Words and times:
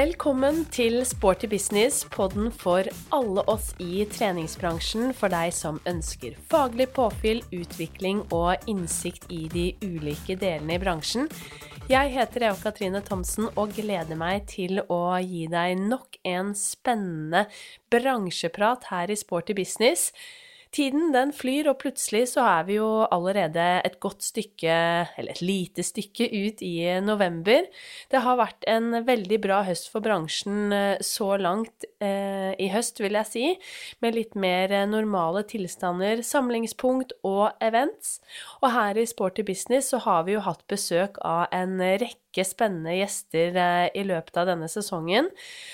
Velkommen 0.00 0.62
til 0.72 1.02
Sporty 1.04 1.44
business, 1.50 2.06
podden 2.08 2.46
for 2.56 2.86
alle 3.12 3.42
oss 3.52 3.74
i 3.84 4.06
treningsbransjen. 4.08 5.10
For 5.12 5.28
deg 5.28 5.50
som 5.52 5.76
ønsker 5.90 6.38
faglig 6.48 6.86
påfyll, 6.96 7.42
utvikling 7.52 8.22
og 8.32 8.64
innsikt 8.70 9.26
i 9.28 9.42
de 9.52 9.66
ulike 9.84 10.38
delene 10.40 10.78
i 10.78 10.80
bransjen. 10.80 11.28
Jeg 11.90 12.14
heter 12.14 12.46
Eva 12.48 12.56
Katrine 12.62 13.02
Thomsen 13.04 13.50
og 13.50 13.74
gleder 13.76 14.16
meg 14.16 14.46
til 14.48 14.80
å 14.86 15.02
gi 15.20 15.44
deg 15.52 15.76
nok 15.82 16.16
en 16.32 16.54
spennende 16.56 17.44
bransjeprat 17.92 18.88
her 18.94 19.12
i 19.12 19.18
Sporty 19.20 19.58
business. 19.58 20.14
Tiden 20.70 21.08
den 21.10 21.32
flyr, 21.34 21.66
og 21.72 21.80
plutselig 21.80 22.28
så 22.30 22.44
er 22.46 22.66
vi 22.68 22.76
jo 22.76 23.02
allerede 23.10 23.64
et 23.82 23.96
godt 23.98 24.22
stykke, 24.22 24.76
eller 25.18 25.34
et 25.34 25.42
lite 25.42 25.82
stykke, 25.82 26.28
ut 26.30 26.62
i 26.62 26.76
november. 27.02 27.66
Det 28.12 28.20
har 28.22 28.38
vært 28.38 28.68
en 28.70 29.00
veldig 29.06 29.40
bra 29.42 29.64
høst 29.66 29.90
for 29.90 30.04
bransjen 30.04 30.70
eh, 30.70 31.02
så 31.02 31.32
langt 31.42 31.88
eh, 31.98 32.54
i 32.54 32.70
høst, 32.70 33.02
vil 33.02 33.18
jeg 33.18 33.30
si, 33.32 33.44
med 33.98 34.14
litt 34.14 34.38
mer 34.38 34.76
normale 34.86 35.42
tilstander, 35.50 36.22
samlingspunkt 36.22 37.16
og 37.26 37.50
events. 37.58 38.20
Og 38.62 38.70
her 38.70 39.00
i 39.02 39.08
Sporty 39.10 39.42
Business 39.42 39.90
så 39.90 39.98
har 40.06 40.22
vi 40.28 40.38
jo 40.38 40.46
hatt 40.46 40.62
besøk 40.70 41.18
av 41.26 41.48
en 41.50 41.80
rekke 41.82 42.29
rekke 42.30 42.44
spennende 42.46 42.94
gjester 42.94 43.56
eh, 43.56 43.90
i 43.94 44.04
løpet 44.04 44.36
av 44.36 44.46
denne 44.46 44.68
sesongen. 44.68 45.28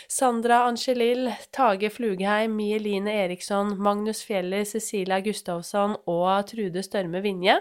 Sandra 0.09 0.65
Angelil, 0.67 1.31
Tage 1.53 1.91
Flugheim, 1.91 2.57
Mie 2.57 2.79
Line 2.79 3.13
Eriksson, 3.13 3.77
Magnus 3.79 4.23
Fjeller, 4.25 4.65
Cecilia 4.65 5.21
Gustavsson 5.21 5.97
og 6.07 6.47
Trude 6.49 6.83
Størme 6.83 7.21
Vinje. 7.21 7.61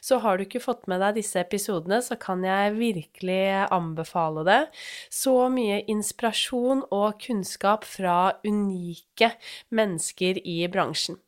Så 0.00 0.18
har 0.18 0.36
du 0.36 0.44
ikke 0.44 0.62
fått 0.62 0.88
med 0.88 1.00
deg 1.00 1.20
disse 1.20 1.40
episodene, 1.40 2.00
så 2.02 2.16
kan 2.16 2.42
jeg 2.44 2.76
virkelig 2.78 3.68
anbefale 3.70 4.44
det. 4.44 4.62
Så 5.10 5.48
mye 5.52 5.82
inspirasjon 5.86 6.86
og 6.90 7.20
kunnskap 7.22 7.84
fra 7.84 8.38
unike 8.44 9.34
mennesker 9.70 10.40
i 10.42 10.62
bransjen. 10.72 11.20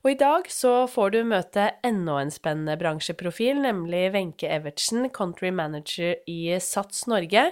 Og 0.00 0.14
i 0.14 0.18
dag 0.20 0.46
så 0.52 0.86
får 0.88 1.12
du 1.12 1.18
møte 1.28 1.66
enda 1.84 2.16
en 2.22 2.32
spennende 2.32 2.78
bransjeprofil, 2.80 3.60
nemlig 3.60 4.06
Wenche 4.14 4.48
Evertsen, 4.48 5.10
country 5.12 5.50
manager 5.52 6.16
i 6.30 6.56
Sats 6.64 7.04
Norge. 7.10 7.50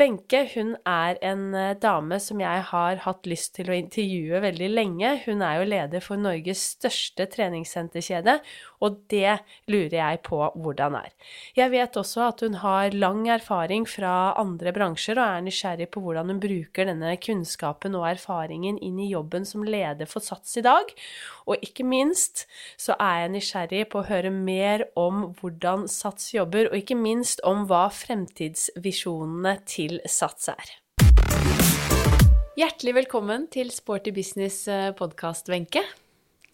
Wenche 0.00 0.46
hun 0.54 0.70
er 0.88 1.18
en 1.20 1.52
eh, 1.52 1.74
dame 1.76 2.16
som 2.24 2.40
jeg 2.40 2.62
har 2.70 3.00
hatt 3.04 3.26
lyst 3.28 3.52
til 3.58 3.68
å 3.68 3.74
intervjue 3.76 4.38
veldig 4.40 4.68
lenge. 4.72 5.10
Hun 5.26 5.42
er 5.44 5.58
jo 5.58 5.66
leder 5.68 6.00
for 6.00 6.16
Norges 6.16 6.62
største 6.78 7.26
treningssenterkjede, 7.28 8.38
og 8.80 8.96
det 9.12 9.36
lurer 9.68 9.98
jeg 9.98 10.22
på 10.24 10.38
hvordan 10.56 10.96
er. 10.96 11.10
Jeg 11.58 11.74
vet 11.74 11.98
også 12.00 12.24
at 12.24 12.40
hun 12.40 12.56
har 12.62 12.96
lang 12.96 13.26
erfaring 13.34 13.84
fra 13.84 14.32
andre 14.40 14.72
bransjer, 14.72 15.20
og 15.20 15.26
er 15.26 15.44
nysgjerrig 15.44 15.90
på 15.92 16.00
hvordan 16.06 16.32
hun 16.32 16.40
bruker 16.40 16.88
denne 16.88 17.12
kunnskapen 17.20 17.98
og 17.98 18.08
erfaringen 18.14 18.80
inn 18.80 18.96
i 18.96 19.10
jobben 19.12 19.44
som 19.44 19.66
leder 19.66 20.08
for 20.08 20.24
Sats 20.24 20.56
i 20.56 20.64
dag. 20.64 20.88
Og 21.44 21.60
ikke 21.60 21.84
minst 21.84 22.46
så 22.80 22.96
er 22.96 23.26
jeg 23.26 23.34
nysgjerrig 23.36 23.84
på 23.92 24.00
å 24.00 24.08
høre 24.08 24.32
mer 24.32 24.88
om 24.96 25.28
hvordan 25.36 25.84
Sats 25.90 26.32
jobber, 26.32 26.72
og 26.72 26.80
ikke 26.80 26.96
minst 26.96 27.44
om 27.44 27.66
hva 27.68 27.84
fremtidsvisjonene 27.92 29.58
til 29.68 29.81
til 29.82 29.98
Sats 30.06 30.50
er. 30.52 30.72
Hjertelig 32.58 32.94
velkommen 33.00 33.48
til 33.50 33.72
Sporty 33.74 34.14
Business 34.14 34.68
eh, 34.70 34.92
Wenche. 35.50 35.82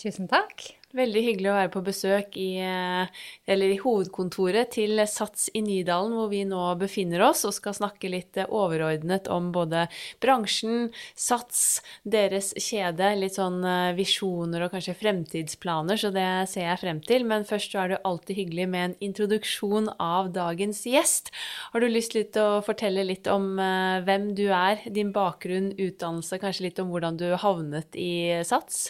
Tusen 0.01 0.31
takk. 0.31 0.78
Veldig 0.97 1.21
hyggelig 1.21 1.51
å 1.51 1.57
være 1.59 1.69
på 1.69 1.81
besøk 1.85 2.37
i, 2.41 2.63
eh, 2.65 3.09
i, 3.53 3.77
hovedkontoret 3.77 4.71
til 4.73 4.97
Sats 5.05 5.51
i 5.53 5.61
Nydalen, 5.61 6.15
hvor 6.17 6.31
vi 6.31 6.47
nå 6.49 6.63
befinner 6.81 7.21
oss, 7.27 7.43
og 7.45 7.53
skal 7.53 7.75
snakke 7.77 8.09
litt 8.09 8.39
eh, 8.41 8.49
overordnet 8.49 9.29
om 9.29 9.51
både 9.53 9.83
bransjen, 10.25 10.89
Sats, 11.13 11.83
deres 12.09 12.55
kjede, 12.57 13.11
litt 13.21 13.37
sånn 13.37 13.61
eh, 13.69 13.93
visjoner 13.99 14.65
og 14.65 14.73
kanskje 14.73 14.97
fremtidsplaner, 14.97 16.01
så 16.01 16.09
det 16.09 16.25
ser 16.49 16.71
jeg 16.71 16.81
frem 16.81 17.05
til. 17.05 17.29
Men 17.29 17.45
først 17.45 17.77
så 17.77 17.85
er 17.85 17.93
det 17.93 18.01
alltid 18.09 18.41
hyggelig 18.41 18.69
med 18.73 18.87
en 18.87 18.97
introduksjon 19.11 19.93
av 20.01 20.33
dagens 20.33 20.87
gjest. 20.89 21.29
Har 21.75 21.85
du 21.85 21.91
lyst 21.93 22.17
til 22.17 22.41
å 22.41 22.65
fortelle 22.65 23.05
litt 23.05 23.29
om 23.29 23.61
hvem 23.61 24.33
du 24.33 24.47
er, 24.49 24.81
din 24.89 25.13
bakgrunn, 25.13 25.75
utdannelse, 25.77 26.41
kanskje 26.41 26.71
litt 26.71 26.81
om 26.81 26.89
hvordan 26.97 27.21
du 27.21 27.29
havnet 27.37 27.93
i 27.93 28.41
Sats? 28.49 28.87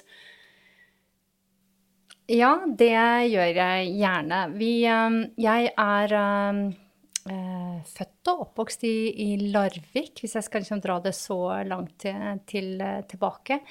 Ja, 2.28 2.58
det 2.76 2.92
gjør 3.32 3.56
jeg 3.56 3.92
gjerne. 3.96 4.38
Vi, 4.60 4.72
um, 4.92 5.22
jeg 5.40 5.70
er 5.80 6.12
uh, 6.18 7.78
født 7.88 8.30
og 8.34 8.42
oppvokst 8.44 8.84
i, 8.84 8.96
i, 9.24 9.28
Larvik, 9.48 10.20
hvis 10.20 10.36
jeg 10.36 10.44
skal 10.44 10.60
liksom 10.60 10.82
dra 10.84 10.98
det 11.00 11.14
så 11.16 11.38
langt 11.64 11.96
til, 12.04 12.42
til, 12.44 12.84
tilbake. 13.08 13.62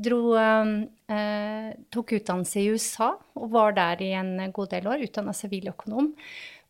Dro, 0.00 0.32
eh, 0.32 1.70
tok 1.92 2.12
utdannelse 2.16 2.60
i 2.62 2.68
USA 2.72 3.10
og 3.36 3.48
var 3.52 3.74
der 3.76 4.00
i 4.06 4.12
en 4.16 4.52
god 4.54 4.70
del 4.72 4.86
år. 4.88 5.02
Utdanna 5.04 5.34
siviløkonom. 5.36 6.12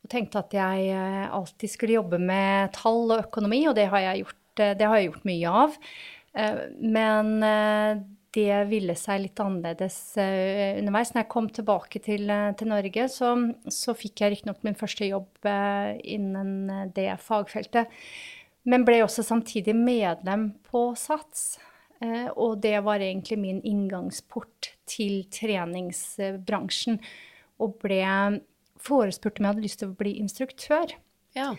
Og 0.00 0.10
tenkte 0.10 0.40
at 0.40 0.56
jeg 0.56 0.94
alltid 1.30 1.70
skulle 1.70 1.98
jobbe 2.00 2.18
med 2.18 2.72
tall 2.74 3.04
og 3.12 3.26
økonomi, 3.28 3.60
og 3.68 3.76
det 3.78 3.86
har 3.92 4.02
jeg 4.08 4.24
gjort, 4.24 4.64
har 4.64 4.96
jeg 4.96 5.10
gjort 5.12 5.28
mye 5.28 5.52
av. 5.62 5.76
Men 6.80 7.30
det 8.34 8.64
ville 8.70 8.94
seg 8.98 9.24
litt 9.24 9.40
annerledes 9.42 9.96
uh, 10.20 10.78
underveis. 10.78 11.12
Når 11.14 11.24
jeg 11.24 11.30
kom 11.32 11.48
tilbake 11.54 12.02
til, 12.04 12.28
uh, 12.30 12.50
til 12.58 12.70
Norge, 12.70 13.06
så, 13.10 13.32
så 13.72 13.94
fikk 13.98 14.22
jeg 14.22 14.34
riktignok 14.34 14.62
min 14.66 14.78
første 14.78 15.08
jobb 15.08 15.48
uh, 15.48 15.96
innen 16.04 16.92
det 16.94 17.10
fagfeltet. 17.24 17.90
Men 18.70 18.84
ble 18.86 19.00
også 19.02 19.24
samtidig 19.26 19.74
medlem 19.74 20.50
på 20.68 20.90
SATS. 20.98 21.58
og 22.36 22.60
det 22.62 22.78
var 22.84 23.00
egentlig 23.00 23.38
min 23.38 23.60
inngangsport 23.64 24.70
til 24.88 25.24
treningsbransjen. 25.32 27.00
Og 27.60 27.78
ble 27.80 28.04
forespurt 28.80 29.40
om 29.40 29.46
jeg 29.46 29.54
hadde 29.54 29.64
lyst 29.64 29.80
til 29.80 29.90
å 29.90 29.96
bli 29.96 30.14
instruktør. 30.20 30.92
Ja. 31.36 31.54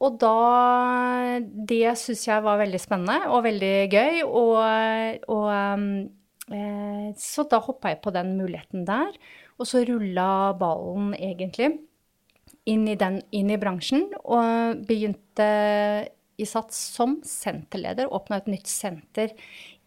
Og 0.00 0.16
da 0.20 1.40
Det 1.40 1.92
syns 2.00 2.24
jeg 2.28 2.44
var 2.44 2.60
veldig 2.62 2.80
spennende 2.80 3.30
og 3.34 3.44
veldig 3.44 3.74
gøy. 3.92 4.22
Og, 4.24 4.56
og 5.28 5.50
eh, 6.54 7.10
Så 7.20 7.46
da 7.50 7.60
hoppa 7.64 7.94
jeg 7.94 8.02
på 8.04 8.14
den 8.14 8.34
muligheten 8.38 8.86
der. 8.88 9.12
Og 9.60 9.68
så 9.68 9.84
rulla 9.84 10.54
ballen 10.56 11.12
egentlig 11.18 11.74
inn 12.70 12.86
i, 12.88 12.96
den, 12.96 13.20
inn 13.34 13.52
i 13.52 13.60
bransjen. 13.60 14.08
Og 14.24 14.80
begynte 14.88 15.50
i 16.40 16.46
Sats 16.48 16.78
som 16.96 17.18
senterleder. 17.26 18.08
Åpna 18.08 18.40
et 18.40 18.50
nytt 18.50 18.70
senter 18.70 19.34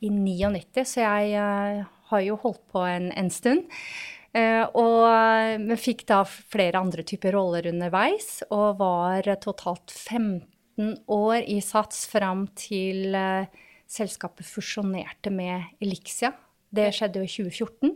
i 0.04 0.12
99, 0.12 0.84
så 0.86 1.02
jeg 1.02 1.40
uh, 1.40 1.86
har 2.12 2.26
jo 2.26 2.38
holdt 2.44 2.62
på 2.74 2.84
en, 2.86 3.10
en 3.18 3.32
stund. 3.34 3.66
Uh, 4.34 4.66
og 4.82 5.60
vi 5.62 5.76
fikk 5.78 6.08
da 6.10 6.24
flere 6.26 6.80
andre 6.82 7.06
typer 7.06 7.36
roller 7.38 7.68
underveis, 7.70 8.40
og 8.50 8.80
var 8.80 9.30
totalt 9.44 9.94
15 9.94 10.96
år 11.14 11.46
i 11.46 11.60
Sats 11.62 12.08
fram 12.10 12.48
til 12.58 13.14
uh, 13.14 13.46
selskapet 13.86 14.48
fusjonerte 14.48 15.30
med 15.34 15.78
Elixia. 15.84 16.34
Det 16.74 16.90
skjedde 16.98 17.22
jo 17.22 17.28
i 17.28 17.34
2014. 17.52 17.94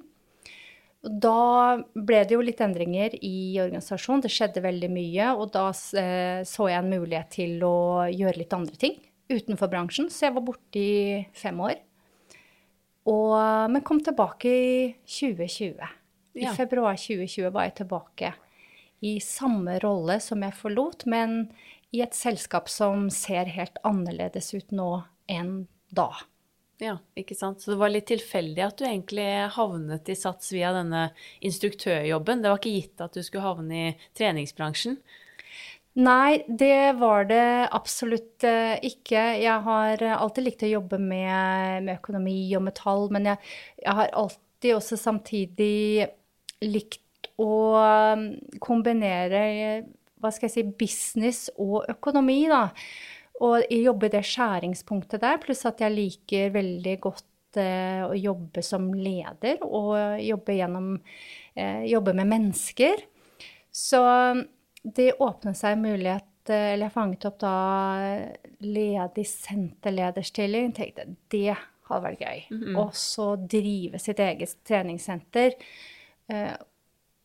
Da 1.08 1.78
ble 1.94 2.22
det 2.28 2.36
jo 2.36 2.44
litt 2.46 2.62
endringer 2.62 3.16
i 3.24 3.58
organisasjonen. 3.64 4.22
Det 4.26 4.34
skjedde 4.34 4.66
veldig 4.66 4.94
mye. 4.94 5.34
Og 5.40 5.50
da 5.58 5.68
uh, 5.74 6.46
så 6.46 6.70
jeg 6.70 6.84
en 6.84 6.94
mulighet 6.94 7.34
til 7.34 7.66
å 7.66 8.06
gjøre 8.14 8.44
litt 8.44 8.58
andre 8.58 8.78
ting 8.78 8.98
utenfor 9.34 9.72
bransjen. 9.72 10.12
Så 10.14 10.28
jeg 10.28 10.38
var 10.38 10.46
borte 10.46 10.82
i 10.82 11.24
fem 11.38 11.66
år. 11.66 11.80
Og, 13.08 13.34
men 13.72 13.86
kom 13.88 14.02
tilbake 14.04 14.52
i 14.52 14.74
2020. 15.08 15.96
I 16.38 16.52
februar 16.58 17.00
2020 17.00 17.50
var 17.56 17.70
jeg 17.70 17.80
tilbake 17.82 18.34
i 19.00 19.18
samme 19.22 19.78
rolle 19.84 20.18
som 20.24 20.42
jeg 20.42 20.56
forlot, 20.58 21.06
men 21.10 21.44
i 21.94 22.02
et 22.04 22.18
selskap 22.18 22.70
som 22.70 23.08
ser 23.14 23.50
helt 23.54 23.78
annerledes 23.88 24.52
ut 24.58 24.74
nå 24.76 24.90
enn 25.32 25.68
da. 25.94 26.10
Ja, 26.82 26.98
ikke 27.18 27.36
sant. 27.38 27.62
Så 27.62 27.74
det 27.74 27.80
var 27.82 27.90
litt 27.90 28.10
tilfeldig 28.10 28.62
at 28.62 28.78
du 28.78 28.86
egentlig 28.86 29.28
havnet 29.56 30.10
i 30.14 30.18
Sats 30.18 30.52
via 30.54 30.74
denne 30.76 31.08
instruktørjobben. 31.46 32.44
Det 32.44 32.52
var 32.52 32.62
ikke 32.62 32.76
gitt 32.76 33.02
at 33.06 33.18
du 33.18 33.24
skulle 33.26 33.48
havne 33.48 33.80
i 33.80 33.96
treningsbransjen? 34.18 35.00
Nei, 35.98 36.44
det 36.46 36.94
var 37.00 37.26
det 37.26 37.70
absolutt 37.74 38.46
eh, 38.46 38.76
ikke. 38.86 39.24
Jeg 39.42 39.64
har 39.66 40.04
alltid 40.14 40.46
likt 40.46 40.68
å 40.68 40.76
jobbe 40.76 41.00
med, 41.02 41.88
med 41.88 41.96
økonomi 41.96 42.44
og 42.54 42.68
metall, 42.68 43.08
men 43.16 43.32
jeg, 43.32 43.56
jeg 43.82 43.98
har 43.98 44.14
alltid 44.22 44.76
også 44.76 45.00
samtidig 45.02 46.06
likt 46.66 47.30
å 47.38 47.52
um, 47.78 48.28
kombinere 48.64 49.42
hva 50.18 50.32
skal 50.34 50.48
jeg 50.50 50.56
si, 50.56 50.64
business 50.80 51.42
og 51.62 51.86
økonomi, 51.92 52.42
da. 52.50 52.64
Og 53.46 53.68
jobbe 53.70 54.10
i 54.10 54.14
det 54.16 54.24
skjæringspunktet 54.26 55.22
der, 55.22 55.38
pluss 55.42 55.62
at 55.70 55.84
jeg 55.84 55.94
liker 55.94 56.56
veldig 56.56 56.96
godt 57.04 57.60
eh, 57.62 58.02
å 58.02 58.16
jobbe 58.18 58.64
som 58.66 58.88
leder 58.98 59.62
og 59.62 59.94
jobbe, 60.24 60.56
gjennom, 60.58 60.96
eh, 61.54 61.84
jobbe 61.92 62.16
med 62.18 62.32
mennesker. 62.32 63.04
Så 63.70 64.02
um, 64.02 64.42
det 64.82 65.20
åpnet 65.22 65.60
seg 65.60 65.78
mulighet 65.82 66.26
eller 66.48 66.86
jeg 66.86 66.94
fanget 66.94 67.26
opp 67.28 67.42
da 67.44 67.56
ledig 68.64 69.26
senterlederstilling. 69.28 70.72
Tenkte 70.74 71.04
det 71.34 71.58
hadde 71.90 72.04
vært 72.06 72.24
gøy. 72.24 72.44
Og 72.80 72.94
så 72.96 73.34
drive 73.52 74.00
sitt 74.00 74.22
eget 74.24 74.56
treningssenter. 74.68 75.58
Eh, 76.28 76.56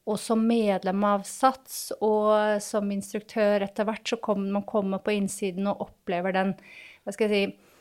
og 0.03 0.19
som 0.19 0.41
medlem 0.47 1.05
av 1.07 1.23
SATS 1.27 1.93
og 2.03 2.63
som 2.63 2.91
instruktør 2.91 3.63
etter 3.63 3.87
hvert, 3.87 4.07
så 4.09 4.19
kommer 4.23 4.59
man 4.59 4.67
kommer 4.67 5.03
på 5.03 5.15
innsiden 5.15 5.69
og 5.71 5.85
opplever 5.87 6.35
den 6.35 6.57
hva 7.03 7.15
skal 7.15 7.31
jeg 7.31 7.53
si 7.53 7.73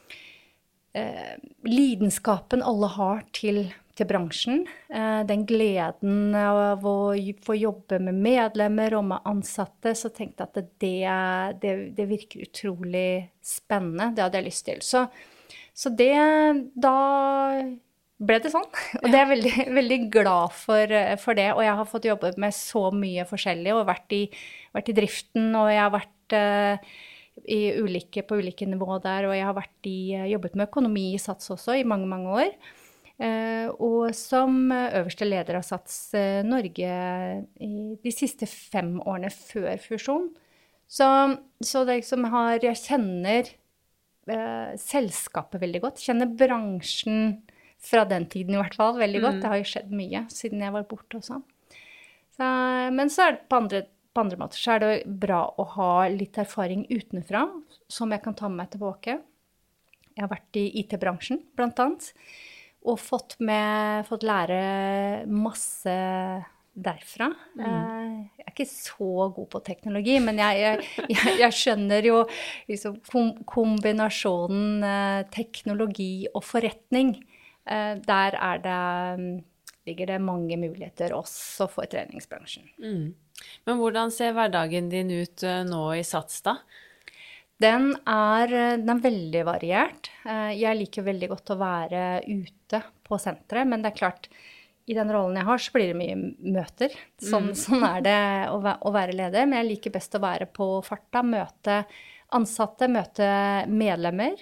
eh, 0.98 1.34
lidenskapen 1.66 2.64
alle 2.66 2.90
har 2.94 3.24
til, 3.34 3.64
til 3.98 4.10
bransjen. 4.10 4.64
Eh, 4.90 5.22
den 5.30 5.46
gleden 5.50 6.36
av 6.38 6.86
å 6.86 6.96
få 7.46 7.58
jobbe 7.58 8.02
med 8.06 8.22
medlemmer 8.22 8.98
og 8.98 9.08
med 9.12 9.30
ansatte. 9.30 9.94
Så 9.98 10.14
tenkte 10.14 10.46
jeg 10.46 10.50
at 10.50 10.74
det, 10.82 10.96
det, 11.62 11.76
det 11.98 12.10
virker 12.10 12.48
utrolig 12.48 13.12
spennende. 13.46 14.12
Det 14.16 14.26
hadde 14.26 14.42
jeg 14.42 14.50
lyst 14.50 14.68
til. 14.70 14.84
Så, 14.86 15.06
så 15.74 15.94
det 15.94 16.14
Da 16.82 16.98
ble 18.22 18.40
det 18.42 18.52
sånn. 18.54 18.68
Og 19.02 19.08
det 19.08 19.16
er 19.16 19.24
jeg 19.24 19.32
veldig, 19.36 19.54
veldig 19.80 20.00
glad 20.14 20.58
for, 20.58 20.98
for, 21.22 21.38
det. 21.38 21.48
Og 21.56 21.64
jeg 21.66 21.78
har 21.80 21.90
fått 21.90 22.10
jobbe 22.10 22.34
med 22.42 22.56
så 22.56 22.88
mye 22.96 23.26
forskjellig 23.30 23.74
og 23.76 23.88
vært 23.90 24.18
i, 24.18 24.26
vært 24.76 24.92
i 24.94 24.98
driften, 24.98 25.50
og 25.58 25.72
jeg 25.72 25.82
har 25.82 25.96
vært 25.96 26.38
uh, 26.38 26.92
ulike, 27.82 28.26
på 28.28 28.42
ulike 28.42 28.68
nivå 28.70 29.00
der, 29.04 29.30
og 29.30 29.36
jeg 29.38 29.48
har 29.48 29.66
i, 29.90 29.98
jobbet 30.34 30.60
med 30.60 30.70
økonomi 30.70 31.08
i 31.16 31.22
SATS 31.22 31.54
også 31.58 31.80
i 31.80 31.88
mange, 31.88 32.10
mange 32.12 32.38
år. 32.46 32.54
Uh, 33.22 33.70
og 33.78 34.16
som 34.18 34.72
øverste 34.74 35.28
leder 35.28 35.60
av 35.60 35.66
SATS 35.66 35.98
uh, 36.18 36.42
Norge 36.46 36.94
i 37.62 37.74
de 38.02 38.14
siste 38.14 38.50
fem 38.50 38.96
årene 39.04 39.30
før 39.34 39.76
fusjon. 39.82 40.32
Så, 40.92 41.08
så 41.64 41.86
det 41.88 42.02
liksom 42.02 42.26
har 42.34 42.60
Jeg 42.66 42.80
kjenner 42.82 43.52
selskapet 44.78 45.62
veldig 45.64 45.80
godt. 45.82 46.02
Kjenner 46.04 46.30
bransjen 46.38 47.40
fra 47.82 48.04
den 48.06 48.28
tiden 48.30 48.56
i 48.56 48.62
hvert 48.62 48.78
fall, 48.78 49.00
veldig 49.00 49.24
godt. 49.24 49.40
Mm. 49.40 49.42
Det 49.42 49.52
har 49.52 49.62
jo 49.62 49.72
skjedd 49.72 49.96
mye 49.98 50.22
siden 50.32 50.62
jeg 50.66 50.76
var 50.76 50.86
borte 50.90 51.18
og 51.18 51.26
sånn. 51.26 51.44
Så, 52.38 52.46
men 52.94 53.12
så 53.12 53.26
er 53.26 53.36
det 53.36 53.44
på 53.50 53.58
andre, 53.58 53.82
på 54.14 54.24
andre, 54.24 54.40
måter 54.40 54.62
så 54.62 54.76
er 54.76 54.84
det 54.84 54.94
bra 55.24 55.42
å 55.50 55.66
ha 55.76 55.92
litt 56.14 56.38
erfaring 56.42 56.86
utenfra 56.92 57.48
som 57.92 58.14
jeg 58.14 58.24
kan 58.24 58.38
ta 58.38 58.50
med 58.50 58.64
meg 58.64 58.72
tilbake. 58.76 59.18
Jeg 60.12 60.26
har 60.26 60.32
vært 60.32 60.60
i 60.60 60.66
IT-bransjen, 60.84 61.42
blant 61.58 61.80
annet, 61.82 62.12
og 62.82 62.98
fått, 63.00 63.38
med, 63.44 64.08
fått 64.08 64.26
lære 64.26 64.62
masse 65.30 65.94
derfra. 66.72 67.28
Mm. 67.58 67.66
Eh, 67.66 68.14
jeg 68.40 68.46
er 68.46 68.54
ikke 68.54 68.70
så 68.70 69.28
god 69.36 69.50
på 69.52 69.62
teknologi, 69.66 70.16
men 70.24 70.40
jeg, 70.42 70.86
jeg, 71.12 71.36
jeg 71.42 71.58
skjønner 71.58 72.08
jo 72.08 72.22
liksom, 72.70 73.02
kombinasjonen 73.50 74.88
eh, 74.88 75.22
teknologi 75.34 76.14
og 76.32 76.46
forretning 76.48 77.16
der 77.66 78.36
det, 78.64 78.78
mm, 79.22 79.36
ligger 79.86 80.14
det 80.14 80.22
mange 80.24 80.58
muligheter 80.58 81.14
også 81.16 81.68
for 81.72 81.90
treningsbransjen. 81.90 82.70
Mm. 82.82 83.12
Men 83.66 83.82
hvordan 83.82 84.14
ser 84.14 84.36
hverdagen 84.38 84.90
din 84.92 85.12
ut 85.14 85.44
eh, 85.48 85.64
nå 85.68 85.84
i 85.98 86.06
Sats, 86.06 86.42
da? 86.46 86.58
Den 87.62 87.92
er, 88.10 88.50
den 88.82 88.90
er, 88.90 89.04
veldig 89.04 89.44
variert. 89.46 90.10
Eh, 90.26 90.54
jeg 90.58 90.80
liker 90.80 91.06
veldig 91.06 91.30
godt 91.34 91.54
å 91.54 91.60
være 91.62 92.06
ute 92.30 92.82
på 93.06 93.20
senteret, 93.22 93.70
men 93.70 93.84
det 93.84 93.92
er 93.92 94.00
klart, 94.00 94.32
i 94.90 94.96
den 94.98 95.12
rollen 95.14 95.38
jeg 95.38 95.48
har, 95.48 95.62
så 95.62 95.74
blir 95.76 95.92
det 95.92 96.00
mye 96.00 96.18
møter. 96.58 96.96
Sånn, 97.22 97.52
mm. 97.52 97.58
sånn 97.58 97.86
er 97.86 98.06
det 98.06 98.22
å, 98.50 98.58
å, 98.58 98.94
være 98.94 99.16
leder. 99.18 99.46
Men 99.46 99.62
jeg 99.62 99.70
liker 99.76 99.94
best 99.94 100.18
å 100.18 100.24
være 100.24 100.50
på 100.50 100.74
farta, 100.86 101.22
møte 101.26 101.84
ansatte, 102.32 102.88
møte 102.92 103.28
medlemmer. 103.70 104.40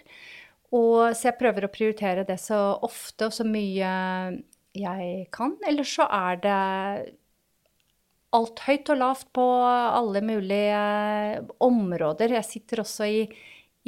Og, 0.75 1.16
så 1.18 1.30
jeg 1.30 1.39
prøver 1.39 1.66
å 1.66 1.74
prioritere 1.74 2.25
det 2.27 2.38
så 2.42 2.60
ofte 2.86 3.30
og 3.30 3.33
så 3.33 3.45
mye 3.48 3.94
jeg 4.77 5.30
kan. 5.33 5.56
Eller 5.68 5.88
så 5.88 6.06
er 6.06 6.42
det 6.44 6.57
alt 8.38 8.62
høyt 8.68 8.92
og 8.94 9.00
lavt 9.00 9.31
på 9.33 9.45
alle 9.66 10.21
mulige 10.25 10.81
områder. 11.66 12.36
Jeg 12.38 12.48
sitter 12.48 12.83
også 12.83 13.07
i, 13.10 13.24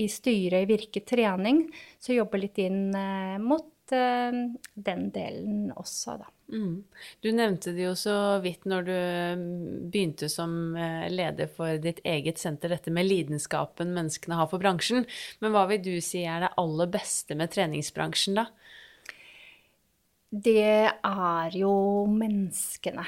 i 0.02 0.08
styret 0.10 0.66
i 0.66 0.70
Virke 0.70 1.04
trening, 1.06 1.68
så 2.02 2.18
jobber 2.18 2.42
litt 2.42 2.58
inn 2.64 2.90
eh, 2.98 3.38
mot 3.42 3.71
eh, 3.96 4.38
den 4.74 5.10
delen 5.16 5.72
også, 5.76 6.18
da. 6.22 6.30
Mm. 6.52 6.84
Du 7.24 7.30
nevnte 7.32 7.72
det 7.72 7.86
jo 7.86 7.94
så 7.96 8.16
vidt 8.44 8.66
når 8.68 8.88
du 8.88 8.96
mm, 8.96 9.92
begynte 9.92 10.28
som 10.32 10.76
eh, 10.76 11.08
leder 11.12 11.48
for 11.52 11.80
ditt 11.82 12.02
eget 12.08 12.42
senter, 12.42 12.74
dette 12.74 12.92
med 12.92 13.08
lidenskapen 13.08 13.94
menneskene 13.96 14.40
har 14.40 14.50
for 14.52 14.64
bransjen. 14.64 15.08
Men 15.40 15.56
hva 15.56 15.66
vil 15.72 15.84
du 15.86 15.94
si 16.04 16.26
er 16.28 16.46
det 16.46 16.54
aller 16.62 16.92
beste 16.92 17.38
med 17.40 17.54
treningsbransjen, 17.56 18.42
da? 18.42 18.50
Det 20.32 20.88
er 20.88 21.58
jo 21.60 21.74
menneskene. 22.12 23.08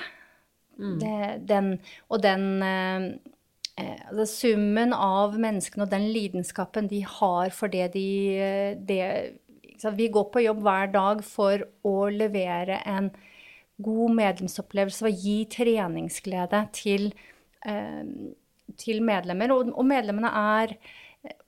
Mm. 0.80 0.98
Det, 1.00 1.16
den, 1.48 1.70
og 2.12 2.24
den 2.24 2.48
eh, 2.64 3.14
altså 4.10 4.26
Summen 4.30 4.94
av 4.94 5.38
menneskene 5.42 5.86
og 5.86 5.94
den 5.94 6.10
lidenskapen 6.14 6.90
de 6.92 7.02
har 7.08 7.54
for 7.56 7.72
det 7.74 7.92
de 7.96 8.08
det, 8.78 9.00
Vi 9.92 10.08
går 10.14 10.30
på 10.32 10.44
jobb 10.46 10.64
hver 10.64 10.92
dag 10.94 11.24
for 11.26 11.66
å 11.84 11.96
levere 12.14 12.80
en 12.88 13.12
god 13.84 14.16
medlemsopplevelse 14.20 15.08
og 15.08 15.24
gi 15.26 15.38
treningsglede 15.52 16.60
til, 16.76 17.10
eh, 17.66 18.04
til 18.78 19.02
medlemmer. 19.02 19.52
Og, 19.52 19.74
og, 19.74 19.86
medlemmene 19.86 20.30
er 20.30 20.78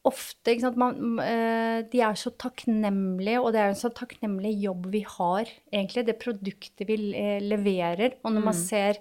ofte 0.06 0.56
man, 0.76 1.20
eh, 1.20 1.84
De 1.92 2.02
er 2.02 2.16
så 2.16 2.32
takknemlige, 2.32 3.42
og 3.42 3.54
det 3.54 3.62
er 3.62 3.70
en 3.70 3.76
så 3.76 3.90
takknemlig 3.90 4.62
jobb 4.64 4.88
vi 4.92 5.06
har, 5.08 5.46
egentlig. 5.72 6.06
Det 6.06 6.20
produktet 6.20 6.88
vi 6.88 6.98
leverer. 7.42 8.18
Og 8.24 8.34
når 8.34 8.42
man 8.42 8.56
mm. 8.56 8.66
ser 8.68 9.00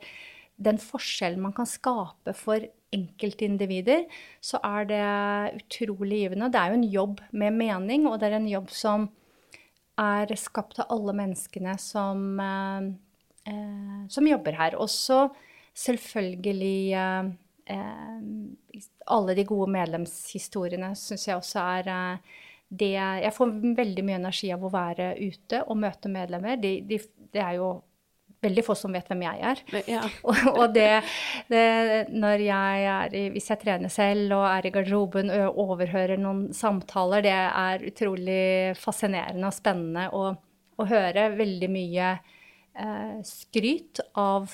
den 0.57 0.79
forskjellen 0.79 1.43
man 1.43 1.53
kan 1.53 1.67
skape 1.67 2.35
for 2.35 2.63
enkeltindivider, 2.95 4.05
så 4.41 4.61
er 4.63 4.87
det 4.87 5.63
utrolig 5.63 6.25
givende. 6.25 6.51
Det 6.53 6.61
er 6.61 6.71
jo 6.71 6.79
en 6.79 6.91
jobb 6.93 7.21
med 7.33 7.53
mening, 7.59 8.07
og 8.07 8.21
det 8.21 8.31
er 8.31 8.39
en 8.39 8.49
jobb 8.49 8.71
som 8.71 9.09
er 10.01 10.35
skapt 10.41 10.81
av 10.83 10.91
alle 10.95 11.15
menneskene 11.17 11.77
som 11.81 12.41
eh, 12.41 12.93
eh, 13.45 14.07
som 14.09 14.27
jobber 14.27 14.57
her. 14.59 14.77
Også 14.81 15.29
selvfølgelig 15.75 16.93
eh, 16.95 17.31
alle 19.07 19.37
de 19.37 19.47
gode 19.49 19.71
medlemshistoriene 19.73 20.93
syns 20.99 21.29
jeg 21.29 21.39
også 21.39 21.65
er 21.79 21.93
eh, 21.95 22.41
det 22.75 22.95
Jeg 22.97 23.31
får 23.37 23.51
veldig 23.77 24.03
mye 24.03 24.17
energi 24.19 24.49
av 24.51 24.65
å 24.65 24.73
være 24.73 25.13
ute 25.21 25.61
og 25.69 25.77
møte 25.79 26.11
medlemmer. 26.11 26.57
De, 26.59 26.81
de, 26.89 26.99
det 27.31 27.43
er 27.43 27.59
jo 27.61 27.69
veldig 28.45 28.65
få 28.67 28.77
som 28.79 28.95
vet 28.95 29.09
hvem 29.11 29.25
jeg 29.27 29.41
er. 29.51 29.63
Ja. 29.91 30.03
og, 30.29 30.43
og 30.53 30.75
det, 30.77 30.89
det, 31.51 31.65
når 32.15 32.45
jeg 32.45 32.85
er 32.95 33.17
i, 33.17 33.25
Hvis 33.35 33.51
jeg 33.53 33.63
trener 33.65 33.93
selv 33.93 34.37
og 34.39 34.47
er 34.49 34.69
i 34.69 34.75
garderoben 34.75 35.33
og 35.35 35.63
overhører 35.65 36.21
noen 36.21 36.47
samtaler, 36.57 37.25
det 37.25 37.35
er 37.35 37.89
utrolig 37.89 38.45
fascinerende 38.81 39.51
og 39.51 39.57
spennende 39.57 40.07
å, 40.15 40.29
å 40.77 40.89
høre 40.91 41.31
veldig 41.39 41.73
mye 41.73 42.15
eh, 42.15 43.19
skryt 43.27 44.03
av 44.21 44.53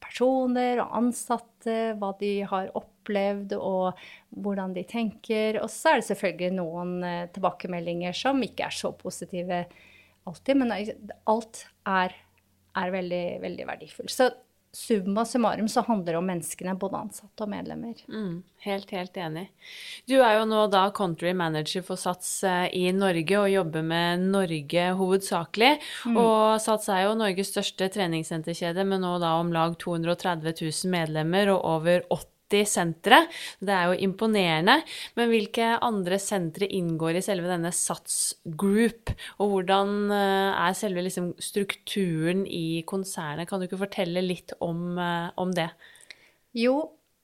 personer 0.00 0.80
og 0.82 0.96
ansatte, 0.98 1.76
hva 2.00 2.12
de 2.20 2.32
har 2.48 2.70
opplevd 2.78 3.54
og 3.58 4.00
hvordan 4.42 4.74
de 4.76 4.84
tenker. 4.88 5.60
Og 5.62 5.70
så 5.72 5.94
er 5.94 6.00
det 6.00 6.08
selvfølgelig 6.10 6.56
noen 6.56 6.96
eh, 7.06 7.28
tilbakemeldinger 7.34 8.16
som 8.16 8.40
ikke 8.44 8.68
er 8.68 8.76
så 8.76 8.92
positive 8.96 9.64
alltid, 10.28 10.60
men 10.60 10.74
alt 11.30 11.64
er, 11.88 12.14
er 12.78 12.94
veldig, 12.94 13.24
veldig 13.42 13.66
verdifull. 13.66 14.10
Så 14.12 14.30
summa 14.72 15.24
summarum 15.24 15.68
så 15.68 15.80
handler 15.80 16.12
det 16.12 16.18
om 16.18 16.26
menneskene, 16.30 16.76
både 16.78 16.98
ansatte 17.00 17.42
og 17.42 17.50
medlemmer. 17.50 17.98
Mm, 18.08 18.42
helt, 18.66 18.90
helt 18.94 19.16
enig. 19.18 19.48
Du 20.06 20.14
er 20.20 20.36
jo 20.38 20.44
nå 20.46 20.62
da 20.70 20.84
country 20.94 21.32
manager 21.34 21.82
for 21.86 21.98
Sats 21.98 22.28
eh, 22.46 22.68
i 22.78 22.92
Norge 22.94 23.40
og 23.40 23.50
jobber 23.50 23.82
med 23.86 24.28
Norge 24.30 24.86
hovedsakelig. 25.00 25.72
Mm. 26.06 26.20
Og 26.22 26.60
Sats 26.62 26.86
er 26.92 27.08
jo 27.08 27.16
Norges 27.18 27.50
største 27.50 27.90
treningssenterkjede 27.90 28.86
med 28.86 29.02
nå 29.02 29.16
da 29.22 29.34
om 29.40 29.50
lag 29.54 29.74
230 29.82 30.54
000 30.62 30.94
medlemmer 30.94 31.50
og 31.56 31.66
over 31.74 32.06
80 32.06 32.29
sentre. 32.68 33.22
Det 33.60 33.74
er 33.74 33.90
jo 33.90 33.98
imponerende. 34.06 34.80
Men 35.18 35.30
hvilke 35.32 35.72
andre 35.84 36.18
sentre 36.22 36.68
inngår 36.68 37.18
i 37.18 37.24
selve 37.24 37.50
denne 37.50 37.72
Sats 37.74 38.34
Group? 38.44 39.12
Og 39.38 39.54
hvordan 39.54 40.12
eh, 40.14 40.60
er 40.66 40.78
selve 40.78 41.04
liksom 41.06 41.32
strukturen 41.42 42.44
i 42.46 42.82
konsernet? 42.88 43.48
Kan 43.48 43.60
du 43.60 43.68
ikke 43.68 43.82
fortelle 43.84 44.24
litt 44.24 44.54
om, 44.60 44.98
eh, 44.98 45.30
om 45.40 45.54
det? 45.56 45.70
Jo, 46.56 46.76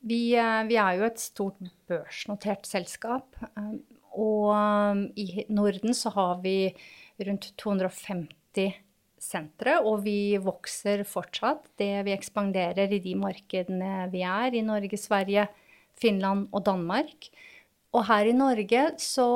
vi, 0.07 0.23
eh, 0.39 0.63
vi, 0.71 0.79
er 0.81 1.01
jo 1.01 1.11
et 1.11 1.23
stort 1.23 1.61
børsnotert 1.91 2.69
selskap. 2.69 3.37
Og 4.17 4.49
i 5.21 5.45
Norden 5.53 5.93
så 5.93 6.15
har 6.15 6.39
vi 6.45 6.59
rundt 7.27 7.51
250 7.61 8.86
sentre, 9.21 9.79
og 9.83 10.03
vi 10.05 10.37
vokser 10.43 11.03
fortsatt. 11.09 11.71
Det 11.81 12.05
vi 12.07 12.15
ekspanderer 12.15 12.93
i 12.93 13.03
de 13.03 13.15
markedene 13.19 14.07
vi 14.13 14.23
er, 14.27 14.55
i 14.55 14.65
Norge, 14.65 14.99
Sverige, 15.01 15.49
Finland 15.97 16.49
og 16.53 16.65
Danmark. 16.67 17.31
Og 17.97 18.05
her 18.11 18.29
i 18.29 18.37
Norge 18.37 18.83
så 19.01 19.29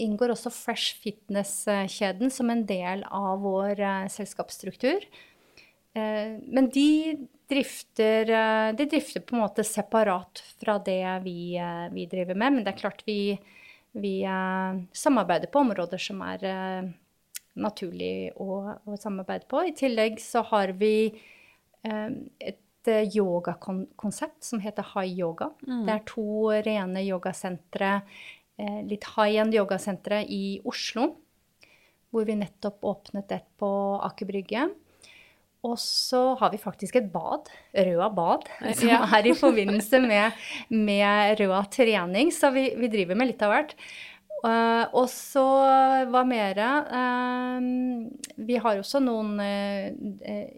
inngår 0.00 0.32
også 0.34 0.52
Fresh 0.54 1.00
Fitness-kjeden 1.02 2.32
som 2.32 2.52
en 2.52 2.64
del 2.68 3.04
av 3.04 3.42
vår 3.44 3.82
uh, 3.82 4.06
selskapsstruktur. 4.12 5.04
Uh, 5.96 6.40
men 6.48 6.70
de 6.72 7.18
drifter, 7.50 8.30
uh, 8.30 8.70
de 8.78 8.86
drifter 8.88 9.24
på 9.26 9.36
en 9.36 9.44
måte 9.44 9.66
separat 9.66 10.40
fra 10.62 10.78
det 10.86 11.02
vi, 11.26 11.58
vi 11.92 12.08
driver 12.08 12.38
med. 12.38 12.56
Men 12.56 12.64
det 12.64 12.72
er 12.72 12.80
klart 12.80 13.04
vi, 13.04 13.36
vi 13.92 14.16
samarbeider 14.96 15.52
på 15.52 15.64
områder 15.66 16.00
som 16.00 16.22
er 16.24 16.46
naturlig 17.58 18.30
å, 18.38 18.76
å, 18.84 18.96
samarbeide 19.00 19.48
på. 19.50 19.62
I 19.66 19.76
tillegg 19.76 20.20
så 20.22 20.44
har 20.52 20.74
vi 20.78 21.12
et 21.80 22.60
yogakonsept 22.90 24.44
som 24.44 24.60
heter 24.60 24.84
High 24.94 25.18
Yoga. 25.20 25.50
Mm. 25.66 25.86
Det 25.86 25.94
er 25.94 26.04
to 26.08 26.26
rene 26.66 27.02
yogasentre, 27.06 28.02
eh, 28.58 28.82
litt 28.84 29.04
high 29.16 29.40
end 29.40 29.56
yogasentre 29.56 30.22
i 30.28 30.60
Oslo. 30.64 31.14
Hvor 32.10 32.26
vi 32.26 32.34
nettopp 32.34 32.82
åpnet 32.82 33.32
et 33.32 33.46
på 33.58 33.70
Aker 34.02 34.26
Brygge. 34.26 34.68
Og 35.62 35.76
så 35.78 36.34
har 36.40 36.50
vi 36.50 36.58
faktisk 36.58 36.96
et 36.96 37.10
bad, 37.12 37.50
Røa 37.76 38.08
bad, 38.16 38.48
som 38.78 38.88
ja. 38.88 39.02
er 39.18 39.28
i 39.28 39.34
forbindelse 39.36 40.00
med, 40.02 40.38
med 40.72 41.36
Røa 41.40 41.60
trening. 41.70 42.32
Så 42.32 42.50
vi, 42.54 42.70
vi, 42.80 42.88
driver 42.92 43.18
med 43.20 43.30
litt 43.30 43.44
av 43.44 43.52
hvert. 43.52 43.76
Uh, 44.40 44.86
og 44.96 45.04
så 45.12 45.44
hva 46.08 46.22
mer? 46.24 46.60
Uh, 46.88 47.60
vi 48.40 48.56
har 48.56 48.80
også 48.80 49.02
noen 49.04 49.34
uh, 49.36 49.90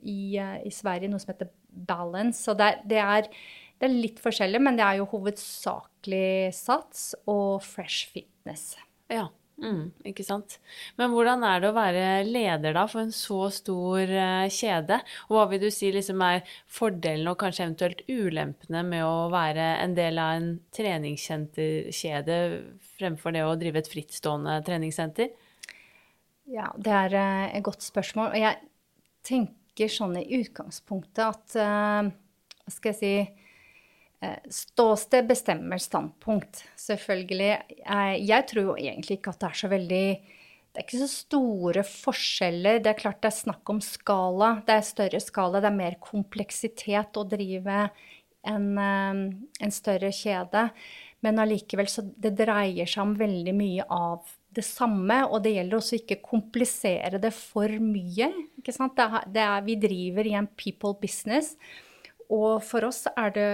i, 0.06 0.38
i, 0.38 0.72
Sverige, 0.74 1.10
noe 1.10 1.22
som 1.22 1.32
heter 1.32 1.50
balance. 1.88 2.44
Så 2.44 2.54
det, 2.58 2.70
det, 2.86 3.00
er, 3.02 3.26
det, 3.26 3.88
er, 3.88 3.94
litt 3.94 4.22
forskjellig, 4.22 4.62
men 4.62 4.78
det 4.78 4.86
er 4.86 5.00
jo 5.00 5.10
hovedsakelig 5.10 6.52
Sats 6.56 7.12
og 7.26 7.62
Fresh 7.66 8.12
Fitness. 8.14 8.76
Ja, 9.10 9.26
mm, 9.62 9.82
ikke 10.10 10.24
sant. 10.26 10.58
Men 10.98 11.12
hvordan 11.12 11.44
er 11.46 11.62
det 11.62 11.70
å 11.70 11.76
være 11.76 12.06
leder 12.26 12.74
da 12.76 12.84
for 12.90 13.04
en 13.04 13.14
så 13.14 13.46
stor 13.54 14.10
uh, 14.10 14.48
kjede? 14.52 14.98
Og 15.28 15.36
hva 15.36 15.46
vil 15.52 15.62
du 15.62 15.68
si 15.74 15.92
liksom 15.94 16.22
er 16.26 16.42
fordelene 16.70 17.32
og 17.32 17.40
kanskje 17.40 17.66
eventuelt 17.68 18.02
ulempene 18.10 18.82
med 18.88 19.06
å 19.06 19.30
være 19.32 19.68
en 19.84 19.96
del 19.98 20.20
av 20.22 20.34
en 20.40 20.50
treningssenterkjede 20.74 22.40
fremfor 22.98 23.36
det 23.36 23.46
å 23.46 23.56
drive 23.60 23.82
et 23.82 23.92
frittstående 23.92 24.58
treningssenter? 24.66 25.32
Ja, 26.52 26.72
det 26.76 26.98
er 27.04 27.16
uh, 27.16 27.46
et 27.52 27.64
godt 27.64 27.86
spørsmål. 27.86 28.34
Og 28.34 28.42
jeg 28.42 28.60
tenker 29.26 29.92
sånn 29.92 30.18
i 30.20 30.26
utgangspunktet 30.42 31.24
at 31.24 31.56
uh, 31.56 32.10
Hva 32.62 32.74
skal 32.74 32.92
jeg 32.92 33.00
si 33.00 33.41
Ståsted 34.52 35.26
bestemmer 35.26 35.80
standpunkt, 35.82 36.62
selvfølgelig. 36.78 37.50
Jeg, 37.82 38.46
tror 38.50 38.68
jo 38.68 38.76
egentlig 38.78 39.18
ikke 39.18 39.32
at 39.34 39.40
det 39.42 39.48
er 39.48 39.60
så 39.62 39.70
veldig 39.72 40.06
det 40.72 40.80
er 40.80 40.86
ikke 40.86 41.02
så 41.02 41.08
store 41.10 41.82
forskjeller. 41.84 42.78
Det 42.80 42.88
er 42.92 43.00
klart 43.02 43.18
det 43.20 43.28
er 43.28 43.40
snakk 43.42 43.68
om 43.74 43.80
skala. 43.84 44.54
Det 44.64 44.72
er 44.78 44.86
større 44.86 45.20
skala, 45.20 45.60
det 45.60 45.68
er 45.68 45.76
mer 45.76 45.98
kompleksitet 46.00 47.18
å 47.20 47.26
drive 47.28 47.80
en, 48.48 48.68
eh, 48.80 49.20
en 49.66 49.74
større 49.74 50.08
kjede. 50.16 50.70
Men 51.20 51.38
allikevel 51.38 51.90
så 51.90 52.02
det 52.02 52.32
dreier 52.40 52.88
seg 52.88 53.04
om 53.04 53.12
veldig 53.18 53.54
mye 53.54 53.84
av 53.90 54.32
det 54.52 54.64
samme, 54.66 55.20
og 55.28 55.44
det 55.44 55.54
gjelder 55.54 55.78
også 55.78 55.98
ikke 56.00 56.22
komplisere 56.24 57.20
det 57.22 57.32
for 57.36 57.68
mye. 57.80 58.32
Ikke 58.60 58.74
sant? 58.74 58.96
Det 58.96 59.06
er, 59.06 59.28
det 59.34 59.44
er, 59.46 59.62
vi 59.68 59.78
driver 59.80 60.28
i 60.28 60.34
en 60.40 60.48
people 60.56 60.96
business, 61.00 61.54
og 62.32 62.62
for 62.64 62.88
oss 62.88 63.06
er 63.12 63.32
det 63.36 63.48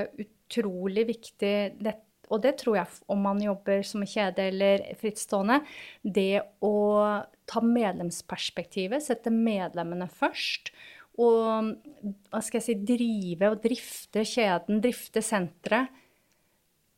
utrolig 0.48 1.04
viktig 1.12 1.54
det, 1.84 1.94
og 2.32 2.42
det 2.44 2.56
tror 2.60 2.78
jeg 2.80 3.00
om 3.12 3.22
man 3.24 3.40
jobber 3.42 3.82
som 3.86 4.04
kjede 4.06 4.48
eller 4.50 4.84
frittstående, 5.00 5.60
det 6.02 6.42
å 6.64 6.74
ta 7.48 7.62
medlemsperspektivet, 7.64 9.04
sette 9.04 9.32
medlemmene 9.32 10.08
først. 10.12 10.72
Og 11.18 11.72
hva 12.30 12.42
skal 12.44 12.60
jeg 12.60 12.66
si, 12.66 12.76
drive 12.86 13.54
og 13.54 13.62
drifte 13.64 14.26
kjeden, 14.28 14.82
drifte 14.84 15.24
senteret 15.24 16.04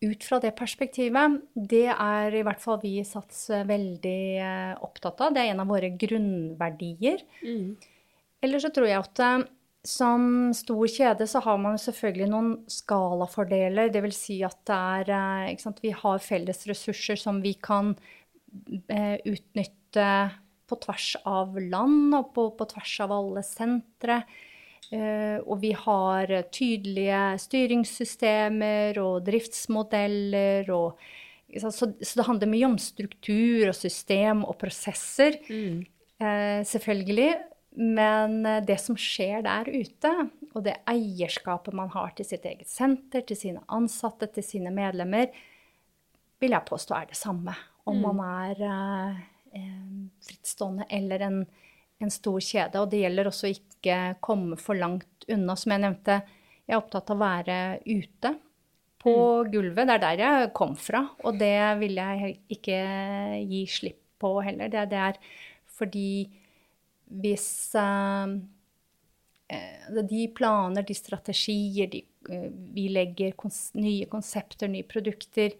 ut 0.00 0.25
fra 0.25 0.38
det 0.40 0.54
perspektivet, 0.57 1.42
det 1.52 1.90
er 1.92 2.33
i 2.33 2.42
hvert 2.45 2.61
fall 2.62 2.78
vi 2.80 2.95
i 3.02 3.04
Sats 3.04 3.50
veldig 3.69 4.21
eh, 4.40 4.71
opptatt 4.80 5.21
av. 5.21 5.35
Det 5.37 5.42
er 5.42 5.52
en 5.52 5.61
av 5.61 5.69
våre 5.69 5.90
grunnverdier. 5.92 7.21
Mm. 7.45 7.75
Eller 8.40 8.62
så 8.64 8.71
tror 8.73 8.88
jeg 8.88 8.97
at 8.97 9.21
eh, 9.21 9.42
som 9.87 10.50
stor 10.56 10.87
kjede 10.92 11.26
så 11.30 11.40
har 11.44 11.60
man 11.62 11.78
selvfølgelig 11.80 12.28
noen 12.28 12.50
skalafordeler. 12.68 13.92
Det 13.92 14.02
vil 14.04 14.14
si 14.14 14.40
at 14.44 14.58
det 14.68 14.76
er 14.76 15.12
eh, 15.16 15.56
sant, 15.62 15.80
Vi 15.82 15.94
har 15.96 16.25
felles 16.25 16.66
ressurser 16.68 17.20
som 17.20 17.40
vi 17.44 17.54
kan 17.54 17.94
utnytte 18.50 20.06
på 20.66 20.78
tvers 20.84 21.12
av 21.26 21.58
land 21.58 22.14
og 22.18 22.32
på, 22.34 22.49
på 22.58 22.66
tvers 22.72 22.94
av 23.06 23.14
alle 23.14 23.42
sentre. 23.46 24.20
Eh, 24.90 25.38
og 25.44 25.60
vi 25.62 25.70
har 25.76 26.32
tydelige 26.50 27.22
styringssystemer 27.44 28.99
og 29.02 29.20
driftsmodeller 29.26 30.70
og 30.75 31.10
så, 31.58 31.70
så, 31.75 31.88
det 31.90 32.26
handler 32.26 32.50
mye 32.50 32.66
om 32.68 32.76
struktur 32.78 33.70
og 33.72 33.75
system 33.75 34.44
og 34.46 34.54
prosesser, 34.60 35.34
mm. 35.50 35.80
eh, 36.22 36.60
selvfølgelig. 36.66 37.30
Men 37.78 38.46
eh, 38.46 38.62
det 38.66 38.78
som 38.82 38.98
skjer 38.98 39.44
der 39.46 39.68
ute, 39.70 40.12
og 40.54 40.64
det 40.66 40.80
eierskapet 40.90 41.76
man 41.76 41.92
har 41.94 42.14
til 42.16 42.26
sitt 42.26 42.46
eget 42.48 42.70
senter, 42.70 43.22
til 43.26 43.38
sine 43.38 43.62
ansatte, 43.70 44.30
til 44.34 44.46
sine 44.46 44.72
medlemmer, 44.74 45.30
vil 46.40 46.56
jeg 46.56 46.66
påstå 46.66 46.96
er 46.96 47.10
det 47.12 47.18
samme. 47.20 47.54
Om 47.86 48.00
mm. 48.00 48.08
man 48.08 48.22
er 48.26 48.64
eh, 48.64 50.02
frittstående 50.26 50.88
eller 50.90 51.26
en, 51.28 51.40
en 52.00 52.12
stor 52.12 52.40
kjede. 52.42 52.82
Og 52.82 52.90
det 52.90 53.04
gjelder 53.04 53.30
også 53.30 53.48
å 53.48 53.54
ikke 53.54 53.98
komme 54.24 54.58
for 54.60 54.78
langt 54.78 55.28
unna. 55.30 55.56
Som 55.58 55.76
jeg 55.76 55.84
nevnte, 55.84 56.20
jeg 56.66 56.74
er 56.74 56.80
opptatt 56.80 57.12
av 57.12 57.20
å 57.20 57.24
være 57.24 57.58
ute 57.86 58.34
på 59.00 59.14
mm. 59.14 59.52
gulvet. 59.52 59.86
Det 59.86 59.96
er 59.96 60.04
der 60.04 60.24
jeg 60.24 60.52
kom 60.56 60.74
fra, 60.78 61.06
og 61.24 61.38
det 61.40 61.56
vil 61.80 62.02
jeg 62.02 62.34
ikke 62.56 62.82
gi 63.46 63.64
slipp 63.70 64.02
på 64.20 64.34
heller. 64.44 64.68
Det, 64.72 64.84
det 64.90 65.00
er 65.00 65.20
fordi 65.78 66.10
hvis 67.11 67.49
uh, 67.79 68.31
de 70.07 70.23
planer, 70.37 70.87
de 70.87 70.97
strategier, 70.97 71.90
de, 71.90 72.05
uh, 72.31 72.49
vi 72.75 72.88
legger 72.93 73.37
kons 73.38 73.71
nye 73.79 74.07
konsepter, 74.11 74.71
nye 74.71 74.87
produkter 74.87 75.57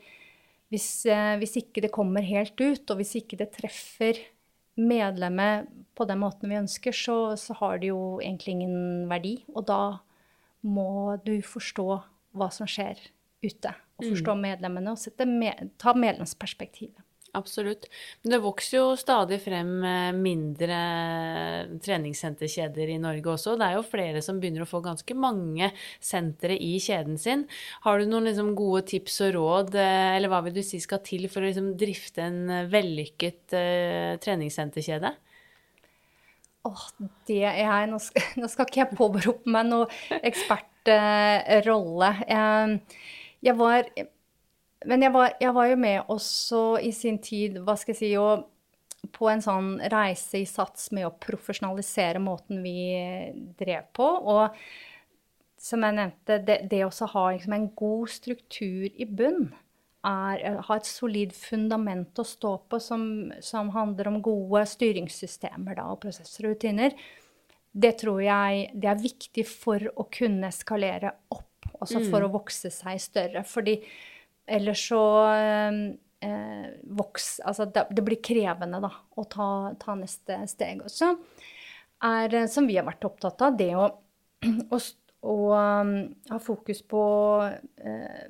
hvis, 0.71 1.03
hvis, 1.41 1.57
ikke 1.59 1.83
det 1.83 1.89
kommer 1.91 2.23
helt 2.23 2.55
ut, 2.63 2.85
og 2.93 3.01
hvis 3.01 3.17
ikke 3.19 3.35
det 3.41 3.49
treffer 3.57 4.21
medlemmet 4.79 5.67
på 5.99 6.07
den 6.09 6.21
måten 6.23 6.51
vi 6.51 6.61
ønsker, 6.61 6.95
så, 6.95 7.35
så, 7.37 7.57
har 7.59 7.81
det 7.83 7.91
jo 7.91 8.21
egentlig 8.23 8.55
ingen 8.55 9.09
verdi. 9.11 9.35
Og 9.55 9.67
da 9.69 9.83
må 10.63 11.17
du 11.25 11.41
forstå 11.43 11.89
hva 12.39 12.51
som 12.55 12.69
skjer 12.71 13.01
ute, 13.43 13.73
og 13.99 14.07
forstå 14.07 14.37
mm. 14.37 14.43
medlemmene 14.45 14.95
og 14.95 15.27
med, 15.29 15.73
ta 15.81 15.95
medlemsperspektivet. 15.97 17.01
Absolutt. 17.33 17.87
Men 18.23 18.33
det 18.35 18.41
vokser 18.43 18.77
jo 18.77 18.87
stadig 18.99 19.39
frem 19.45 19.85
eh, 19.87 20.11
mindre 20.17 20.79
treningssenterkjeder 21.85 22.91
i 22.91 22.99
Norge 23.03 23.31
også. 23.37 23.55
Det 23.59 23.69
er 23.69 23.77
jo 23.79 23.87
flere 23.87 24.23
som 24.25 24.41
begynner 24.43 24.65
å 24.65 24.69
få 24.71 24.81
ganske 24.83 25.15
mange 25.15 25.71
sentre 26.03 26.57
i 26.59 26.73
kjeden 26.83 27.21
sin. 27.23 27.47
Har 27.87 28.01
du 28.01 28.11
noen 28.11 28.27
liksom 28.27 28.55
gode 28.59 28.83
tips 28.91 29.21
og 29.29 29.35
råd, 29.39 29.79
eh, 29.79 30.17
eller 30.17 30.33
hva 30.33 30.43
vil 30.47 30.59
du 30.59 30.63
si 30.67 30.83
skal 30.83 31.05
til 31.07 31.29
for 31.31 31.45
å 31.45 31.51
liksom 31.51 31.73
drifte 31.79 32.27
en 32.27 32.41
vellykket 32.71 33.55
uh, 33.55 34.19
treningssenterkjede? 34.23 35.15
Åh, 36.67 36.87
det 37.31 37.43
er 37.47 37.61
jeg 37.63 37.91
Nå 37.93 37.99
skal, 38.03 38.31
nå 38.43 38.51
skal 38.51 38.67
ikke 38.67 38.83
jeg 38.83 38.97
påberope 38.99 39.55
meg 39.55 39.71
noen 39.71 40.19
ekspertrolle. 40.19 42.11
Uh, 42.27 43.07
jeg 43.47 43.57
var 43.57 43.87
men 44.89 45.05
jeg 45.05 45.13
var, 45.13 45.35
jeg 45.41 45.53
var, 45.57 45.69
jo 45.69 45.77
med 45.81 46.13
også 46.13 46.63
i 46.85 46.93
sin 46.97 47.19
tid, 47.23 47.59
hva 47.65 47.77
skal 47.77 47.93
jeg 47.95 48.01
si, 48.01 48.11
og 48.21 48.47
på 49.17 49.29
en 49.33 49.43
sånn 49.45 49.73
reise 49.93 50.41
i 50.41 50.47
Sats 50.49 50.91
med 50.97 51.09
å 51.09 51.17
profesjonalisere 51.21 52.21
måten 52.23 52.61
vi 52.65 52.93
drev 53.61 53.89
på. 53.97 54.07
Og 54.07 54.61
som 55.61 55.85
jeg 55.85 55.97
nevnte, 55.97 56.39
det, 56.45 56.59
det 56.73 56.85
å 56.87 57.11
ha 57.15 57.25
liksom 57.33 57.57
en 57.57 57.69
god 57.77 58.13
struktur 58.13 58.89
i 58.91 59.09
bunn, 59.09 59.51
er 60.07 60.63
ha 60.65 60.77
et 60.79 60.89
solid 60.89 61.33
fundament 61.37 62.17
å 62.17 62.25
stå 62.25 62.55
på 62.73 62.79
som, 62.81 63.03
som 63.45 63.69
handler 63.75 64.09
om 64.09 64.23
gode 64.25 64.63
styringssystemer 64.71 65.77
da, 65.77 65.91
og 65.93 66.01
prosesser 66.07 66.49
og 66.49 66.55
rutiner, 66.55 66.97
det 67.71 67.99
tror 68.01 68.23
jeg 68.25 68.71
det 68.81 68.89
er 68.91 69.03
viktig 69.03 69.45
for 69.47 69.91
å 69.93 70.07
kunne 70.11 70.49
eskalere 70.49 71.13
opp, 71.29 71.69
altså 71.77 72.01
for 72.01 72.25
mm. 72.25 72.27
å 72.27 72.33
vokse 72.33 72.73
seg 72.73 73.03
større. 73.03 73.45
Fordi 73.47 73.77
eller 74.51 74.75
så 74.75 75.03
eh, 75.31 76.69
voks 76.83 77.41
Altså 77.45 77.67
det, 77.71 77.87
det, 77.91 78.05
blir 78.07 78.21
krevende, 78.25 78.81
da, 78.83 78.93
å 79.17 79.25
ta, 79.31 79.49
ta 79.81 79.97
neste 79.99 80.41
steg. 80.51 80.83
også. 80.87 81.15
er, 82.05 82.47
som 82.51 82.67
vi 82.69 82.79
har 82.79 82.89
vært 82.89 83.07
opptatt 83.09 83.45
av, 83.47 83.59
det 83.59 83.73
å, 83.79 83.87
å, 84.75 84.81
å 85.31 85.37
um, 85.55 85.95
ha 86.33 86.41
fokus 86.43 86.83
på 86.83 87.05
eh, 87.47 88.27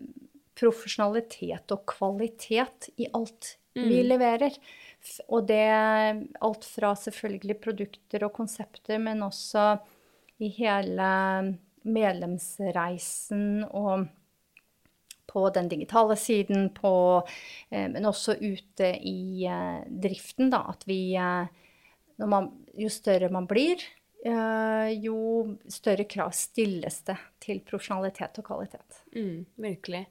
profesjonalitet 0.61 1.73
og 1.73 1.87
kvalitet 1.89 2.91
i 3.01 3.09
alt 3.17 3.57
vi 3.73 4.03
leverer. 4.05 4.55
Og 5.31 5.47
det 5.49 5.65
alt 6.45 6.67
fra 6.69 6.93
selvfølgelig 6.99 7.57
produkter 7.63 8.27
og 8.27 8.35
konsepter, 8.37 8.99
men 9.01 9.23
også 9.25 9.73
i 10.45 10.51
hele 10.59 11.11
medlemsreisen 11.87 13.65
og 13.71 14.09
på 15.31 15.47
den 15.55 15.69
digitale 15.71 16.17
siden, 16.17 16.71
på, 16.75 16.93
eh, 17.71 17.87
men 17.91 18.07
også 18.07 18.37
ute 18.41 18.91
i 19.07 19.47
eh, 19.47 19.81
driften, 20.03 20.51
da, 20.51 20.65
at 20.75 20.87
vi 20.91 21.15
eh, 21.15 21.47
man, 22.27 22.51
Jo 22.77 22.91
større 22.93 23.31
man 23.33 23.47
blir, 23.49 23.81
jo 25.01 25.17
større 25.73 26.05
krav 26.05 26.35
stilles 26.37 26.99
det 27.09 27.15
til 27.41 27.63
profesjonalitet 27.65 28.37
og 28.43 28.45
kvalitet. 28.45 28.99
Mm, 29.11 29.43
virkelig. 29.59 30.05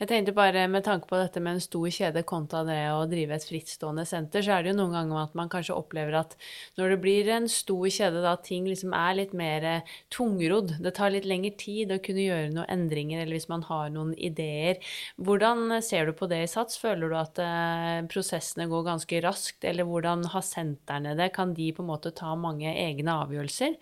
Jeg 0.00 0.08
tenkte 0.10 0.32
bare 0.34 0.64
med 0.66 0.82
tanke 0.82 1.06
på 1.06 1.18
dette 1.20 1.38
med 1.38 1.54
en 1.54 1.62
stor 1.62 1.84
kjede 1.94 2.24
kontra 2.26 2.64
det 2.66 2.80
å 2.90 3.04
drive 3.06 3.36
et 3.36 3.44
frittstående 3.46 4.02
senter, 4.08 4.42
så 4.42 4.56
er 4.56 4.64
det 4.64 4.72
jo 4.72 4.78
noen 4.80 4.96
ganger 4.96 5.20
at 5.20 5.36
man 5.38 5.52
kanskje 5.52 5.76
opplever 5.76 6.16
at 6.18 6.34
når 6.80 6.94
det 6.94 6.98
blir 7.04 7.30
en 7.36 7.46
stor 7.52 7.86
kjede, 7.86 8.24
da 8.24 8.32
ting 8.42 8.66
liksom 8.66 8.96
er 8.96 9.14
litt 9.20 9.36
mer 9.38 9.68
eh, 9.70 9.94
tungrodd. 10.10 10.74
Det 10.82 10.94
tar 10.98 11.14
litt 11.14 11.30
lengre 11.30 11.54
tid 11.62 11.94
å 11.94 12.00
kunne 12.02 12.26
gjøre 12.26 12.50
noen 12.56 12.74
endringer, 12.74 13.22
eller 13.22 13.38
hvis 13.38 13.50
man 13.52 13.62
har 13.70 13.94
noen 13.94 14.16
ideer. 14.18 14.82
Hvordan 15.22 15.76
eh, 15.76 15.86
ser 15.86 16.10
du 16.10 16.16
på 16.18 16.26
det 16.32 16.42
i 16.48 16.50
Sats? 16.50 16.82
Føler 16.82 17.06
du 17.06 17.18
at 17.20 17.38
eh, 17.44 18.02
prosessene 18.10 18.66
går 18.72 18.88
ganske 18.90 19.22
raskt, 19.28 19.62
eller 19.62 19.86
hvordan 19.86 20.26
har 20.34 20.46
sentrene 20.48 21.14
det? 21.14 21.30
Kan 21.38 21.54
de 21.54 21.70
på 21.76 21.86
en 21.86 21.92
måte 21.92 22.10
ta 22.18 22.34
mange 22.34 22.74
egne 22.74 23.20
avgjørelser? 23.28 23.78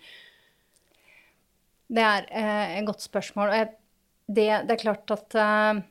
Det 1.89 2.05
er 2.05 2.27
eh, 2.29 2.77
et 2.77 2.85
godt 2.85 3.01
spørsmål. 3.01 3.49
og 3.49 3.55
jeg, 3.57 3.69
det, 4.29 4.49
det 4.67 4.75
er 4.75 4.81
klart 4.83 5.13
at 5.15 5.37
eh, 5.41 5.81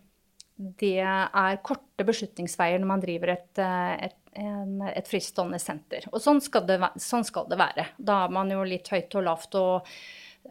det 0.79 0.95
er 1.03 1.61
korte 1.67 2.07
beslutningsveier 2.07 2.81
når 2.81 2.91
man 2.91 3.03
driver 3.03 3.35
et, 3.35 3.61
eh, 3.63 4.09
et, 4.09 4.17
en, 4.39 4.81
et 4.91 5.11
fristående 5.11 5.61
senter. 5.63 6.07
Og 6.13 6.23
sånn 6.23 6.41
skal, 6.45 6.67
det, 6.69 6.79
sånn 7.03 7.27
skal 7.27 7.49
det 7.51 7.59
være. 7.61 7.89
Da 7.99 8.25
er 8.27 8.35
man 8.35 8.51
jo 8.55 8.65
litt 8.67 8.91
høyt 8.95 9.19
og 9.19 9.27
lavt 9.27 9.59
og 9.59 9.93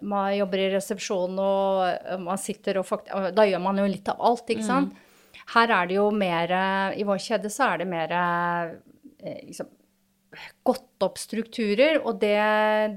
man 0.08 0.30
jobber 0.36 0.62
i 0.62 0.70
resepsjonen 0.76 1.40
og 1.42 2.20
man 2.22 2.38
sitter 2.38 2.78
og 2.78 2.86
fakt 2.86 3.08
Da 3.34 3.46
gjør 3.48 3.62
man 3.64 3.80
jo 3.82 3.86
litt 3.90 4.10
av 4.12 4.20
alt, 4.30 4.52
ikke 4.54 4.66
sant. 4.68 5.00
Her 5.56 5.72
er 5.74 5.88
det 5.90 5.96
jo 5.96 6.10
mer 6.14 6.52
I 7.00 7.06
vår 7.08 7.22
kjede 7.24 7.50
så 7.50 7.72
er 7.72 7.82
det 7.82 7.88
mer 7.90 8.14
eh, 8.14 9.40
liksom, 9.48 9.72
gått 10.68 11.06
opp 11.08 11.18
strukturer, 11.18 12.02
og 12.04 12.20
det, 12.22 12.38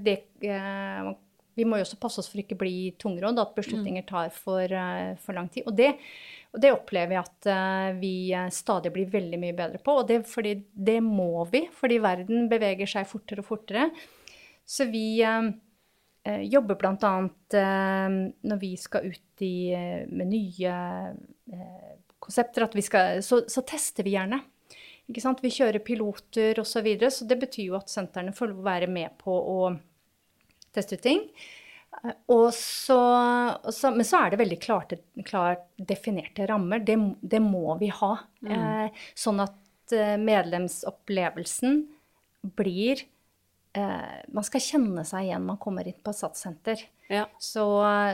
det 0.04 0.16
eh, 0.44 1.10
Vi 1.60 1.68
må 1.68 1.78
jo 1.78 1.84
også 1.84 2.00
passe 2.00 2.22
oss 2.22 2.30
for 2.32 2.40
ikke 2.40 2.58
bli 2.58 2.90
tungrodd, 3.00 3.38
at 3.42 3.56
beslutninger 3.56 4.06
tar 4.08 4.32
for, 4.34 4.64
eh, 4.64 5.12
for 5.20 5.36
lang 5.36 5.50
tid. 5.52 5.66
Og 5.68 5.76
det, 5.76 5.92
og 6.50 6.62
det 6.64 6.72
opplever 6.74 7.18
jeg 7.18 7.26
at 7.28 7.48
eh, 7.52 7.90
vi 8.00 8.14
eh, 8.34 8.48
stadig 8.54 8.92
blir 8.94 9.10
veldig 9.12 9.40
mye 9.42 9.56
bedre 9.58 9.80
på. 9.84 10.00
Og 10.00 10.08
det, 10.08 10.22
fordi, 10.30 10.56
det 10.72 10.98
må 11.04 11.44
vi, 11.52 11.66
fordi 11.76 12.00
verden 12.02 12.48
beveger 12.50 12.90
seg 12.90 13.08
fortere 13.10 13.44
og 13.44 13.50
fortere. 13.52 13.90
Så 14.66 14.86
vi 14.90 15.20
eh, 15.22 16.42
jobber 16.50 16.78
bl.a. 16.80 17.14
Eh, 17.60 18.16
når 18.50 18.62
vi 18.62 18.72
skal 18.80 19.10
ut 19.12 19.44
i, 19.46 19.72
med 20.08 20.32
nye 20.32 20.78
eh, 21.52 21.92
konsepter, 22.18 22.66
at 22.66 22.74
vi 22.78 22.84
skal, 22.86 23.20
så, 23.26 23.44
så 23.50 23.64
tester 23.66 24.06
vi 24.06 24.16
gjerne. 24.16 24.40
Vi 25.10 25.50
kjører 25.50 25.82
piloter 25.82 26.60
osv. 26.62 26.70
Så, 26.70 26.82
videre, 26.86 27.10
så 27.10 27.26
det 27.26 27.40
betyr 27.40 27.72
jo 27.72 27.78
at 27.78 27.90
sentrene 27.90 28.34
får 28.34 28.54
være 28.62 28.86
med 28.90 29.16
på 29.18 29.34
å 29.34 29.60
teste 30.76 30.94
ut 30.98 31.02
ting. 31.04 31.20
Eh, 32.02 32.14
Og 32.30 32.48
så, 32.54 32.98
og 33.60 33.72
så, 33.74 33.90
men 33.94 34.04
så 34.06 34.16
er 34.22 34.28
det 34.30 34.38
veldig 34.42 34.60
klart, 34.62 34.92
klart 35.26 35.60
definerte 35.76 36.46
rammer. 36.50 36.78
Det, 36.86 36.96
det 37.20 37.40
må 37.42 37.78
vi 37.80 37.88
ha. 38.00 38.12
Eh, 38.46 38.88
sånn 39.18 39.40
at 39.42 39.92
eh, 39.96 40.16
medlemsopplevelsen 40.22 41.82
blir 42.56 42.96
eh, 43.76 44.20
Man 44.32 44.44
skal 44.46 44.60
kjenne 44.64 45.04
seg 45.04 45.24
igjen 45.26 45.44
man 45.44 45.58
kommer 45.60 45.84
inn 45.90 45.98
på 46.00 46.10
et 46.14 46.20
satssenter. 46.22 46.78
Ja. 47.10 47.24
Så, 47.42 47.64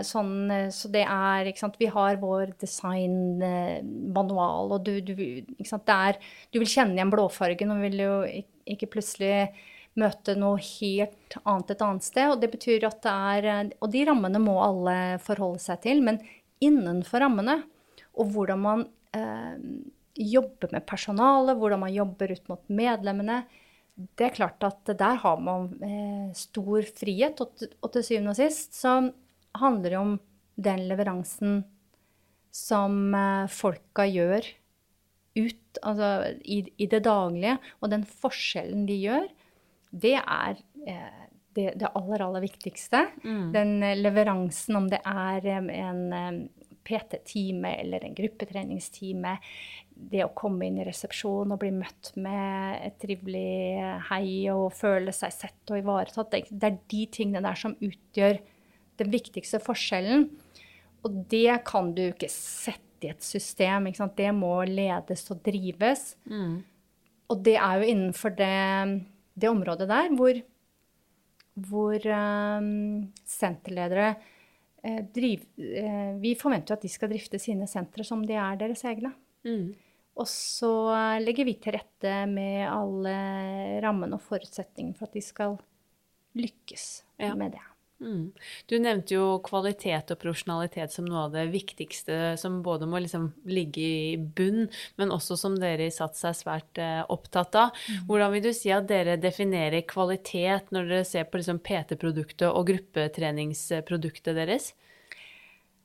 sånn, 0.09 0.49
så 0.73 0.89
det 0.89 1.03
er 1.05 1.45
ikke 1.51 1.61
sant, 1.67 1.75
Vi 1.77 1.85
har 1.93 2.17
vår 2.17 2.55
designmanual, 2.63 4.73
og 4.73 4.81
du, 4.87 4.95
du, 5.05 5.13
sant, 5.69 5.85
er, 5.93 6.17
du 6.51 6.59
vil 6.63 6.71
kjenne 6.71 6.97
igjen 6.97 7.13
blåfargen 7.13 7.75
og 7.75 7.83
vil 7.85 7.99
jo 8.01 8.15
ikke 8.73 8.89
plutselig 8.97 9.51
møte 9.97 10.37
noe 10.39 10.61
helt 10.61 11.37
annet 11.43 11.73
et 11.73 11.85
annet 11.85 12.07
sted. 12.07 12.31
Og 12.33 12.41
det 12.43 12.51
betyr 12.53 12.87
at 12.89 13.01
det 13.05 13.13
er 13.13 13.71
Og 13.81 13.91
de 13.93 14.05
rammene 14.09 14.41
må 14.43 14.59
alle 14.65 14.97
forholde 15.25 15.63
seg 15.63 15.83
til, 15.85 16.03
men 16.05 16.21
innenfor 16.63 17.21
rammene, 17.21 17.61
og 18.17 18.33
hvordan 18.33 18.63
man 18.63 18.87
eh, 19.17 19.57
jobber 20.17 20.73
med 20.73 20.87
personalet, 20.89 21.59
hvordan 21.59 21.83
man 21.83 21.93
jobber 21.93 22.33
ut 22.33 22.49
mot 22.49 22.63
medlemmene, 22.73 23.43
det 23.97 24.29
er 24.29 24.37
klart 24.37 24.65
at 24.65 24.93
der 24.99 25.21
har 25.23 25.41
man 25.41 25.71
eh, 25.85 26.33
stor 26.37 26.85
frihet, 26.97 27.41
og 27.41 27.93
til 27.93 28.05
syvende 28.05 28.33
og 28.35 28.39
sist 28.39 28.77
så 28.77 28.99
handler 29.57 29.93
det 29.93 30.01
om 30.01 30.15
den 30.57 30.87
leveransen 30.89 31.63
som 32.57 33.15
eh, 33.17 33.49
folka 33.53 34.07
gjør 34.09 34.49
ut, 35.37 35.81
altså 35.85 36.11
i, 36.49 36.63
i 36.81 36.89
det 36.89 37.03
daglige, 37.05 37.59
og 37.81 37.93
den 37.93 38.05
forskjellen 38.09 38.87
de 38.89 38.97
gjør, 39.03 39.27
det 39.91 40.17
er 40.19 40.59
eh, 40.87 41.25
det, 41.57 41.71
det 41.81 41.91
aller, 41.95 42.27
aller 42.27 42.45
viktigste. 42.45 43.07
Den 43.55 43.83
eh, 43.83 43.97
leveransen, 43.99 44.79
om 44.79 44.89
det 44.91 45.01
er 45.07 45.47
eh, 45.47 45.73
en 45.81 46.49
PT-time 46.87 47.73
eller 47.81 48.05
en 48.07 48.15
gruppetreningstime, 48.15 49.37
det 49.97 50.23
å 50.27 50.35
komme 50.37 50.69
inn 50.69 50.77
i 50.79 50.87
resepsjon 50.87 51.55
og 51.55 51.61
bli 51.63 51.73
møtt 51.75 52.13
med 52.21 52.83
et 52.85 52.99
trivelig 53.01 54.03
hei 54.11 54.27
og 54.53 54.69
føle 54.77 55.15
seg 55.17 55.33
sett 55.35 55.73
og 55.73 55.81
ivaretatt, 55.81 56.35
det, 56.35 56.43
det 56.51 56.69
er 56.69 56.83
de 56.93 57.07
tingene 57.17 57.43
der 57.47 57.59
som 57.59 57.79
utgjør 57.81 58.39
den 59.01 59.13
viktigste 59.13 59.61
forskjellen. 59.65 60.29
Og 61.07 61.25
det 61.31 61.63
kan 61.69 61.91
du 61.97 62.09
ikke 62.11 62.31
sette 62.33 63.07
i 63.07 63.13
et 63.13 63.25
system. 63.25 63.89
Det 64.17 64.31
må 64.35 64.55
ledes 64.69 65.27
og 65.33 65.43
drives. 65.45 66.15
Og 67.33 67.43
det 67.45 67.57
er 67.59 67.81
jo 67.81 67.91
innenfor 67.93 68.35
det, 68.39 68.55
det 69.37 69.51
området 69.53 69.89
der 69.91 70.09
hvor, 70.17 70.39
hvor 71.69 72.07
um, 72.17 73.13
senterledere 73.29 74.15
eh, 74.83 75.03
driv, 75.15 75.45
eh, 75.61 76.15
Vi 76.23 76.35
forventer 76.41 76.73
jo 76.73 76.79
at 76.79 76.87
de 76.87 76.93
skal 76.93 77.13
drifte 77.13 77.41
sine 77.43 77.69
sentre 77.69 78.05
som 78.07 78.25
de 78.27 78.37
er 78.37 78.57
deres 78.61 78.85
egne. 78.89 79.13
Mm. 79.47 79.75
Og 80.17 80.29
så 80.33 80.73
eh, 80.97 81.21
legger 81.25 81.49
vi 81.49 81.57
til 81.61 81.77
rette 81.77 82.17
med 82.33 82.65
alle 82.71 83.17
rammene 83.85 84.17
og 84.17 84.25
forutsetningene 84.25 84.97
for 84.97 85.11
at 85.11 85.17
de 85.19 85.25
skal 85.25 85.59
lykkes 86.37 86.87
Ja. 87.21 87.35
med 87.35 87.53
det. 87.57 87.65
Mm. 87.97 88.35
Du 88.69 88.75
nevnte 88.77 89.15
jo 89.15 89.39
kvalitet 89.45 90.11
og 90.13 90.19
profesjonalitet 90.21 90.93
som 90.93 91.07
noe 91.09 91.23
av 91.27 91.33
det 91.33 91.47
viktigste 91.49 92.35
som 92.37 92.59
både 92.65 92.85
må 92.91 93.01
liksom 93.01 93.31
ligge 93.49 93.81
i 93.81 94.19
bunn, 94.19 94.67
men 95.01 95.15
også 95.15 95.37
som 95.41 95.57
dere 95.57 95.87
i 95.89 95.95
Sats 95.95 96.25
er 96.29 96.37
svært 96.37 96.81
eh, 96.83 97.01
opptatt 97.13 97.57
av. 97.57 97.87
Hvordan 98.09 98.35
vil 98.35 98.45
du 98.49 98.53
si 98.57 98.73
at 98.75 98.89
dere 98.91 99.17
definerer 99.21 99.87
kvalitet 99.89 100.69
når 100.77 100.93
dere 100.93 101.09
ser 101.09 101.25
på 101.31 101.41
liksom 101.41 101.63
PT-produktet 101.65 102.51
og 102.51 102.69
gruppetreningsproduktet 102.69 104.37
deres? 104.37 104.75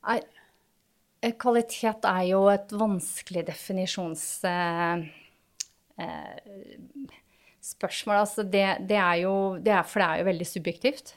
Eh, 0.02 1.32
Kvalitet 1.38 2.04
er 2.08 2.22
jo 2.28 2.44
et 2.52 2.72
vanskelig 2.74 3.46
definisjonsspørsmål. 3.48 5.08
Eh, 6.02 8.12
eh. 8.12 8.20
Altså 8.20 8.42
det, 8.42 8.66
det 8.90 8.98
er 8.98 9.16
jo 9.22 9.34
det 9.62 9.72
er, 9.72 9.84
For 9.86 10.02
det 10.02 10.08
er 10.08 10.16
jo 10.20 10.30
veldig 10.32 10.48
subjektivt. 10.50 11.14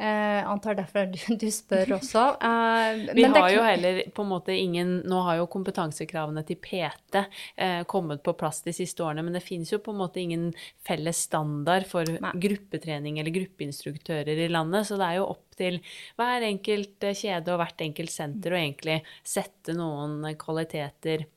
Eh, 0.00 0.48
antar 0.48 0.74
derfor 0.74 1.10
du, 1.12 1.18
du 1.36 1.50
spør 1.52 1.90
også. 1.98 2.22
Eh, 2.40 3.00
Vi 3.18 3.24
har 3.28 3.50
jo 3.52 3.64
heller 3.66 3.98
på 4.16 4.24
en 4.24 4.30
måte 4.30 4.54
ingen 4.56 4.94
Nå 5.04 5.18
har 5.26 5.36
jo 5.36 5.48
kompetansekravene 5.52 6.40
til 6.48 6.56
PT 6.56 7.20
eh, 7.20 7.82
kommet 7.90 8.22
på 8.24 8.32
plass 8.40 8.62
de 8.64 8.72
siste 8.72 9.04
årene, 9.04 9.26
men 9.26 9.36
det 9.36 9.44
finnes 9.44 9.68
jo 9.74 9.80
på 9.84 9.92
en 9.92 10.00
måte 10.00 10.22
ingen 10.22 10.46
felles 10.86 11.20
standard 11.28 11.84
for 11.90 12.08
Nei. 12.16 12.32
gruppetrening 12.46 13.20
eller 13.20 13.34
gruppeinstruktører 13.34 14.40
i 14.46 14.48
landet, 14.48 14.88
så 14.88 14.96
det 14.96 15.10
er 15.10 15.20
jo 15.20 15.28
opp 15.34 15.58
til 15.60 15.76
hver 16.16 16.48
enkelt 16.48 17.10
kjede 17.20 17.52
og 17.52 17.60
hvert 17.60 17.84
enkelt 17.84 18.14
senter 18.14 18.56
å 18.56 18.60
egentlig 18.62 19.02
sette 19.20 19.76
noen 19.76 20.24
kvaliteter 20.40 21.28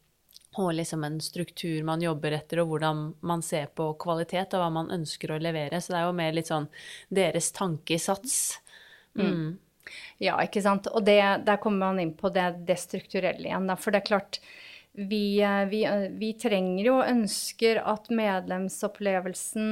og 0.59 0.73
liksom 0.77 1.03
en 1.07 1.19
struktur 1.23 1.83
man 1.87 2.01
jobber 2.03 2.35
etter, 2.37 2.61
og 2.61 2.73
hvordan 2.73 3.05
man 3.25 3.41
ser 3.45 3.71
på 3.75 3.89
kvalitet, 4.01 4.53
og 4.53 4.63
hva 4.63 4.69
man 4.73 4.91
ønsker 4.93 5.33
å 5.33 5.41
levere. 5.41 5.81
Så 5.81 5.93
det 5.93 6.01
er 6.01 6.07
jo 6.07 6.17
mer 6.19 6.35
litt 6.35 6.51
sånn 6.51 6.69
deres 7.13 7.51
tankesats. 7.55 8.35
Mm. 9.17 9.25
Mm. 9.25 9.47
Ja, 10.23 10.37
ikke 10.43 10.61
sant. 10.63 10.87
Og 10.93 11.05
det, 11.05 11.19
der 11.47 11.59
kommer 11.61 11.91
man 11.91 12.03
inn 12.03 12.13
på 12.17 12.31
det, 12.33 12.45
det 12.67 12.77
strukturelle 12.81 13.49
igjen. 13.49 13.67
Da. 13.69 13.77
For 13.79 13.93
det 13.93 14.03
er 14.03 14.09
klart, 14.11 14.39
vi, 14.93 15.41
eh, 15.41 15.65
vi, 15.71 15.83
eh, 15.89 16.07
vi 16.21 16.33
trenger 16.37 16.85
jo 16.85 16.95
og 16.99 17.09
ønsker 17.09 17.81
at 17.81 18.11
medlemsopplevelsen 18.13 19.69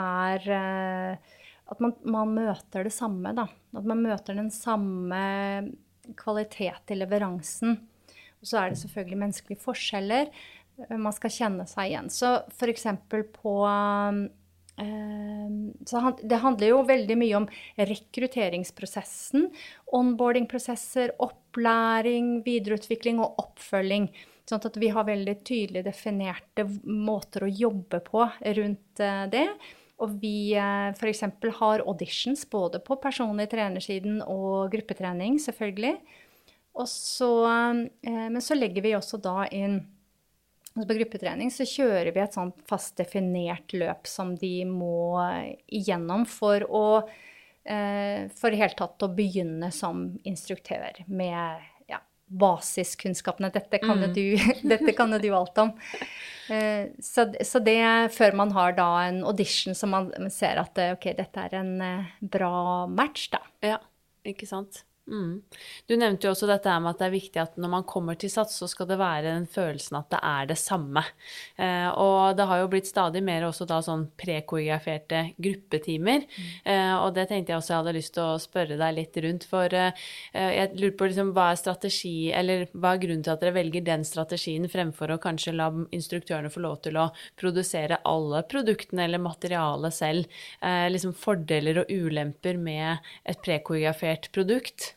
er 0.00 0.48
eh, 0.48 1.38
At 1.72 1.80
man, 1.80 1.94
man 2.04 2.34
møter 2.36 2.84
det 2.84 2.92
samme, 2.92 3.30
da. 3.32 3.46
At 3.72 3.86
man 3.88 4.02
møter 4.04 4.36
den 4.36 4.50
samme 4.52 5.20
kvalitet 6.18 6.90
i 6.92 6.98
leveransen. 6.98 7.78
Så 8.42 8.58
er 8.58 8.72
det 8.72 8.80
selvfølgelig 8.82 9.22
menneskelige 9.22 9.62
forskjeller. 9.62 10.30
Eh, 10.82 10.96
man 10.98 11.14
skal 11.16 11.34
kjenne 11.34 11.66
seg 11.70 11.90
igjen. 11.90 12.12
Så 12.12 12.38
f.eks. 12.52 12.88
på 13.38 13.56
så 15.86 16.00
det 16.24 16.38
handler 16.40 16.70
jo 16.70 16.78
veldig 16.88 17.16
mye 17.20 17.34
om 17.36 17.44
rekrutteringsprosessen, 17.76 19.44
onboardingprosesser, 19.94 21.12
opplæring, 21.22 22.38
videreutvikling 22.46 23.20
og 23.22 23.36
oppfølging. 23.44 24.08
Sånn 24.48 24.64
at 24.64 24.78
vi 24.80 24.88
har 24.90 25.06
veldig 25.06 25.36
tydelig 25.46 25.84
definerte 25.86 26.64
måter 26.88 27.44
å 27.44 27.52
jobbe 27.52 28.00
på 28.08 28.24
rundt 28.56 29.04
det. 29.36 29.44
Og 30.02 30.18
vi 30.22 30.54
eh, 30.58 30.90
f.eks. 30.96 31.22
har 31.60 31.84
auditions 31.86 32.44
både 32.50 32.80
på 32.82 32.98
personlig 33.02 33.48
trenersiden 33.52 34.20
og 34.24 34.72
gruppetrening, 34.72 35.38
selvfølgelig. 35.42 35.94
Så, 36.86 37.44
eh, 37.44 38.28
men 38.30 38.42
så 38.42 38.54
legger 38.54 38.82
vi 38.82 38.94
også 38.96 39.20
da 39.20 39.46
inn 39.52 39.82
altså 40.72 40.86
På 40.88 40.94
gruppetrening 40.96 41.50
så 41.52 41.66
kjører 41.68 42.14
vi 42.14 42.20
et 42.22 42.32
sånt 42.32 42.62
fast 42.64 42.96
definert 42.96 43.74
løp 43.76 44.08
som 44.08 44.32
de 44.40 44.62
må 44.64 45.20
igjennom 45.68 46.24
for 46.24 46.64
å 46.64 46.86
eh, 47.68 48.30
for 48.32 48.48
i 48.48 48.60
hele 48.62 48.72
tatt 48.78 49.04
å 49.04 49.10
begynne 49.12 49.68
som 49.74 50.06
instruktør 50.24 51.02
med 51.12 51.68
basiskunnskapene. 52.32 53.50
Dette 53.52 53.76
kan, 53.82 53.98
mm. 54.00 54.14
du, 54.16 54.22
dette 54.72 54.94
kan 54.96 55.12
du 55.12 55.28
alt 55.36 55.58
om. 55.60 55.74
Eh, 56.48 56.88
så, 57.04 57.26
så, 57.44 57.60
det 57.60 58.14
før 58.16 58.38
man 58.40 58.54
har 58.56 58.72
da 58.78 58.88
en 59.04 59.20
audition 59.28 59.76
så 59.76 59.90
man 59.92 60.08
ser 60.32 60.62
at 60.62 60.80
ok, 60.94 61.10
dette 61.18 61.44
er 61.44 61.58
en 61.60 61.74
bra 62.20 62.86
match, 62.88 63.28
da. 63.36 63.42
Ja, 63.60 63.76
ikke 64.24 64.48
sant. 64.48 64.86
Mm. 65.10 65.42
Du 65.86 65.96
nevnte 65.98 66.28
jo 66.28 66.32
også 66.32 66.46
dette 66.46 66.72
med 66.78 66.92
at 66.92 67.00
det 67.00 67.06
er 67.08 67.14
viktig 67.16 67.40
at 67.42 67.56
når 67.60 67.70
man 67.72 67.86
kommer 67.88 68.14
til 68.18 68.30
SATS, 68.30 68.60
så 68.60 68.68
skal 68.70 68.86
det 68.86 69.00
være 69.00 69.32
den 69.32 69.48
følelsen 69.50 69.98
at 69.98 70.08
det 70.14 70.20
er 70.22 70.46
det 70.52 70.58
samme. 70.60 71.02
Eh, 71.58 71.88
og 71.98 72.36
det 72.38 72.46
har 72.46 72.60
jo 72.62 72.68
blitt 72.70 72.86
stadig 72.86 73.22
mer 73.26 73.48
også 73.48 73.66
da 73.66 73.80
sånn 73.82 74.06
prekoreograferte 74.18 75.24
gruppetimer. 75.42 76.22
Mm. 76.28 76.52
Eh, 76.74 76.94
og 77.00 77.16
det 77.16 77.26
tenkte 77.30 77.52
jeg 77.52 77.58
også 77.58 77.74
jeg 77.74 77.80
hadde 77.80 77.96
lyst 77.98 78.14
til 78.14 78.24
å 78.28 78.38
spørre 78.42 78.78
deg 78.78 78.96
litt 79.00 79.18
rundt. 79.26 79.48
For 79.50 79.76
eh, 79.80 80.06
jeg 80.38 80.70
lurer 80.78 80.96
på 81.00 81.10
liksom 81.10 81.34
hva 81.34 81.48
er 81.50 81.60
strategi, 81.60 82.14
eller 82.38 82.64
hva 82.70 82.94
er 82.94 83.02
grunnen 83.02 83.26
til 83.26 83.34
at 83.34 83.42
dere 83.42 83.56
velger 83.58 83.86
den 83.90 84.06
strategien 84.06 84.70
fremfor 84.70 85.16
å 85.16 85.20
kanskje 85.22 85.56
la 85.58 85.68
instruktørene 85.90 86.52
få 86.52 86.62
lov 86.62 86.78
til 86.86 87.00
å 87.02 87.08
produsere 87.40 88.00
alle 88.06 88.44
produktene 88.46 89.08
eller 89.08 89.22
materialet 89.26 89.98
selv? 89.98 90.40
Eh, 90.62 90.86
liksom 90.94 91.18
fordeler 91.18 91.82
og 91.82 91.90
ulemper 91.90 92.60
med 92.70 93.12
et 93.26 93.42
prekoreografert 93.42 94.30
produkt? 94.30 94.91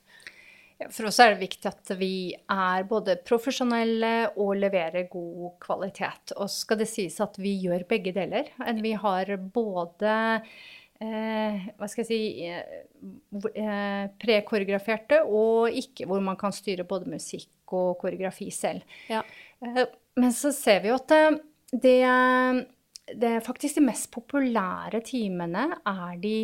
For 0.91 1.07
oss 1.07 1.21
er 1.23 1.33
det 1.33 1.45
viktig 1.45 1.69
at 1.69 1.91
vi 1.95 2.35
er 2.35 2.87
både 2.89 3.15
profesjonelle 3.23 4.33
og 4.35 4.57
leverer 4.59 5.07
god 5.11 5.53
kvalitet. 5.63 6.33
Og 6.35 6.51
skal 6.51 6.81
det 6.81 6.89
sies 6.91 7.15
at 7.23 7.39
vi 7.39 7.53
gjør 7.63 7.87
begge 7.87 8.11
deler. 8.15 8.49
Vi 8.83 8.91
har 8.99 9.31
både 9.55 10.15
eh, 10.99 11.67
hva 11.79 11.89
skal 11.91 12.03
jeg 12.03 12.09
si 12.09 12.19
eh, 12.51 14.05
prekoreograferte 14.21 15.21
og 15.23 15.71
ikke, 15.71 16.09
hvor 16.09 16.23
man 16.23 16.39
kan 16.39 16.55
styre 16.55 16.87
både 16.87 17.09
musikk 17.13 17.75
og 17.75 17.95
koreografi 18.03 18.49
selv. 18.53 18.83
Ja. 19.11 19.23
Eh, 19.63 19.85
men 20.19 20.35
så 20.35 20.51
ser 20.55 20.83
vi 20.83 20.91
jo 20.91 20.99
at 20.99 21.15
eh, 21.15 21.39
det, 21.71 21.97
det 23.15 23.33
faktisk 23.47 23.79
de 23.79 23.87
mest 23.87 24.11
populære 24.11 25.01
timene 25.07 25.69
er 25.81 26.21
de 26.21 26.37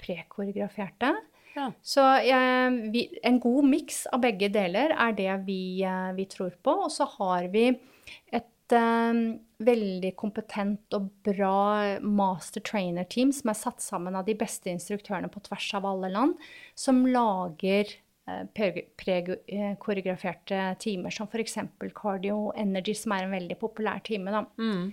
prekoreograferte. 0.00 1.14
Ja. 1.54 1.72
Så 1.82 2.16
eh, 2.16 2.70
vi, 2.92 3.18
en 3.22 3.40
god 3.40 3.64
miks 3.70 4.06
av 4.12 4.20
begge 4.24 4.48
deler 4.52 4.94
er 4.94 5.12
det 5.18 5.32
vi, 5.46 5.82
eh, 5.86 6.12
vi 6.16 6.26
tror 6.30 6.54
på. 6.62 6.70
Og 6.86 6.92
så 6.94 7.04
har 7.18 7.48
vi 7.52 7.68
et 7.70 8.76
eh, 8.76 9.14
veldig 9.60 10.12
kompetent 10.18 10.96
og 10.96 11.10
bra 11.26 11.98
master 12.00 12.60
trainer-team 12.64 13.32
som 13.36 13.50
er 13.52 13.58
satt 13.58 13.80
sammen 13.84 14.16
av 14.16 14.24
de 14.28 14.34
beste 14.38 14.70
instruktørene 14.72 15.28
på 15.32 15.42
tvers 15.48 15.68
av 15.76 15.82
alle 15.90 16.08
land, 16.14 16.32
som 16.78 17.02
lager 17.04 17.84
uh, 18.30 18.44
prekoreograferte 18.56 20.62
timer, 20.80 21.10
som 21.12 21.28
f.eks. 21.28 21.58
Cardio 21.92 22.52
Energy, 22.56 22.94
som 22.96 23.12
er 23.12 23.26
en 23.26 23.36
veldig 23.36 23.58
populær 23.60 24.00
time. 24.06 24.32
da. 24.32 24.40
Mm. 24.56 24.92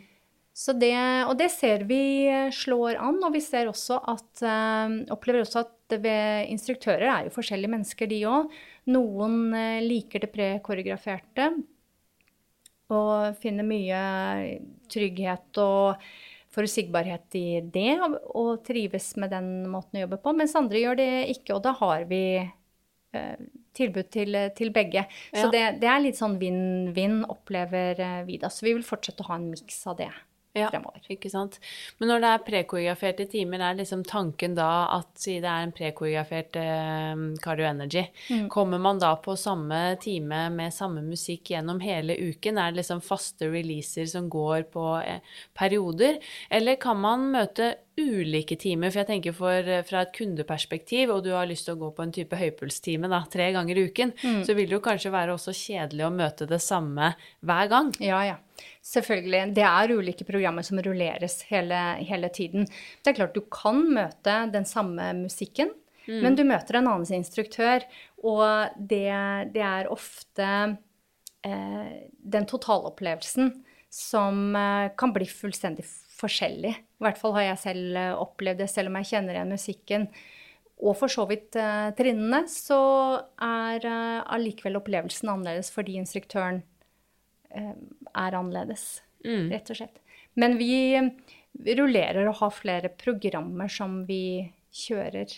Det, 0.82 0.98
og 1.30 1.36
det 1.38 1.52
ser 1.54 1.84
vi 1.86 2.26
slår 2.52 2.98
an, 2.98 3.24
og 3.24 3.34
vi 3.36 3.41
ser 3.46 3.67
også 3.70 4.00
at, 4.10 4.41
øh, 4.41 5.06
opplever 5.13 5.46
også 5.46 5.60
at 5.62 5.77
ved 5.95 6.52
instruktører 6.52 7.08
er 7.08 7.28
jo 7.28 7.36
forskjellige 7.36 7.71
mennesker, 7.71 8.10
de 8.12 8.21
òg. 8.28 8.54
Noen 8.91 9.54
øh, 9.56 9.82
liker 9.86 10.23
det 10.23 10.32
prekoreograferte 10.34 11.52
og 12.93 13.36
finner 13.41 13.67
mye 13.67 14.02
trygghet 14.91 15.60
og 15.60 16.04
forutsigbarhet 16.56 17.36
i 17.38 17.60
det, 17.62 17.97
og, 18.00 18.62
trives 18.65 19.12
med 19.19 19.34
den 19.36 19.67
måten 19.69 20.00
å 20.00 20.06
jobbe 20.06 20.21
på, 20.23 20.34
mens 20.34 20.56
andre 20.58 20.80
gjør 20.82 21.00
det 21.02 21.10
ikke, 21.36 21.58
og 21.58 21.65
da 21.67 21.73
har 21.78 22.06
vi 22.10 22.21
øh, 22.39 23.43
tilbud 23.78 24.08
til, 24.13 24.39
til 24.58 24.71
begge. 24.73 25.04
Ja. 25.04 25.41
Så 25.43 25.52
det, 25.54 25.65
det, 25.84 25.91
er 25.91 26.02
litt 26.02 26.17
sånn 26.17 26.39
vinn-vinn, 26.41 27.19
opplever 27.28 28.23
vi 28.26 28.39
da. 28.41 28.50
Så 28.50 28.65
vi 28.65 28.73
vil 28.78 28.88
fortsette 28.88 29.26
å 29.26 29.30
ha 29.30 29.38
en 29.38 29.52
miks 29.52 29.84
av 29.91 30.00
det 30.00 30.10
ja, 30.60 30.70
fremover. 30.74 31.04
Ikke 31.13 31.32
sant. 31.32 31.60
Men 32.00 32.12
når 32.12 32.24
det 32.24 32.32
er 32.32 32.46
prekoreograferte 32.48 33.28
timer, 33.32 33.63
er 33.63 33.80
liksom 33.80 34.04
tanken 34.08 34.58
da 34.58 34.70
at 34.98 35.10
si 35.20 35.38
det 35.43 35.52
er 35.52 35.67
en 35.67 35.74
prekoreografert 35.76 36.60
eh, 36.62 37.24
cardio 37.43 37.70
energy, 37.70 38.06
mm. 38.30 38.46
kommer 38.54 38.82
man 38.82 39.02
da 39.04 39.13
på 39.22 39.38
samme 39.39 39.82
time 40.04 40.48
med 40.54 40.76
samme 40.76 41.04
musikk 41.06 41.54
gjennom 41.54 41.82
hele 41.84 42.17
uken? 42.17 42.58
Er 42.62 42.72
det 42.72 42.84
liksom 42.84 43.04
faste 43.06 43.52
releaser 43.52 44.08
som 44.10 44.30
går 44.32 44.70
på 44.74 44.86
eh, 45.02 45.36
perioder, 45.58 46.22
eller 46.50 46.82
kan 46.82 47.00
man 47.02 47.30
møte 47.34 47.76
ulike 47.98 48.58
timer. 48.60 48.91
For 48.91 49.02
jeg 49.02 49.10
tenker 49.10 49.36
for, 49.36 49.52
eh, 49.52 49.84
fra 49.84 50.02
et 50.02 50.13
kundeperspektiv, 50.13 51.10
og 51.10 51.24
du 51.24 51.32
har 51.32 51.48
lyst 51.48 51.65
til 51.65 51.76
å 51.76 51.80
gå 51.80 51.93
på 51.96 52.04
en 52.04 52.12
type 52.12 52.36
høypulstime 52.36 53.10
da, 53.10 53.24
tre 53.30 53.52
ganger 53.52 53.78
i 53.78 53.88
uken, 53.89 54.13
mm. 54.13 54.43
så 54.46 54.54
vil 54.54 54.67
det 54.67 54.78
jo 54.78 54.86
kanskje 54.86 55.12
være 55.12 55.34
også 55.34 55.54
kjedelig 55.54 56.06
å 56.06 56.13
møte 56.13 56.48
det 56.48 56.62
samme 56.62 57.15
hver 57.41 57.67
gang. 57.67 57.93
Ja, 58.00 58.22
ja. 58.24 58.38
Selvfølgelig. 58.86 59.54
Det 59.58 59.65
er 59.67 59.93
ulike 59.93 60.26
programmer 60.28 60.65
som 60.65 60.80
rulleres 60.84 61.41
hele, 61.50 61.82
hele 62.08 62.30
tiden. 62.34 62.67
Det 63.04 63.12
er 63.12 63.20
klart 63.20 63.36
du 63.38 63.43
kan 63.52 63.84
møte 63.93 64.39
den 64.54 64.67
samme 64.67 65.12
musikken, 65.20 65.74
mm. 66.08 66.20
men 66.24 66.38
du 66.38 66.43
møter 66.48 66.80
en 66.80 66.89
annen 66.93 67.20
instruktør, 67.20 67.86
og 68.24 68.78
det, 68.78 69.08
det 69.54 69.63
er 69.63 69.91
ofte 69.93 70.50
eh, 71.46 71.93
den 72.38 72.50
totalopplevelsen 72.50 73.54
som 73.93 74.56
eh, 74.56 74.89
kan 75.00 75.13
bli 75.15 75.28
fullstendig 75.30 75.86
forskjellig. 76.17 76.74
I 76.74 77.06
hvert 77.06 77.20
fall 77.20 77.36
har 77.38 77.52
jeg 77.52 77.63
selv 77.67 78.00
eh, 78.00 78.15
opplevd 78.17 78.63
det, 78.63 78.72
selv 78.72 78.91
om 78.91 79.00
jeg 79.00 79.12
kjenner 79.13 79.38
igjen 79.38 79.54
musikken. 79.54 80.10
Og 80.78 80.93
for 81.00 81.10
så 81.10 81.26
vidt 81.30 81.58
eh, 81.58 81.89
trinnene, 81.98 82.43
så 82.52 82.80
er 83.41 83.86
eh, 83.88 84.76
opplevelsen 84.78 85.32
annerledes 85.34 85.72
fordi 85.74 85.98
instruktøren 85.98 86.62
eh, 86.62 86.77
er 87.55 88.38
annerledes, 88.38 89.01
mm. 89.25 89.49
rett 89.53 89.71
og 89.73 89.79
slett. 89.81 90.01
Men 90.38 90.57
vi, 90.60 90.99
rullerer 91.77 92.27
og 92.29 92.41
har 92.41 92.53
flere 92.53 92.91
programmer 92.93 93.71
som 93.71 94.03
vi 94.10 94.49
kjører 94.86 95.31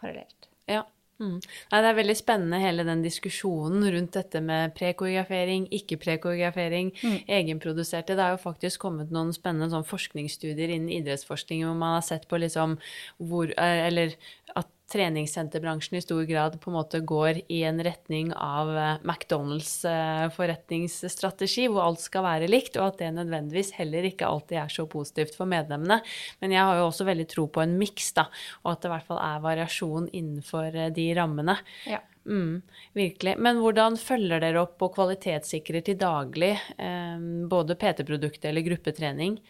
parallelt. 0.00 0.50
Ja. 0.68 0.84
Mm. 1.22 1.38
Nei, 1.38 1.78
det 1.84 1.88
er 1.88 1.96
veldig 1.96 2.14
spennende 2.18 2.58
hele 2.58 2.84
den 2.86 3.02
diskusjonen 3.04 3.84
rundt 3.94 4.16
dette 4.16 4.40
med 4.42 4.72
prekoreografering, 4.74 5.68
ikke-prekoreografering, 5.78 6.90
mm. 6.98 7.18
egenproduserte. 7.36 8.16
Det 8.18 8.24
er 8.24 8.34
jo 8.34 8.42
faktisk 8.42 8.82
kommet 8.82 9.12
noen 9.14 9.30
spennende 9.36 9.70
sånn 9.70 9.86
forskningsstudier 9.86 10.74
innen 10.74 10.90
idrettsforskning 10.98 11.62
hvor 11.66 11.78
man 11.78 11.98
har 11.98 12.06
sett 12.06 12.26
på 12.30 12.40
liksom 12.42 12.78
hvor 13.22 13.52
eh, 13.54 13.86
Eller 13.86 14.16
at 14.58 14.71
treningssenterbransjen 14.92 15.98
i 15.98 16.02
stor 16.04 16.22
grad 16.28 16.58
på 16.60 16.70
en 16.70 16.76
måte 16.76 17.00
går 17.00 17.40
i 17.52 17.62
en 17.68 17.80
retning 17.84 18.32
av 18.36 18.70
eh, 18.76 18.94
McDonald's 19.02 19.72
eh, 19.88 20.26
forretningsstrategi, 20.34 21.66
hvor 21.72 21.86
alt 21.86 22.02
skal 22.04 22.26
være 22.26 22.50
likt, 22.50 22.76
og 22.78 22.90
at 22.90 23.02
det 23.02 23.12
nødvendigvis 23.16 23.72
heller 23.78 24.06
ikke 24.08 24.28
alltid 24.28 24.60
er 24.62 24.72
så 24.72 24.86
positivt 24.90 25.36
for 25.38 25.50
medlemmene. 25.50 26.02
Men 26.44 26.54
jeg 26.54 26.68
har 26.68 26.80
jo 26.80 26.88
også 26.90 27.08
veldig 27.08 27.28
tro 27.30 27.46
på 27.52 27.64
en 27.64 27.76
miks, 27.80 28.12
da, 28.18 28.28
og 28.62 28.74
at 28.74 28.82
det 28.82 28.90
i 28.90 28.94
hvert 28.94 29.10
fall 29.10 29.22
er 29.24 29.44
variasjon 29.46 30.10
innenfor 30.12 30.68
eh, 30.72 30.90
de 30.94 31.06
rammene. 31.18 31.56
Ja. 31.88 32.02
Mm, 32.22 32.60
virkelig. 32.94 33.34
Men 33.42 33.62
hvordan 33.62 33.96
følger 33.98 34.42
dere 34.44 34.62
opp 34.62 34.84
og 34.84 34.92
kvalitetssikrer 34.94 35.82
til 35.86 35.98
daglig 35.98 36.52
eh, 36.76 37.24
både 37.50 37.78
PT-produktet 37.80 38.52
eller 38.52 38.68
gruppetrening? 38.68 39.40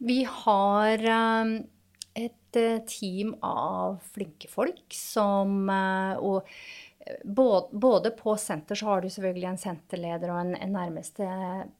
Vi 0.00 0.22
har 0.24 1.04
um 1.12 1.52
et 2.50 2.60
eh, 2.60 2.82
team 2.88 3.34
av 3.46 4.00
flinke 4.14 4.48
folk 4.50 4.82
som 4.94 5.68
eh, 5.70 6.20
Og 6.20 6.42
eh, 7.06 7.20
både 7.24 8.12
på 8.18 8.36
senter 8.38 8.78
så 8.78 8.90
har 8.90 9.02
du 9.02 9.10
selvfølgelig 9.10 9.48
en 9.50 9.60
senterleder 9.60 10.32
og 10.32 10.40
en, 10.42 10.54
en 10.58 10.74
nærmeste 10.74 11.26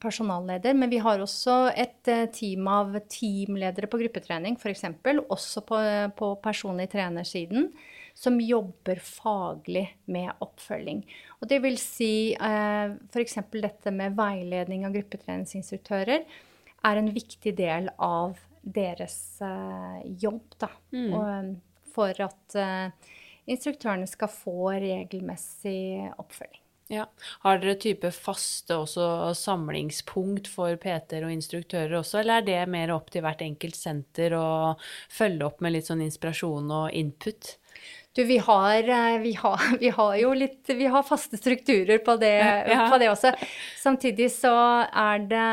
personalleder, 0.01 0.75
men 0.75 0.91
vi 0.91 1.01
har 1.03 1.21
også 1.21 1.71
et 1.75 2.11
team 2.33 2.67
av 2.71 2.97
teamledere 3.11 3.89
på 3.91 4.01
gruppetrening, 4.01 4.57
f.eks. 4.57 4.87
Også 5.29 5.63
på, 5.67 5.79
på 6.17 6.35
personlig 6.43 6.89
trenersiden, 6.91 7.69
som 8.17 8.39
jobber 8.43 8.99
faglig 8.99 9.85
med 10.11 10.31
oppfølging. 10.43 11.03
Og 11.39 11.49
det 11.49 11.61
vil 11.63 11.77
si 11.79 12.33
eh, 12.33 12.95
f.eks. 13.11 13.37
dette 13.55 13.93
med 13.95 14.17
veiledning 14.17 14.87
av 14.87 14.95
gruppetreningsinstruktører 14.97 16.25
er 16.81 16.97
en 16.97 17.11
viktig 17.13 17.53
del 17.57 17.89
av 18.01 18.39
deres 18.61 19.41
eh, 19.41 20.01
jobb, 20.21 20.55
da. 20.61 20.69
Mm. 20.93 21.13
Og, 21.13 21.29
eh, 21.29 21.85
for 21.91 22.23
at 22.23 22.57
eh, 22.57 23.13
instruktørene 23.51 24.07
skal 24.09 24.31
få 24.31 24.73
regelmessig 24.79 26.11
oppfølging. 26.21 26.59
Ja. 26.91 27.05
Har 27.45 27.61
dere 27.61 27.77
type 27.79 28.09
faste 28.11 28.75
også 28.75 29.31
samlingspunkt 29.39 30.49
for 30.51 30.75
PT-er 30.75 31.23
og 31.23 31.31
instruktører 31.31 32.01
også, 32.01 32.19
eller 32.19 32.41
er 32.41 32.47
det 32.49 32.59
mer 32.73 32.91
opp 32.91 33.13
til 33.13 33.23
hvert 33.23 33.43
enkelt 33.45 33.79
senter 33.79 34.35
å 34.35 34.47
følge 35.07 35.47
opp 35.47 35.63
med 35.63 35.77
litt 35.77 35.87
sånn 35.87 36.03
inspirasjon 36.03 36.67
og 36.81 36.89
input? 36.91 37.55
Du, 38.11 38.25
vi 38.27 38.41
har, 38.43 38.91
vi 39.23 39.31
har, 39.39 39.67
vi 39.79 39.93
har 39.95 40.15
jo 40.19 40.33
litt 40.35 40.67
Vi 40.67 40.89
har 40.91 41.07
faste 41.07 41.39
strukturer 41.39 42.03
på 42.03 42.17
det, 42.19 42.35
ja. 42.67 42.89
på 42.91 42.99
det 42.99 43.07
også. 43.13 43.31
Samtidig 43.79 44.27
så 44.35 44.55
er 44.91 45.23
det 45.31 45.47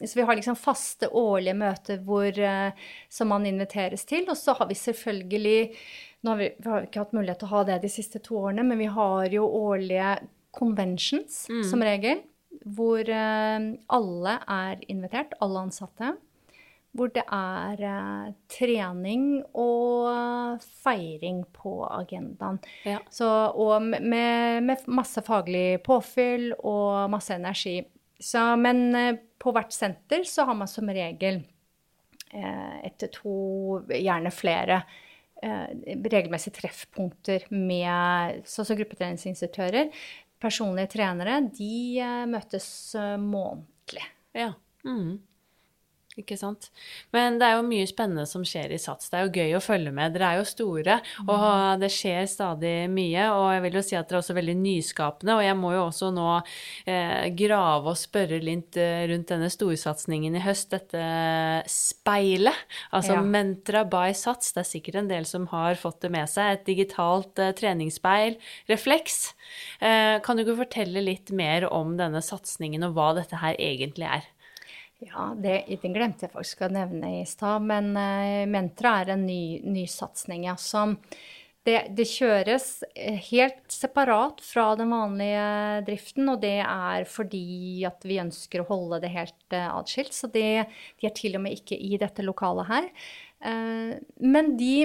så 0.00 0.18
vi 0.18 0.22
har 0.22 0.36
liksom 0.36 0.56
faste 0.58 1.08
årlige 1.08 1.54
møter 1.54 2.00
hvor, 2.02 2.26
eh, 2.26 2.88
som 3.08 3.30
man 3.30 3.46
inviteres 3.46 4.04
til. 4.08 4.26
Og 4.28 4.38
så 4.38 4.56
har 4.58 4.70
vi 4.70 4.78
selvfølgelig 4.78 5.58
Nå 6.24 6.32
har 6.32 6.38
vi, 6.40 6.46
vi 6.56 6.70
har 6.72 6.86
ikke 6.86 7.02
hatt 7.02 7.10
mulighet 7.12 7.42
til 7.42 7.50
å 7.50 7.52
ha 7.58 7.64
det 7.68 7.82
de 7.82 7.88
siste 7.92 8.18
to 8.24 8.38
årene, 8.46 8.62
men 8.64 8.78
vi 8.80 8.86
har 8.88 9.26
jo 9.28 9.44
årlige 9.44 10.14
conventions 10.56 11.42
mm. 11.50 11.58
som 11.68 11.82
regel, 11.84 12.22
hvor 12.64 13.04
uh, 13.04 13.66
alle 13.92 14.36
er 14.54 14.86
invitert, 14.88 15.34
alle 15.44 15.66
ansatte. 15.66 16.14
Hvor 16.96 17.12
det 17.12 17.26
er 17.28 17.82
uh, 17.84 18.32
trening 18.48 19.42
og 19.52 20.64
feiring 20.80 21.42
på 21.52 21.74
agendaen. 21.90 22.56
Ja. 22.88 23.02
Så, 23.12 23.28
og 23.52 23.84
med, 23.84 24.64
med, 24.64 24.88
masse 24.88 25.20
faglig 25.28 25.82
påfyll 25.84 26.54
og 26.56 27.10
masse 27.12 27.36
energi. 27.36 27.82
Så, 28.24 28.42
men 28.60 28.86
uh, 28.96 29.16
på 29.40 29.52
hvert 29.54 29.74
senter 29.76 30.24
så 30.28 30.46
har 30.48 30.56
man 30.56 30.70
som 30.70 30.88
regel 30.90 31.44
ett 32.34 32.96
til 32.98 33.10
to, 33.14 33.32
gjerne 33.94 34.30
flere, 34.34 34.80
regelmessige 35.38 36.56
treffpunkter 36.56 37.44
med 37.54 38.40
sånn 38.50 38.66
som 38.66 38.78
gruppetreningsinstruktører 38.80 39.92
personlige 40.44 40.92
trenere, 40.98 41.38
de 41.54 42.00
eh, 42.02 42.24
møtes 42.30 42.66
eh, 42.98 43.14
månedlig. 43.20 44.04
Ja. 44.36 44.52
Mm. 44.84 45.16
Ikke 46.14 46.36
sant. 46.38 46.68
Men 47.10 47.40
det 47.40 47.46
er 47.48 47.56
jo 47.56 47.64
mye 47.66 47.86
spennende 47.90 48.22
som 48.30 48.44
skjer 48.46 48.70
i 48.70 48.78
SATS. 48.78 49.08
Det 49.10 49.18
er 49.18 49.24
jo 49.26 49.32
gøy 49.34 49.56
å 49.58 49.62
følge 49.64 49.90
med. 49.94 50.12
Dere 50.14 50.28
er 50.28 50.38
jo 50.38 50.44
store, 50.46 50.98
og 51.24 51.32
mm. 51.42 51.80
det 51.82 51.90
skjer 51.90 52.28
stadig 52.30 52.74
mye. 52.92 53.24
Og 53.34 53.46
jeg 53.50 53.64
vil 53.64 53.78
jo 53.80 53.82
si 53.82 53.96
at 53.98 54.06
dere 54.06 54.20
er 54.20 54.22
også 54.22 54.36
veldig 54.38 54.54
nyskapende. 54.60 55.34
Og 55.34 55.42
jeg 55.42 55.56
må 55.58 55.72
jo 55.74 55.80
også 55.88 56.12
nå 56.14 56.28
eh, 56.38 57.26
grave 57.34 57.90
og 57.90 57.98
spørre 57.98 58.38
litt 58.46 58.78
eh, 58.78 59.08
rundt 59.10 59.32
denne 59.32 59.50
storsatsingen 59.50 60.38
i 60.38 60.44
høst. 60.44 60.70
Dette 60.76 61.02
speilet. 61.70 62.62
Altså 62.94 63.18
ja. 63.18 63.26
Mentra 63.34 63.82
by 63.90 64.14
SATS. 64.14 64.54
Det 64.54 64.62
er 64.62 64.70
sikkert 64.70 65.00
en 65.02 65.10
del 65.10 65.26
som 65.26 65.48
har 65.50 65.74
fått 65.82 65.98
det 66.06 66.12
med 66.14 66.30
seg. 66.30 66.60
Et 66.60 66.70
digitalt 66.70 67.42
eh, 67.42 67.50
treningsspeil. 67.58 68.38
Refleks. 68.70 69.18
Eh, 69.82 70.22
kan 70.22 70.38
du 70.38 70.46
ikke 70.46 70.60
fortelle 70.62 71.02
litt 71.02 71.34
mer 71.34 71.66
om 71.74 71.98
denne 71.98 72.22
satsingen 72.22 72.86
og 72.86 72.94
hva 72.94 73.10
dette 73.18 73.42
her 73.42 73.58
egentlig 73.58 74.06
er? 74.20 74.30
Ja, 75.02 75.32
det, 75.36 75.64
det, 75.68 75.90
glemte 75.92 76.26
jeg 76.26 76.32
faktisk 76.32 76.64
å 76.64 76.72
nevne 76.72 77.20
i 77.20 77.24
stad. 77.28 77.64
Men 77.66 77.92
uh, 77.96 78.44
Mentra 78.50 79.00
er 79.02 79.14
en 79.16 79.26
ny, 79.26 79.60
ny. 79.66 79.86
Ja, 80.44 80.56
det, 81.64 81.76
det, 81.96 82.04
kjøres 82.04 82.66
eh, 82.92 83.16
helt 83.30 83.72
separat 83.72 84.42
fra 84.44 84.66
den 84.76 84.92
vanlige 84.92 85.84
driften. 85.86 86.28
Og 86.28 86.42
det 86.44 86.58
er 86.62 87.06
fordi 87.08 87.84
at 87.88 88.04
vi 88.04 88.20
ønsker 88.22 88.62
å 88.62 88.68
holde 88.68 89.00
det 89.04 89.14
helt 89.14 89.56
uh, 89.56 89.70
atskilt. 89.80 90.14
Så 90.16 90.30
det, 90.32 90.66
de 91.00 91.08
er 91.08 91.16
til 91.16 91.38
og 91.38 91.46
med 91.46 91.56
ikke 91.58 91.78
i 91.78 91.96
dette 92.00 92.24
lokalet 92.26 92.70
her. 92.70 92.90
Uh, 93.44 93.96
men 94.20 94.54
de, 94.60 94.76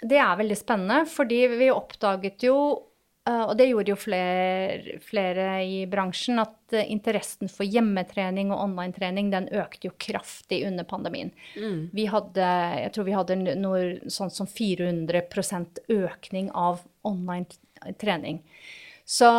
det 0.00 0.22
er 0.22 0.38
veldig 0.38 0.58
spennende, 0.58 1.02
fordi 1.10 1.42
vi 1.58 1.72
oppdaget 1.74 2.46
jo 2.48 2.58
og 3.48 3.56
det 3.58 3.66
gjorde 3.68 3.92
jo 3.92 3.98
flere, 3.98 4.98
flere, 5.04 5.46
i 5.66 5.82
bransjen, 5.90 6.38
at 6.40 6.76
eh, 6.76 6.86
interessen 6.92 7.50
for 7.52 7.66
hjemmetrening 7.68 8.52
og 8.54 8.62
online-trening 8.68 9.28
den 9.34 9.50
økte 9.58 9.90
jo 9.90 9.96
kraftig 10.00 10.62
under 10.68 10.86
pandemien. 10.88 11.32
Mm. 11.58 11.90
Vi 11.92 12.06
hadde, 12.08 12.48
jeg 12.84 12.94
tror 12.94 13.08
vi 13.08 13.16
hadde 13.18 13.38
noe 13.58 13.82
sånn 14.12 14.32
som 14.32 14.48
400% 14.48 15.82
økning 15.98 16.50
av 16.56 16.84
online-trening. 17.08 18.40
Så 19.08 19.30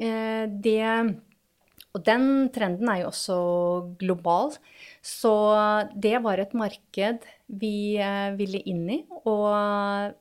eh, 0.00 0.44
det 0.48 0.84
Og 1.90 2.04
den 2.06 2.50
trenden 2.54 2.88
er 2.88 3.00
jo 3.00 3.08
også 3.08 3.36
global. 3.98 4.52
Så 5.02 5.32
det 5.98 6.20
var 6.22 6.38
et 6.38 6.52
marked 6.54 7.24
vi 7.50 7.98
ville 8.38 8.60
inn 8.62 8.84
i. 8.94 8.98
Og 9.26 10.14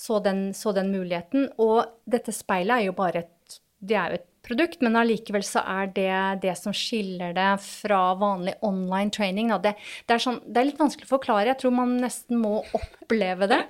så 0.00 0.18
den, 0.24 0.50
så 0.56 0.72
den, 0.76 0.92
muligheten. 0.94 1.50
Og 1.60 1.84
dette 2.08 2.32
speilet 2.34 2.78
er 2.78 2.88
jo 2.88 2.96
bare 2.96 3.24
et, 3.24 3.60
det 3.80 3.98
er 4.00 4.12
jo 4.14 4.20
et 4.20 4.29
produkt, 4.46 4.80
men 4.84 4.96
allikevel 4.98 5.44
så 5.46 5.62
er 5.68 5.90
det 5.94 6.42
det 6.42 6.54
som 6.58 6.74
skiller 6.76 7.34
det 7.36 7.48
fra 7.62 8.14
vanlig 8.18 8.54
online 8.66 9.12
training. 9.14 9.52
Det, 9.62 9.74
det, 10.06 10.16
er 10.16 10.22
sånn, 10.22 10.40
det, 10.46 10.56
er 10.60 10.68
litt 10.70 10.80
vanskelig 10.80 11.08
å 11.08 11.12
forklare. 11.14 11.50
Jeg 11.52 11.60
tror 11.62 11.74
man 11.76 11.96
nesten 12.00 12.40
må 12.40 12.60
oppleve 12.76 13.48
det. 13.50 13.60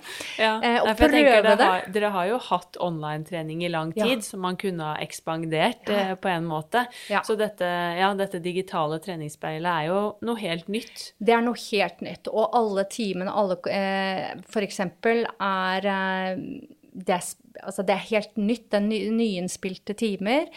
Ja, 0.40 0.54
eh, 0.64 0.78
og 0.82 0.92
prøve 0.98 1.42
det. 1.44 1.56
Har, 1.60 1.86
dere 1.92 2.12
har 2.14 2.30
jo 2.30 2.40
hatt 2.50 2.80
online-trening 2.82 3.64
i 3.66 3.72
lang 3.72 3.94
tid, 3.96 4.16
ja. 4.18 4.24
som 4.24 4.44
man 4.46 4.58
kunne 4.60 4.92
ha 4.92 4.96
ekspandert 5.02 5.90
ja. 5.90 6.10
eh, 6.10 6.14
på 6.20 6.32
en 6.32 6.48
måte. 6.48 6.86
Ja. 7.12 7.24
Så 7.26 7.36
dette, 7.40 7.68
ja, 7.98 8.12
dette 8.18 8.42
digitale 8.42 9.00
treningsspeilet 9.02 9.70
er 9.70 9.90
jo 9.90 10.02
noe 10.26 10.40
helt 10.40 10.70
nytt. 10.72 11.10
Det 11.18 11.36
er 11.36 11.46
noe 11.46 11.58
helt 11.70 12.04
nytt. 12.04 12.30
Og 12.32 12.54
alle 12.56 12.86
timene, 12.90 13.32
alle 13.32 13.58
eh, 13.72 14.36
f.eks. 14.46 14.84
er 14.86 15.90
eh, 15.94 16.44
det 16.92 17.16
er, 17.16 17.26
altså 17.62 17.84
det 17.86 17.96
er 17.96 18.06
helt 18.10 18.38
nytt. 18.40 18.68
Det 18.70 18.78
er 18.80 18.86
ny, 18.86 19.00
nyinnspilte 19.14 19.96
timer. 19.98 20.48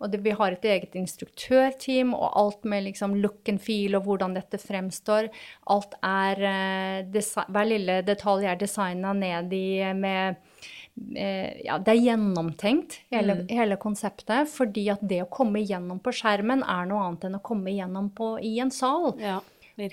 Og 0.00 0.08
det, 0.08 0.22
vi 0.24 0.32
har 0.32 0.54
et 0.54 0.64
eget 0.64 0.94
instruktørteam, 0.96 2.14
og 2.16 2.32
alt 2.40 2.64
med 2.68 2.86
liksom 2.86 3.18
look 3.20 3.48
and 3.52 3.60
feel 3.60 3.98
og 3.98 4.06
hvordan 4.08 4.36
dette 4.38 4.60
fremstår. 4.60 5.28
Alt 5.72 5.96
er 6.06 6.40
uh, 6.40 7.44
Hver 7.52 7.68
lille 7.68 8.00
detalj 8.06 8.48
er 8.48 8.60
designa 8.60 9.12
ned 9.16 9.52
i 9.52 9.66
med 9.96 10.40
uh, 10.40 11.52
Ja, 11.66 11.76
det 11.76 11.92
er 11.92 12.00
gjennomtenkt, 12.00 13.02
hele, 13.12 13.42
mm. 13.42 13.46
hele, 13.52 13.76
konseptet. 13.82 14.48
Fordi 14.48 14.88
at 14.94 15.04
det 15.04 15.20
å 15.26 15.30
komme 15.32 15.60
igjennom 15.60 16.00
på 16.00 16.16
skjermen 16.16 16.64
er 16.64 16.88
noe 16.88 17.04
annet 17.04 17.28
enn 17.28 17.36
å 17.36 17.44
komme 17.44 17.74
igjennom 17.74 18.08
på, 18.16 18.38
i 18.40 18.56
en 18.64 18.72
sal. 18.72 19.12
Ja, 19.20 19.42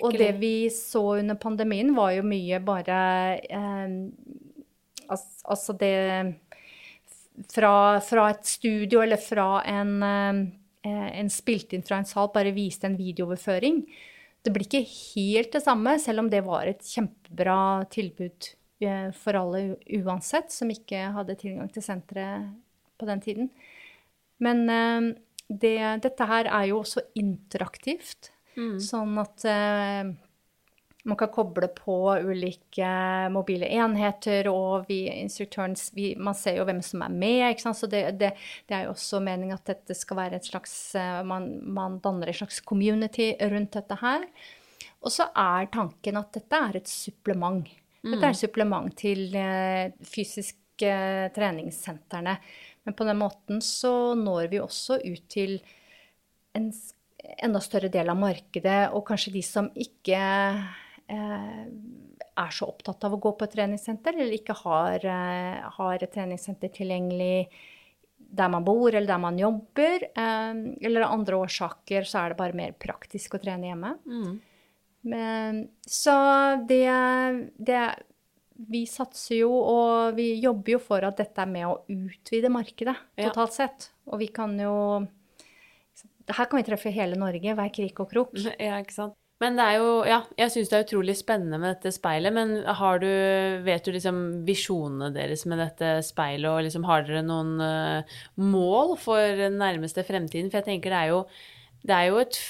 og 0.00 0.16
det 0.20 0.34
vi 0.40 0.68
så 0.72 1.18
under 1.20 1.36
pandemien, 1.40 1.92
var 1.96 2.16
jo 2.16 2.24
mye 2.24 2.64
bare 2.64 2.98
uh, 3.52 4.47
Altså 5.08 5.74
det 5.78 5.94
fra, 7.46 8.00
fra, 8.00 8.28
et 8.32 8.46
studio 8.46 9.02
eller 9.04 9.20
fra 9.20 9.62
en, 9.68 10.02
eh, 10.02 11.08
en 11.20 11.30
spilt 11.30 11.74
inn 11.74 11.84
fra 11.86 12.00
en 12.00 12.08
sal, 12.08 12.30
bare 12.34 12.54
viste 12.56 12.88
en 12.88 12.98
videooverføring. 12.98 13.82
Det 14.42 14.54
blir 14.54 14.66
ikke 14.66 14.84
helt 14.86 15.52
det 15.54 15.64
samme, 15.64 15.98
selv 16.00 16.24
om 16.24 16.30
det 16.30 16.44
var 16.46 16.68
et 16.70 16.84
kjempebra 16.84 17.86
tilbud 17.92 18.52
eh, 18.82 19.10
for 19.16 19.38
alle 19.38 19.78
uansett, 20.00 20.52
som 20.54 20.70
ikke 20.72 21.10
hadde 21.14 21.38
tilgang 21.38 21.70
til 21.72 21.84
senteret 21.84 22.48
på 22.98 23.08
den 23.08 23.22
tiden. 23.22 23.50
Men 24.42 24.64
eh, 24.70 25.12
det, 25.48 25.76
dette 26.04 26.30
her 26.30 26.50
er 26.50 26.70
jo 26.70 26.82
også 26.82 27.06
interaktivt, 27.18 28.32
mm. 28.58 28.78
sånn 28.82 29.14
at 29.22 29.46
man 31.04 31.16
kan 31.16 31.28
koble 31.28 31.68
på 31.68 31.96
ulike 32.26 32.88
mobile 33.30 33.68
enheter, 33.70 34.48
og 34.50 34.88
vi, 34.88 35.04
instruktøren 35.12 35.76
vi, 35.94 36.10
Man 36.18 36.36
ser 36.36 36.58
jo 36.58 36.66
hvem 36.66 36.80
som 36.84 37.04
er 37.06 37.14
med. 37.14 37.60
Så 37.62 37.86
det, 37.90 38.02
det, 38.18 38.32
det 38.66 38.76
er 38.76 38.86
jo 38.86 38.94
også 38.96 39.20
meningen 39.22 39.56
at 39.56 39.66
dette 39.68 39.94
skal 39.96 40.18
være 40.18 40.40
et 40.40 40.48
slags 40.48 40.74
eh, 40.98 41.20
man, 41.26 41.50
man, 41.62 42.00
danner 42.04 42.30
et 42.30 42.40
slags 42.40 42.60
community 42.60 43.30
rundt 43.40 43.78
dette 43.78 43.98
her. 44.02 44.26
Og 44.98 45.14
så 45.14 45.28
er 45.30 45.70
tanken 45.70 46.18
at 46.18 46.32
dette 46.34 46.62
er 46.68 46.80
et 46.80 46.90
supplement. 46.90 47.62
Dette 48.02 48.18
er 48.18 48.32
et 48.32 48.34
mm. 48.34 48.42
supplement 48.42 48.94
til 48.98 49.36
uh, 49.38 49.94
fysiske 50.06 50.90
uh, 50.90 51.28
treningssentrene. 51.34 52.34
Men 52.82 52.96
på 52.98 53.06
den 53.06 53.20
måten 53.20 53.62
så 53.62 54.16
når 54.18 54.50
vi 54.50 54.60
også 54.62 54.98
ut 55.04 55.24
til 55.30 55.60
en 56.58 56.72
enda 57.44 57.62
større 57.62 57.90
del 57.92 58.10
av 58.10 58.18
markedet, 58.18 58.80
og 58.90 59.06
kanskje 59.06 59.34
de 59.36 59.42
som 59.46 59.70
ikke 59.78 60.18
Eh, 60.18 60.87
er 62.38 62.54
så 62.54 62.68
opptatt 62.70 63.04
av 63.06 63.16
å 63.16 63.20
gå 63.22 63.32
på 63.38 63.46
et 63.46 63.54
treningssenter, 63.56 64.16
eller 64.16 64.36
ikke 64.36 64.56
har, 64.62 65.04
eh, 65.04 65.60
har 65.78 66.02
et 66.02 66.12
treningssenter 66.12 66.72
tilgjengelig 66.74 67.48
der 68.18 68.48
man 68.52 68.64
bor 68.64 68.92
eller 68.92 69.06
der 69.06 69.18
man 69.22 69.38
jobber, 69.38 70.04
eh, 70.04 70.54
eller 70.84 71.06
av 71.06 71.12
andre 71.18 71.36
årsaker 71.36 72.04
så 72.04 72.24
er 72.24 72.28
det 72.30 72.40
bare 72.40 72.56
mer 72.56 72.72
praktisk 72.72 73.34
å 73.34 73.42
trene 73.42 73.70
hjemme. 73.70 73.96
Mm. 74.06 74.40
Men, 75.08 75.68
så 75.86 76.14
det, 76.68 77.48
det, 77.56 77.82
vi 78.68 78.82
satser 78.86 79.40
jo, 79.40 79.52
og 79.52 80.16
vi 80.18 80.34
jobber 80.42 80.76
jo 80.76 80.80
for 80.82 81.06
at 81.06 81.16
dette 81.16 81.40
er 81.40 81.46
med 81.46 81.66
å 81.68 81.78
utvide 81.88 82.50
markedet 82.52 82.96
Ja. 83.16 83.30
totalt 83.30 83.54
sett. 83.54 83.92
Og 84.06 84.18
vi 84.18 84.28
kan 84.28 84.58
jo 84.58 85.06
Her 86.28 86.44
kan 86.44 86.58
vi 86.58 86.66
treffe 86.66 86.92
hele 86.92 87.16
Norge, 87.16 87.54
hver 87.56 87.70
krik 87.72 88.00
og 88.00 88.10
krok. 88.10 88.34
Ja, 88.36 88.76
ikke 88.82 88.92
sant. 88.92 89.14
Men 89.42 89.58
det 89.58 89.64
er 89.64 89.76
jo 89.78 89.90
Ja, 90.08 90.20
jeg 90.38 90.52
syns 90.54 90.70
det 90.70 90.78
er 90.78 90.86
utrolig 90.86 91.14
spennende 91.18 91.60
med 91.62 91.76
dette 91.76 91.92
speilet, 91.94 92.34
men 92.34 92.56
har 92.80 93.02
du 93.02 93.08
Vet 93.66 93.86
du 93.86 93.92
liksom 93.94 94.22
visjonene 94.48 95.12
deres 95.14 95.44
med 95.46 95.62
dette 95.62 95.98
speilet, 96.06 96.48
og 96.50 96.64
liksom 96.66 96.86
har 96.88 97.06
dere 97.06 97.22
noen 97.26 97.58
eh, 97.62 98.16
mål 98.42 98.96
for 99.00 99.38
den 99.38 99.60
nærmeste 99.62 100.06
fremtiden? 100.06 100.50
For 100.50 100.60
jeg 100.60 100.70
tenker 100.72 100.94
det 100.94 101.02
er 101.04 101.12
jo 101.14 101.20
Det 101.86 101.94
er 101.94 102.10
jo 102.10 102.18
et 102.24 102.40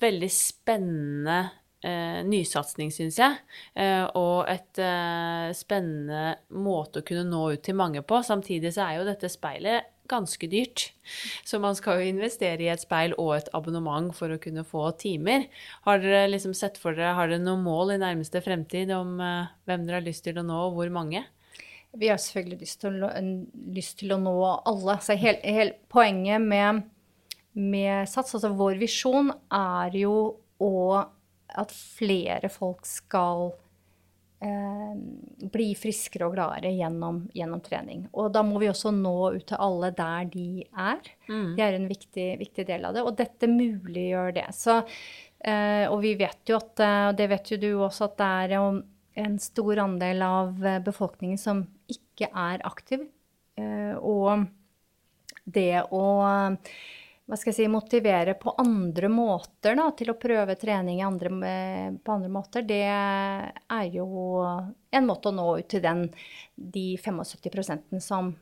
veldig 0.00 0.28
spennende 0.32 1.38
eh, 1.84 2.20
nysatsing, 2.26 2.90
syns 2.92 3.18
jeg. 3.20 3.38
Eh, 3.78 4.04
og 4.18 4.48
et 4.50 4.80
eh, 4.82 5.48
spennende 5.56 6.36
måte 6.56 7.00
å 7.02 7.06
kunne 7.08 7.28
nå 7.28 7.44
ut 7.54 7.64
til 7.64 7.78
mange 7.78 8.02
på. 8.04 8.20
Samtidig 8.26 8.74
så 8.76 8.88
er 8.88 8.98
jo 8.98 9.08
dette 9.08 9.30
speilet 9.32 9.88
ganske 10.10 10.48
dyrt. 10.50 10.88
Så 11.46 11.60
man 11.62 11.76
skal 11.78 12.00
jo 12.00 12.10
investere 12.12 12.64
i 12.64 12.70
et 12.72 12.82
speil 12.82 13.14
og 13.20 13.34
et 13.36 13.50
abonnement 13.56 14.10
for 14.16 14.32
å 14.32 14.40
kunne 14.42 14.64
få 14.66 14.88
timer. 15.00 15.46
Har 15.86 16.02
dere 16.02 16.28
liksom 16.32 16.54
sett 16.56 16.80
for 16.80 16.96
dere, 16.96 17.14
har 17.18 17.30
dere 17.30 17.44
noen 17.44 17.64
mål 17.66 17.94
i 17.96 18.00
nærmeste 18.02 18.42
fremtid 18.44 18.92
om 18.96 19.18
eh, 19.24 19.50
hvem 19.68 19.86
dere 19.86 20.00
har 20.00 20.08
lyst 20.08 20.26
til 20.26 20.40
å 20.40 20.46
nå, 20.46 20.60
og 20.68 20.78
hvor 20.78 20.92
mange? 20.94 21.24
Vi 21.98 22.10
har 22.10 22.20
selvfølgelig 22.20 22.60
lyst 22.66 22.82
til 22.84 23.04
å, 23.04 23.12
lyst 23.74 24.00
til 24.02 24.12
å 24.12 24.20
nå 24.20 24.34
alle. 24.68 24.98
Så 25.04 25.16
hel, 25.18 25.38
hel, 25.44 25.72
poenget 25.92 26.44
med, 26.44 26.82
med 27.56 28.10
Sats, 28.10 28.34
altså 28.36 28.52
vår 28.56 28.76
visjon, 28.82 29.32
er 29.54 29.96
jo 29.96 30.18
å, 30.60 30.74
at 31.48 31.72
flere 31.72 32.50
folk 32.52 32.84
skal 32.88 33.50
eh, 34.44 34.96
bli 35.52 35.68
friskere 35.78 36.28
og 36.28 36.34
gladere 36.36 36.72
gjennom, 36.74 37.22
gjennom 37.34 37.62
trening. 37.64 38.04
Og 38.12 38.30
da 38.34 38.42
må 38.46 38.60
vi 38.62 38.70
også 38.70 38.92
nå 38.94 39.14
ut 39.36 39.46
til 39.50 39.62
alle 39.64 39.92
der 39.96 40.28
de 40.32 40.48
er. 40.66 41.00
Det 41.56 41.64
er 41.64 41.78
en 41.78 41.88
viktig, 41.90 42.28
viktig 42.42 42.66
del 42.68 42.86
av 42.88 42.96
det. 42.96 43.06
Og 43.06 43.16
dette 43.18 43.50
muliggjør 43.50 44.36
det. 44.40 44.46
Så, 44.56 44.80
eh, 45.40 45.86
og 45.88 46.00
vi 46.04 46.14
vet 46.20 46.50
jo 46.50 46.60
at, 46.60 46.74
eh, 46.84 47.08
og 47.10 47.18
det 47.18 47.30
vet 47.34 47.52
jo 47.52 47.60
du 47.62 47.70
også, 47.76 48.10
at 48.10 48.18
det 48.20 48.30
er 48.44 48.56
en 49.24 49.38
stor 49.42 49.82
andel 49.84 50.22
av 50.22 50.66
eh, 50.66 50.80
befolkningen 50.84 51.40
som 51.40 51.66
ikke 51.90 52.30
er 52.30 52.62
aktiv. 52.66 53.08
Eh, 53.58 53.94
og 53.98 54.46
det 55.48 55.82
å 55.90 56.04
hva 57.28 57.36
skal 57.36 57.52
jeg 57.52 57.58
si, 57.58 57.68
motivere 57.68 58.32
på 58.40 58.54
andre 58.56 59.10
måter 59.12 59.76
da, 59.76 59.90
til 59.96 60.14
å 60.14 60.16
prøve 60.20 60.56
trening 60.56 61.02
i 61.02 61.04
andre, 61.04 61.32
eh, 61.44 61.88
på 62.00 62.14
andre 62.14 62.30
måter, 62.32 62.64
det 62.64 62.82
er 62.88 63.88
jo 63.92 64.40
en 64.88 65.08
måte 65.08 65.28
å 65.28 65.36
nå 65.36 65.48
ut 65.60 65.68
til 65.68 65.84
den, 65.84 66.06
de 66.56 66.86
75% 66.96 68.00
som 68.00 68.32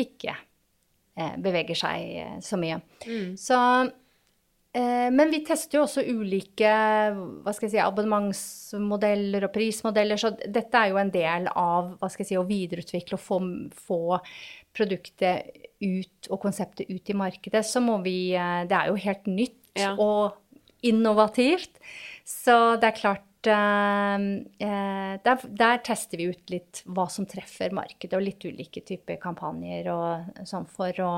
ikke 0.00 0.32
eh, 0.32 1.36
beveger 1.44 1.76
seg 1.76 2.16
eh, 2.22 2.34
så 2.44 2.56
mye. 2.60 2.80
Så, 3.40 3.60
eh, 3.84 3.92
men 4.76 5.30
vi 5.32 5.38
tester 5.46 5.78
jo 5.78 5.84
også 5.86 6.02
ulike 6.04 6.68
hva 6.68 7.52
skal 7.54 7.66
jeg 7.66 7.72
si, 7.76 7.80
abonnementsmodeller 7.80 9.46
og 9.48 9.52
prismodeller, 9.54 10.20
så 10.20 10.32
dette 10.36 10.80
er 10.82 10.90
jo 10.92 10.98
en 11.00 11.12
del 11.14 11.46
av 11.52 11.94
hva 12.00 12.10
skal 12.12 12.24
jeg 12.24 12.30
si, 12.32 12.38
å 12.40 12.44
videreutvikle 12.48 13.16
og 13.16 13.22
få, 13.24 13.38
få 13.88 14.00
produktet 14.76 15.62
ut 15.80 16.28
og 16.32 16.40
konseptet 16.42 16.90
ut 16.90 17.12
i 17.12 17.16
markedet. 17.16 17.62
Så 17.66 17.80
må 17.84 17.98
vi 18.04 18.34
eh, 18.36 18.64
Det 18.68 18.76
er 18.76 18.90
jo 18.92 18.98
helt 19.06 19.30
nytt 19.30 19.62
Ja. 19.76 19.92
og 20.00 20.36
innovativt. 20.86 21.80
Så 22.24 22.76
det 22.80 22.88
er 22.88 22.96
klart 22.96 23.48
eh, 23.52 24.26
eh, 24.66 25.14
der, 25.24 25.46
der 25.62 25.82
tester 25.84 26.16
vi 26.20 26.30
ut 26.32 26.52
litt 26.52 26.82
hva 26.88 27.08
som 27.12 27.26
treffer 27.28 27.74
markedet, 27.76 28.16
og 28.16 28.24
litt 28.24 28.44
ulike 28.44 28.80
typer 28.86 29.20
kampanjer 29.20 29.90
og 29.92 30.46
sånn 30.48 30.66
for 30.68 31.02
å 31.04 31.10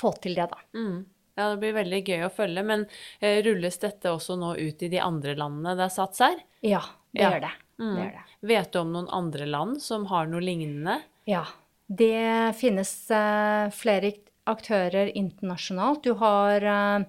få 0.00 0.10
til 0.22 0.34
det, 0.34 0.48
da. 0.50 0.58
Mm. 0.74 1.04
Ja, 1.36 1.48
det 1.50 1.58
blir 1.64 1.74
veldig 1.74 2.00
gøy 2.06 2.24
å 2.28 2.32
følge. 2.32 2.62
Men 2.66 2.86
eh, 3.20 3.40
rulles 3.46 3.78
dette 3.82 4.12
også 4.14 4.36
nå 4.38 4.52
ut 4.60 4.82
i 4.86 4.90
de 4.92 5.00
andre 5.02 5.34
landene 5.38 5.74
det 5.78 5.88
er 5.88 5.94
Sats 5.96 6.22
her? 6.22 6.38
Ja, 6.62 6.82
det 7.14 7.22
Ja. 7.24 7.30
gjør 7.32 7.40
det. 7.48 7.52
Mm. 7.80 7.94
det 7.96 8.04
gjør 8.04 8.12
det. 8.14 8.24
Vet 8.54 8.70
du 8.72 8.78
om 8.78 8.92
noen 8.94 9.08
andre 9.10 9.46
land 9.50 9.82
som 9.82 10.06
har 10.06 10.26
noe 10.30 10.40
lignende? 10.44 11.00
Ja. 11.26 11.44
Det 11.90 12.54
finnes 12.56 12.92
eh, 13.10 13.70
flere 13.74 14.12
aktører 14.46 15.10
internasjonalt. 15.16 16.04
Du 16.04 16.14
har 16.20 16.62
eh, 16.62 17.04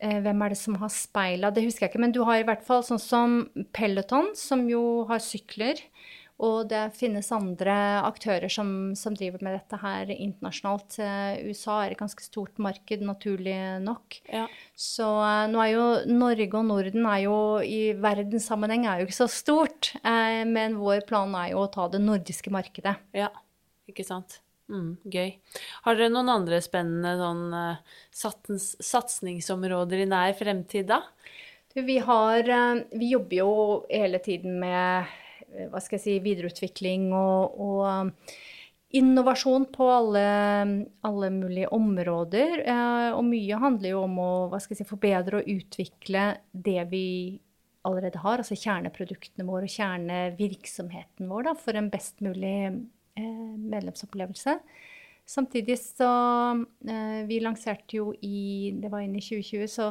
eh, 0.00 0.20
Hvem 0.22 0.42
er 0.46 0.54
det 0.54 0.58
som 0.60 0.76
har 0.80 0.88
speila? 0.92 1.50
Det 1.50 1.64
husker 1.66 1.86
jeg 1.86 1.92
ikke. 1.94 2.00
Men 2.06 2.12
du 2.14 2.22
har 2.28 2.38
i 2.40 2.46
hvert 2.46 2.62
fall 2.64 2.84
sånn 2.86 3.00
som 3.02 3.36
Peloton, 3.76 4.30
som 4.38 4.68
jo 4.70 5.04
har 5.10 5.18
sykler. 5.24 5.82
Og 6.44 6.66
det 6.68 6.82
finnes 6.96 7.30
andre 7.32 7.74
aktører 8.04 8.52
som, 8.52 8.68
som 8.98 9.14
driver 9.16 9.40
med 9.44 9.56
dette 9.56 9.78
her 9.80 10.10
internasjonalt. 10.12 10.98
Eh, 11.00 11.46
USA 11.48 11.78
er 11.82 11.94
et 11.94 12.00
ganske 12.00 12.24
stort 12.24 12.60
marked, 12.60 13.04
naturlig 13.08 13.56
nok. 13.84 14.18
Ja. 14.28 14.44
Så 14.76 15.08
eh, 15.24 15.46
nå 15.52 15.62
er 15.64 15.70
jo 15.72 15.86
Norge 16.12 16.50
og 16.52 16.68
Norden 16.68 17.08
er 17.08 17.22
jo 17.24 17.38
i 17.64 17.80
verdenssammenheng 17.96 18.84
er 18.84 19.00
jo 19.00 19.08
ikke 19.08 19.20
så 19.22 19.30
stort. 19.32 19.94
Eh, 20.02 20.42
men 20.48 20.76
vår 20.80 21.06
plan 21.08 21.32
er 21.40 21.54
jo 21.54 21.64
å 21.64 21.70
ta 21.72 21.88
det 21.92 22.02
nordiske 22.04 22.52
markedet. 22.52 22.98
Ja, 23.16 23.32
ikke 23.88 24.04
sant. 24.04 24.42
Mm, 24.68 24.96
gøy. 25.08 25.36
Har 25.86 25.96
dere 25.96 26.10
noen 26.10 26.28
andre 26.32 26.58
spennende 26.60 27.14
sånn 27.20 27.44
satsings, 28.10 28.72
satsingsområder 28.82 30.02
i 30.02 30.08
nær 30.10 30.34
fremtid, 30.36 30.90
da? 30.90 31.04
Vi 31.82 31.98
har 31.98 32.48
eh, 32.48 32.82
Vi 32.90 33.10
jobber 33.10 33.36
jo 33.36 33.52
hele 33.90 34.18
tiden 34.18 34.60
med 34.60 35.04
eh, 35.04 35.14
hva 35.70 35.80
skal 35.82 35.98
jeg 35.98 36.04
si, 36.04 36.18
videreutvikling 36.24 37.08
og, 37.16 37.56
og 37.62 37.80
eh, 37.90 38.36
innovasjon 39.00 39.66
på 39.74 39.88
alle, 39.90 40.26
alle 41.06 41.30
mulige 41.34 41.70
områder. 41.74 42.62
eh, 42.64 43.08
Og 43.16 43.24
mye 43.26 43.62
handler 43.62 43.90
jo 43.92 44.04
om 44.04 44.20
å 44.22 44.30
hva 44.52 44.60
skal 44.62 44.76
jeg 44.76 44.84
si, 44.84 44.90
forbedre 44.90 45.40
og 45.40 45.50
utvikle 45.56 46.28
det 46.52 46.82
vi 46.92 47.06
allerede 47.86 48.18
har, 48.18 48.42
altså 48.42 48.58
kjerneproduktene 48.58 49.46
våre 49.46 49.68
og 49.68 49.74
kjernevirksomheten 49.76 51.28
vår, 51.30 51.48
da, 51.48 51.54
for 51.58 51.78
en 51.78 51.90
best 51.92 52.22
mulig 52.24 52.58
eh, 52.66 53.54
medlemsopplevelse. 53.56 54.58
Samtidig 55.26 55.74
så 55.82 56.08
eh, 56.86 57.22
Vi 57.26 57.40
lanserte 57.42 57.98
jo 57.98 58.12
i 58.22 58.70
Det 58.78 58.90
var 58.92 59.02
inn 59.02 59.16
i 59.18 59.22
2020, 59.22 59.66
så 59.70 59.90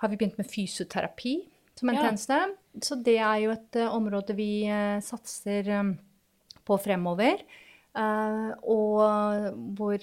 har 0.00 0.12
vi 0.12 0.16
begynt 0.16 0.38
med 0.40 0.48
fysioterapi 0.48 1.36
som 1.78 1.88
en 1.88 1.94
Ja. 1.98 2.02
tjeneste. 2.08 2.40
Så 2.82 2.96
det 3.02 3.18
er 3.18 3.38
jo 3.44 3.50
et 3.54 3.76
uh, 3.76 3.94
område 3.96 4.34
vi 4.36 4.66
uh, 4.68 4.98
satser 5.04 5.68
um, 5.80 5.94
på 6.64 6.76
fremover. 6.82 7.40
Uh, 7.96 8.52
og 8.68 9.54
hvor 9.78 9.98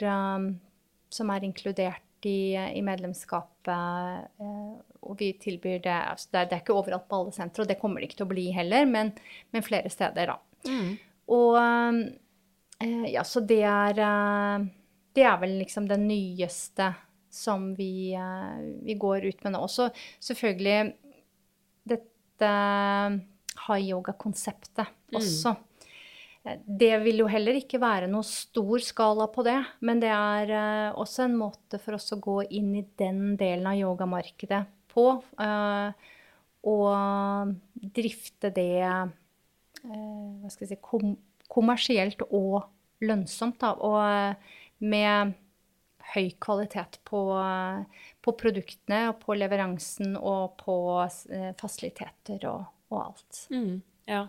Som 1.13 1.29
er 1.29 1.43
inkludert 1.45 2.25
i, 2.25 2.55
i 2.55 2.81
medlemskapet. 2.81 4.29
og 5.03 5.17
vi 5.19 5.33
tilbyr 5.33 5.81
det 5.83 5.91
altså 5.93 6.29
det, 6.31 6.39
er, 6.39 6.45
det 6.45 6.55
er 6.55 6.61
ikke 6.63 6.73
overalt 6.73 7.07
på 7.07 7.19
alle 7.19 7.31
sentre, 7.35 7.61
og 7.61 7.67
det 7.69 7.77
kommer 7.79 7.99
det 7.99 8.07
ikke 8.09 8.17
til 8.23 8.25
å 8.25 8.31
bli 8.33 8.45
heller, 8.55 8.85
men, 8.89 9.11
men 9.51 9.61
flere 9.61 9.89
steder, 9.91 10.31
da. 10.31 10.37
Og 11.27 11.57
eh, 11.59 13.05
ja, 13.13 13.23
så 13.23 13.39
det 13.43 13.61
er 13.67 13.99
Det 15.13 15.23
er 15.23 15.37
vel 15.43 15.59
liksom 15.59 15.85
det 15.87 15.99
nyeste 15.99 16.93
som 17.29 17.75
vi, 17.75 18.15
vi 18.81 18.93
går 18.95 19.25
ut 19.25 19.43
med 19.43 19.53
nå. 19.53 19.59
Også 19.67 19.89
selvfølgelig 20.21 20.93
dette 21.87 22.49
high 23.67 23.85
yoga-konseptet 23.89 24.87
også. 25.13 25.55
Eh, 26.45 26.57
Det 26.65 26.91
vil 27.03 27.21
jo 27.23 27.27
heller 27.31 27.55
ikke 27.59 27.79
være 27.79 28.07
noe 28.11 28.23
stor 28.27 28.79
skala 28.83 29.27
på 29.31 29.43
det, 29.47 29.59
men 29.81 29.99
det 30.03 30.09
er 30.11 30.49
eh, 30.51 30.93
også 30.99 31.25
en 31.27 31.37
måte 31.39 31.79
for 31.79 31.95
oss 31.95 32.11
å 32.15 32.19
gå 32.19 32.41
inn 32.49 32.73
i 32.75 32.85
den 32.99 33.35
delen 33.39 33.67
av 33.67 33.79
yogamarkedet 33.79 34.65
på. 34.93 35.23
eh, 35.39 35.91
og 36.63 37.55
drifte 37.75 38.47
det 38.55 38.79
hva 39.83 40.47
skal 40.49 40.63
jeg 40.63 40.69
si, 40.69 40.77
kom, 40.79 41.17
kommersielt 41.51 42.21
og 42.29 42.63
lønnsomt. 43.03 43.57
Da, 43.59 43.73
og 43.75 44.37
med 44.79 45.33
høy 46.13 46.29
kvalitet 46.39 47.01
på, 47.03 47.25
på 48.23 48.33
produktene 48.39 49.07
og 49.11 49.19
på 49.23 49.35
leveransen 49.35 50.15
og 50.19 50.55
på 50.61 50.77
eh, 51.03 51.51
fasiliteter 51.59 52.45
og, 52.49 52.63
og 52.93 52.99
alt. 53.01 53.43
Mm, 53.51 53.81
ja. 54.09 54.23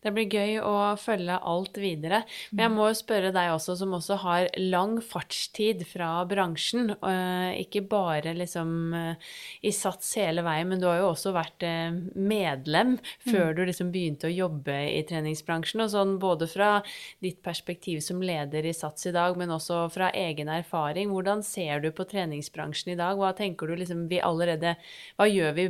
Det 0.00 0.12
blir 0.16 0.32
gøy 0.32 0.54
å 0.64 0.74
følge 0.96 1.36
alt 1.44 1.76
videre. 1.80 2.22
Men 2.54 2.62
jeg 2.64 2.72
må 2.72 2.86
jo 2.88 2.96
spørre 2.96 3.32
deg 3.36 3.50
også, 3.52 3.74
som 3.76 3.92
også 3.98 4.16
har 4.22 4.46
lang 4.56 4.96
fartstid 5.04 5.82
fra 5.88 6.24
bransjen. 6.28 6.94
eh, 6.96 7.60
Ikke 7.60 7.82
bare 7.84 8.32
liksom 8.36 8.94
eh, 8.96 9.30
i 9.68 9.72
Sats 9.76 10.14
hele 10.16 10.44
veien, 10.46 10.70
men 10.70 10.80
du 10.80 10.88
har 10.88 11.02
jo 11.02 11.10
også 11.10 11.34
vært 11.36 11.66
eh, 11.68 11.92
medlem 12.16 12.96
før 13.28 13.52
du 13.58 13.64
liksom 13.68 13.92
begynte 13.92 14.30
å 14.30 14.32
jobbe 14.32 14.78
i 14.88 15.02
treningsbransjen. 15.04 15.84
Og 15.84 15.92
sånn 15.92 16.16
både 16.22 16.48
fra 16.48 16.72
ditt 17.20 17.42
perspektiv 17.44 18.00
som 18.04 18.22
leder 18.24 18.64
i 18.64 18.72
Sats 18.76 19.04
i 19.10 19.12
dag, 19.12 19.36
men 19.36 19.52
også 19.52 19.84
fra 19.92 20.10
egen 20.16 20.48
erfaring. 20.48 21.12
Hvordan 21.12 21.44
ser 21.44 21.84
du 21.84 21.90
på 21.92 22.08
treningsbransjen 22.08 22.94
i 22.94 23.00
dag? 23.00 23.20
Hva 23.20 23.34
tenker 23.36 23.68
du 23.68 23.76
liksom 23.76 24.06
vi 24.08 24.20
allerede 24.24 24.76
Hva 25.18 25.28
gjør 25.28 25.52
vi 25.56 25.68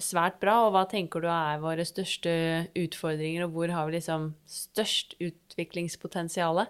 svært 0.00 0.40
bra. 0.42 0.56
Og 0.66 0.74
hva 0.74 0.84
tenker 0.90 1.24
du 1.24 1.28
er 1.30 1.62
våre 1.62 1.84
største 1.88 2.32
utfordringer, 2.78 3.46
og 3.46 3.56
hvor 3.56 3.74
har 3.74 3.88
vi 3.88 3.98
liksom 3.98 4.32
størst 4.48 5.16
utviklingspotensial? 5.22 6.64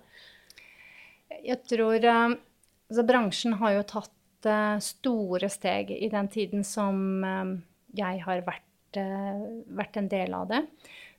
Jeg 1.44 1.60
tror 1.70 1.98
uh, 2.04 2.34
altså 2.90 3.06
Bransjen 3.06 3.56
har 3.60 3.78
jo 3.78 3.86
tatt 3.94 4.48
uh, 4.48 4.76
store 4.82 5.50
steg 5.52 5.94
i 5.96 6.10
den 6.12 6.30
tiden 6.32 6.66
som 6.66 7.24
uh, 7.24 7.54
jeg 7.94 8.22
har 8.26 8.44
vært, 8.46 9.00
vært, 9.74 9.96
en 9.98 10.10
del 10.10 10.34
av 10.34 10.50
det. 10.50 10.64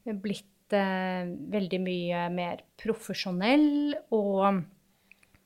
Blitt 0.05 0.51
veldig 0.75 1.77
mye 1.79 2.21
mer 2.33 2.63
profesjonell 2.81 3.93
og 4.15 4.63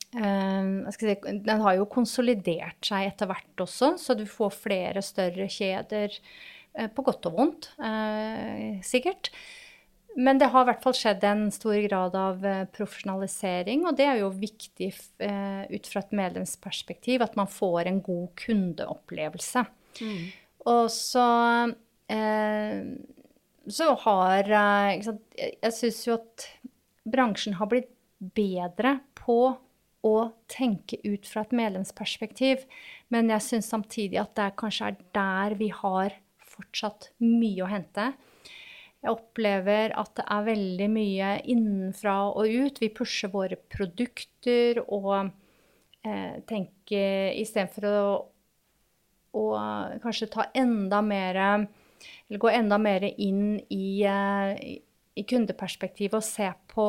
Si, 0.09 1.15
den 1.45 1.61
har 1.61 1.75
jo 1.77 1.85
konsolidert 1.91 2.81
seg 2.85 3.11
etter 3.11 3.29
hvert 3.29 3.61
også, 3.61 3.93
så 4.01 4.15
du 4.17 4.25
får 4.29 4.55
flere 4.57 5.03
større 5.05 5.45
kjeder. 5.51 6.15
På 6.95 7.03
godt 7.03 7.25
og 7.29 7.33
vondt, 7.35 7.67
sikkert. 8.85 9.31
Men 10.17 10.39
det 10.41 10.49
har 10.53 10.63
i 10.63 10.67
hvert 10.69 10.83
fall 10.83 10.95
skjedd 10.97 11.23
en 11.27 11.43
stor 11.53 11.77
grad 11.85 12.15
av 12.17 12.45
profesjonalisering, 12.73 13.85
og 13.89 13.97
det 13.97 14.05
er 14.07 14.21
jo 14.21 14.29
viktig 14.33 14.89
ut 14.93 15.89
fra 15.89 16.01
et 16.01 16.15
medlemsperspektiv 16.17 17.25
at 17.25 17.37
man 17.37 17.49
får 17.51 17.89
en 17.89 18.01
god 18.05 18.27
kundeopplevelse. 18.39 19.65
Mm. 20.01 20.25
Og 20.73 20.85
så 20.93 21.27
så 23.69 23.87
har 24.05 24.49
Jeg 24.49 25.73
syns 25.75 26.01
jo 26.07 26.17
at 26.17 26.47
bransjen 27.09 27.57
har 27.59 27.69
blitt 27.69 27.91
bedre 28.19 28.99
på 29.17 29.57
å 30.05 30.31
tenke 30.51 30.99
ut 31.03 31.27
fra 31.27 31.43
et 31.43 31.53
medlemsperspektiv. 31.55 32.63
Men 33.11 33.31
jeg 33.33 33.45
syns 33.45 33.69
samtidig 33.73 34.19
at 34.21 34.35
det 34.39 34.53
kanskje 34.59 34.91
er 34.91 34.99
der 35.15 35.55
vi 35.59 35.69
har 35.75 36.15
fortsatt 36.49 37.11
mye 37.23 37.63
å 37.65 37.69
hente. 37.71 38.11
Jeg 38.99 39.15
opplever 39.15 39.93
at 39.99 40.11
det 40.19 40.25
er 40.27 40.47
veldig 40.49 40.89
mye 40.91 41.35
innenfra 41.47 42.17
og 42.33 42.47
ut. 42.51 42.81
Vi 42.81 42.91
pusher 42.91 43.31
våre 43.31 43.55
produkter 43.71 44.81
og 44.83 45.29
eh, 46.03 46.35
tenker 46.47 47.31
istedenfor 47.39 47.87
å, 47.87 48.01
å 49.39 49.45
kanskje 50.03 50.31
ta 50.33 50.49
enda 50.53 51.01
mer 51.05 51.43
Eller 52.29 52.39
gå 52.39 52.49
enda 52.51 52.77
mer 52.79 53.03
inn 53.09 53.59
i, 53.71 54.03
eh, 54.07 54.79
i 55.19 55.25
kundeperspektivet 55.27 56.17
og 56.17 56.25
se 56.25 56.47
på 56.71 56.85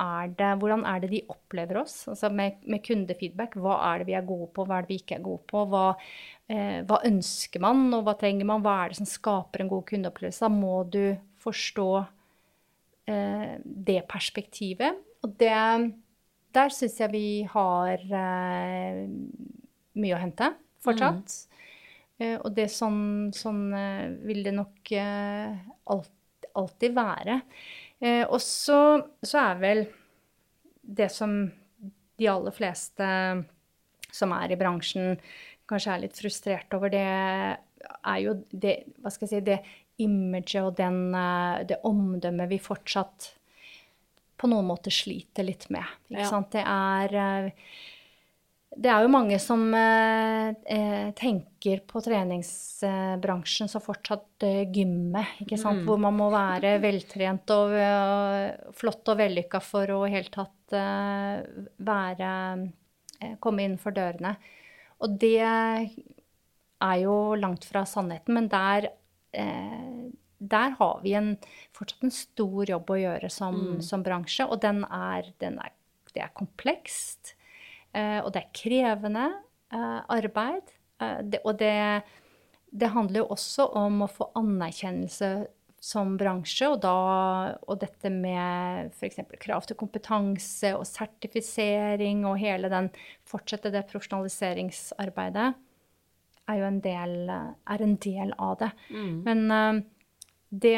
er 0.00 0.32
det, 0.38 0.50
hvordan 0.60 0.84
er 0.88 1.02
det 1.02 1.10
de 1.12 1.22
opplever 1.32 1.82
oss. 1.82 1.96
Altså 2.08 2.30
med, 2.32 2.62
med, 2.64 2.82
kundefeedback. 2.86 3.58
Hva 3.60 3.76
er 3.90 4.00
det 4.00 4.08
vi 4.08 4.16
er 4.18 4.26
gode 4.26 4.48
på, 4.56 4.64
hva 4.64 4.78
er 4.78 4.86
det 4.86 4.94
vi 4.94 5.00
ikke 5.02 5.18
er 5.18 5.24
gode 5.26 5.44
på? 5.50 5.64
Hva, 5.70 5.84
eh, 6.48 6.80
hva, 6.88 7.00
ønsker 7.08 7.64
man, 7.64 7.86
og 7.96 8.06
hva 8.06 8.16
trenger 8.20 8.48
man? 8.48 8.64
Hva 8.64 8.78
er 8.82 8.92
det 8.92 9.00
som 9.02 9.10
skaper 9.10 9.64
en 9.64 9.72
god 9.72 9.84
kundeopplevelse? 9.92 10.46
Da 10.46 10.52
må 10.52 10.78
du 10.88 11.02
forstå 11.44 11.88
eh, 13.12 13.54
det 13.62 14.00
perspektivet. 14.10 15.02
Og 15.24 15.36
det, 15.40 15.56
der 16.56 16.74
syns 16.74 17.00
jeg 17.00 17.12
vi 17.12 17.26
har 17.52 18.06
eh, 18.24 19.04
mye 20.00 20.16
å 20.16 20.22
hente 20.24 20.54
fortsatt. 20.84 21.36
Mm. 21.36 21.54
Eh, 22.22 22.36
og 22.38 22.52
det 22.56 22.68
sånn, 22.72 23.32
sånn 23.34 23.64
eh, 23.74 24.12
vil 24.24 24.44
det 24.46 24.54
nok 24.54 24.92
eh, 24.94 25.64
alltid 25.90 26.20
alltid 26.60 26.96
være. 26.96 27.40
Eh, 28.00 28.24
og 28.24 28.40
så, 28.42 28.80
så, 29.22 29.40
er 29.40 29.60
vel 29.62 29.84
det 30.82 31.10
som 31.12 31.36
de 32.18 32.30
aller 32.30 32.54
fleste 32.54 33.06
som 34.14 34.34
er 34.36 34.54
i 34.54 34.58
bransjen, 34.58 35.16
kanskje 35.68 35.94
er 35.94 36.02
litt 36.04 36.18
frustrert 36.20 36.76
over, 36.76 36.92
det 36.92 37.04
er 37.04 38.18
jo 38.22 38.36
det 38.52 38.74
Hva 39.02 39.10
skal 39.12 39.26
jeg 39.26 39.32
si 39.32 39.46
Det 39.48 39.56
imaget 40.04 40.60
og 40.62 40.76
den, 40.78 41.14
eh, 41.14 41.64
det 41.68 41.80
omdømmet 41.86 42.50
vi 42.50 42.60
fortsatt 42.62 43.32
på 44.36 44.50
noen 44.50 44.66
måter 44.66 44.92
sliter 44.92 45.46
litt 45.46 45.68
med. 45.70 45.86
Ikke 46.10 46.24
ja. 46.24 46.30
sant? 46.30 46.50
Det 46.52 46.64
er 46.66 47.14
eh, 47.20 47.68
det 48.74 48.90
er 48.90 49.04
jo 49.04 49.10
mange 49.12 49.36
som 49.42 49.62
eh, 49.76 50.50
eh, 50.66 51.10
tenker 51.18 51.82
på 51.86 52.00
treningsbransjen 52.02 53.70
som 53.70 53.82
fortsatt 53.82 54.46
eh, 54.46 54.64
gymmet, 54.74 55.36
ikke 55.44 55.58
sant. 55.60 55.82
Mm. 55.82 55.86
Hvor 55.86 56.00
man 56.02 56.16
må 56.18 56.30
være 56.34 56.76
veltrent 56.82 57.54
og 57.54 57.74
og 57.74 58.74
flott 58.78 59.12
og 59.12 59.20
vellykka 59.20 59.60
for 59.62 59.92
å 59.94 60.00
i 60.08 60.14
hele 60.16 60.32
tatt 60.34 60.74
eh, 60.74 61.44
være 61.86 62.32
uh, 62.58 63.36
Komme 63.40 63.64
innenfor 63.64 63.94
dørene. 63.94 64.34
Og 65.04 65.14
det 65.22 65.38
er 65.40 66.96
jo 67.00 67.14
langt 67.38 67.64
fra 67.64 67.84
sannheten, 67.88 68.34
men 68.36 68.50
der, 68.52 68.88
der 69.32 70.74
har 70.76 70.98
vi 71.00 71.14
en, 71.16 71.30
fortsatt 71.76 72.04
en 72.04 72.12
stor 72.12 72.68
jobb 72.68 72.92
å 72.92 72.98
gjøre 73.00 73.30
som, 73.32 73.56
mm. 73.76 73.80
som 73.86 74.04
bransje, 74.04 74.44
og 74.44 74.60
den 74.64 74.82
er, 74.84 75.30
den 75.40 75.56
er, 75.62 75.72
det 76.12 76.26
er 76.26 76.36
komplekst. 76.36 77.32
Eh, 77.94 78.20
og 78.24 78.32
det 78.34 78.42
er 78.42 78.54
krevende 78.56 79.26
eh, 79.72 80.00
arbeid. 80.12 80.72
Eh, 81.00 81.20
det, 81.22 81.40
og 81.46 81.58
det, 81.60 82.02
det, 82.70 82.90
handler 82.94 83.22
jo 83.22 83.34
også 83.36 83.68
om 83.78 84.02
å 84.04 84.10
få 84.10 84.30
anerkjennelse 84.40 85.34
som 85.84 86.14
bransje, 86.16 86.70
og, 86.72 86.78
da, 86.80 86.94
og 87.68 87.76
dette 87.82 88.08
med 88.10 88.88
f.eks. 88.96 89.20
krav 89.42 89.66
til 89.68 89.76
kompetanse 89.76 90.70
og 90.78 90.86
sertifisering 90.88 92.24
og 92.24 92.38
hele 92.40 92.70
den 92.72 92.88
Fortsette 93.28 93.72
det 93.74 93.84
profesjonaliseringsarbeidet 93.90 95.50
er 96.48 96.60
jo 96.60 96.64
en 96.70 96.80
del, 96.84 97.28
er 97.28 97.84
en 97.84 97.94
del 98.00 98.32
av 98.40 98.56
det. 98.62 98.70
Mm. 98.92 99.20
Men 99.24 99.84
det 100.48 100.74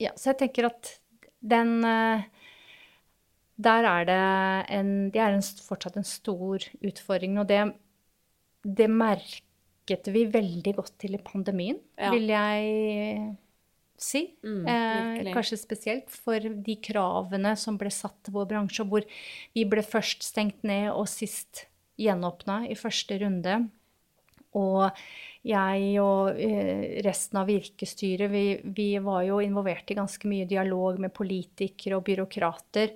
Ja, 0.00 0.12
så 0.16 0.30
jeg 0.30 0.38
tenker 0.40 0.68
at 0.68 0.92
den 1.40 1.78
der 3.56 3.88
er 3.88 4.04
det 4.08 4.20
en, 4.76 4.92
det 5.12 5.20
er 5.22 5.34
en, 5.36 5.42
fortsatt 5.42 5.96
en 5.96 6.06
stor 6.06 6.64
utfordring. 6.84 7.38
Og 7.40 7.48
det, 7.48 7.62
det, 8.62 8.88
merket 8.92 10.10
vi 10.12 10.26
veldig 10.28 10.76
godt 10.76 10.96
til 11.00 11.16
i 11.16 11.22
pandemien, 11.24 11.80
ja. 11.96 12.12
vil 12.12 12.28
jeg 12.32 13.36
si. 13.96 14.26
Mm, 14.44 14.66
eh, 14.68 15.32
kanskje 15.32 15.60
spesielt 15.60 16.12
for 16.12 16.40
de 16.40 16.76
kravene 16.84 17.54
som 17.56 17.78
ble 17.80 17.92
satt 17.94 18.18
til 18.26 18.36
vår 18.36 18.50
bransje, 18.52 18.84
hvor 18.84 19.06
vi 19.56 19.64
ble 19.64 19.84
først 19.84 20.26
stengt 20.26 20.66
ned 20.66 20.90
og 20.92 21.08
sist 21.08 21.64
gjenåpna 21.96 22.66
i 22.68 22.76
første 22.76 23.16
runde. 23.22 23.60
Og 24.56 24.88
jeg 25.46 26.00
og 26.02 26.36
eh, 26.40 27.00
resten 27.06 27.40
av 27.40 27.48
virkestyret, 27.48 28.28
vi, 28.32 28.44
vi 28.76 28.90
var 29.00 29.24
jo 29.24 29.40
involvert 29.40 29.88
i 29.92 29.96
ganske 29.96 30.28
mye 30.28 30.48
dialog 30.48 31.00
med 31.00 31.14
politikere 31.16 31.96
og 31.96 32.04
byråkrater 32.04 32.92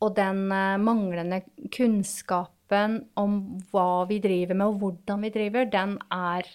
og 0.00 0.16
den 0.16 0.46
eh, 0.52 0.78
manglende 0.80 1.42
kunnskapen 1.72 3.00
om 3.20 3.40
hva 3.72 4.04
vi 4.08 4.20
driver 4.22 4.56
med, 4.56 4.72
og 4.72 4.82
hvordan 4.82 5.26
vi 5.26 5.32
driver, 5.34 5.66
den 5.68 5.96
er 6.14 6.48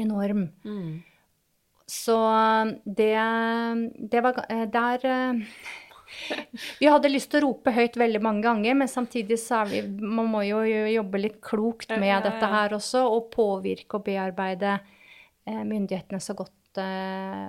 enorm. 0.00 0.48
Mm. 0.64 1.02
Så 1.90 2.16
det, 2.84 3.14
det 4.12 4.22
var 4.24 4.44
eh, 4.48 4.66
der 4.72 5.08
eh, 5.10 5.42
vi 6.80 6.88
hadde 6.88 7.10
lyst 7.10 7.32
til 7.32 7.42
å 7.42 7.48
rope 7.48 7.74
høyt 7.74 7.98
veldig 7.98 8.22
mange 8.22 8.46
ganger, 8.46 8.78
men 8.78 8.90
samtidig 8.90 9.40
så 9.42 9.64
er 9.64 9.72
vi 9.72 9.80
Man 9.98 10.30
må 10.30 10.44
jo 10.46 10.62
jobbe 10.62 11.20
litt 11.20 11.40
klokt 11.44 11.90
med 11.96 12.06
ja, 12.06 12.18
ja, 12.18 12.20
ja. 12.20 12.26
dette 12.28 12.52
her 12.54 12.76
også, 12.78 13.02
og 13.10 13.32
påvirke 13.34 13.98
og 13.98 14.06
bearbeide 14.06 14.78
myndighetene 15.44 16.22
så 16.24 16.32
godt 16.38 16.78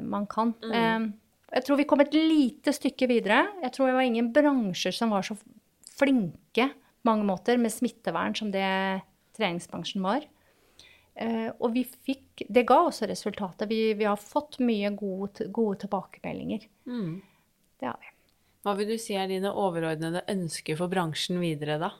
man 0.04 0.26
kan. 0.30 0.52
Mm. 0.66 1.06
Jeg 1.54 1.66
tror 1.66 1.78
vi 1.80 1.86
kom 1.88 2.02
et 2.02 2.16
lite 2.16 2.74
stykke 2.74 3.08
videre. 3.10 3.44
Jeg 3.62 3.74
tror 3.76 3.90
det 3.90 3.98
var 3.98 4.08
ingen 4.08 4.32
bransjer 4.34 4.96
som 4.96 5.14
var 5.14 5.26
så 5.28 5.38
flinke 5.96 6.72
mange 7.06 7.26
måter 7.28 7.60
med 7.62 7.74
smittevern 7.74 8.36
som 8.36 8.50
det 8.54 8.66
treningsbransjen 9.38 10.04
var. 10.06 10.26
Uh, 11.16 11.52
og 11.64 11.70
vi 11.78 11.86
fikk 11.86 12.44
Det 12.52 12.66
ga 12.68 12.82
også 12.90 13.08
resultater. 13.08 13.70
Vi, 13.70 13.94
vi 13.96 14.08
har 14.08 14.20
fått 14.20 14.58
mye 14.60 14.90
gode, 14.98 15.48
gode 15.54 15.86
tilbakemeldinger. 15.86 16.66
Mm. 16.90 17.22
Det 17.80 17.88
har 17.88 18.02
vi. 18.02 18.12
Hva 18.66 18.74
vil 18.76 18.90
du 18.90 18.98
si 19.00 19.16
er 19.16 19.30
dine 19.30 19.54
overordnede 19.54 20.26
ønsker 20.34 20.76
for 20.80 20.92
bransjen 20.92 21.40
videre, 21.40 21.78
da? 21.80 21.94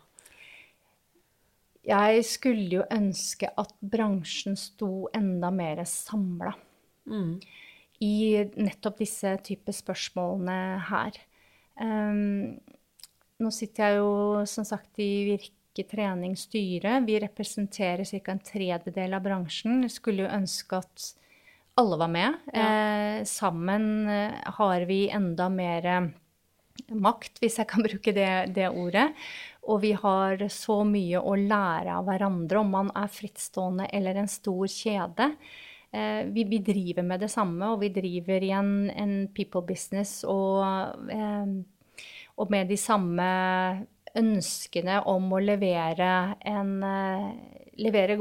Jeg 1.86 2.26
skulle 2.26 2.82
jo 2.82 2.84
ønske 2.92 3.52
at 3.62 3.72
bransjen 3.80 4.58
sto 4.58 5.06
enda 5.16 5.54
mer 5.54 5.84
samla. 5.88 6.56
Mm 7.06 7.38
i 8.04 8.44
nettopp 8.60 9.00
disse 9.04 9.36
type 9.46 9.74
spørsmålene 9.76 10.58
her. 10.90 11.20
Um, 11.80 12.56
nå 13.40 13.52
sitter 13.52 13.90
jeg 13.90 14.00
jo 14.00 14.44
som 14.48 14.68
sagt 14.68 15.00
i 15.04 15.12
Virke 15.30 15.86
trening 15.88 16.36
styre. 16.40 17.02
Vi 17.08 17.20
representerer 17.24 18.08
ca. 18.08 18.32
en 18.32 18.44
tredjedel 18.44 19.16
av 19.16 19.24
bransjen. 19.26 19.84
Jeg 19.84 19.96
skulle 19.98 20.26
jo 20.26 20.34
ønske 20.36 20.80
at 20.80 21.10
alle 21.76 21.98
var 22.00 22.12
med. 22.12 22.38
Ja. 22.56 22.68
Eh, 22.68 23.24
sammen 23.28 24.08
har 24.08 24.86
vi 24.88 25.10
enda 25.12 25.50
mer 25.52 26.14
makt, 26.92 27.40
hvis 27.42 27.60
jeg 27.60 27.70
kan 27.70 27.84
bruke 27.86 28.14
det, 28.16 28.32
det, 28.56 28.70
ordet. 28.70 29.10
Og 29.66 29.82
vi 29.84 29.94
har 29.98 30.42
så 30.54 30.82
mye 30.88 31.22
å 31.22 31.36
lære 31.40 31.96
av 31.98 32.08
hverandre 32.10 32.62
om 32.62 32.76
man 32.78 32.92
er 32.98 33.12
frittstående 33.12 33.90
eller 33.96 34.22
en 34.22 34.32
stor 34.32 34.68
kjede. 34.72 35.32
Eh, 35.96 36.26
vi, 36.26 36.44
vi, 36.44 36.60
driver 36.60 37.06
med 37.08 37.22
det 37.24 37.30
samme, 37.32 37.70
og 37.72 37.80
vi 37.84 37.92
driver 37.94 38.44
i 38.44 38.52
en, 38.52 38.90
en 38.92 39.16
people 39.36 39.64
business 39.64 40.26
og, 40.28 40.66
eh, 41.14 41.54
og, 42.36 42.52
med 42.52 42.68
de 42.68 42.78
samme 42.80 43.28
ønskene 44.16 45.00
om 45.12 45.32
å 45.32 45.44
levere 45.44 46.12
en 46.44 46.78
eh, 46.84 47.30
Levere 47.76 48.16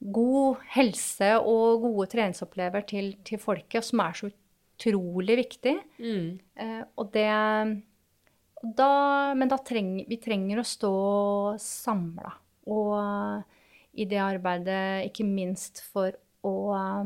god 0.00 0.62
helse 0.72 1.26
og 1.36 1.82
gode 1.82 2.06
treningsopplever 2.14 2.80
til, 2.88 3.10
til 3.28 3.36
folket, 3.36 3.84
som 3.84 4.00
er 4.00 4.14
så 4.16 4.30
utrolig 4.30 5.36
viktig. 5.42 5.74
Mm. 6.00 6.30
Eh, 6.56 6.80
og 6.96 7.10
det 7.12 7.26
da, 8.78 8.88
Men 9.36 9.52
da 9.52 9.58
trenger 9.60 10.08
vi 10.08 10.16
trenger 10.16 10.62
å 10.62 10.64
stå 10.64 10.94
samla. 11.60 12.32
Og 12.72 12.96
i 14.00 14.08
det 14.08 14.22
arbeidet, 14.24 15.10
ikke 15.10 15.28
minst 15.28 15.84
for 15.92 16.16
å 16.46 16.54
eh, 16.76 17.02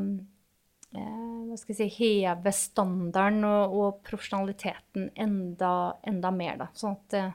hva 0.91 1.57
skal 1.59 1.75
jeg 1.75 1.91
si, 1.91 2.05
heve 2.05 2.53
standarden 2.55 3.45
og, 3.47 3.75
og 3.75 4.01
profesjonaliteten 4.07 5.09
enda, 5.19 5.73
enda, 6.07 6.31
mer. 6.35 6.59
Da. 6.61 6.69
Sånn 6.77 6.97
at 6.97 7.17
eh, 7.19 7.33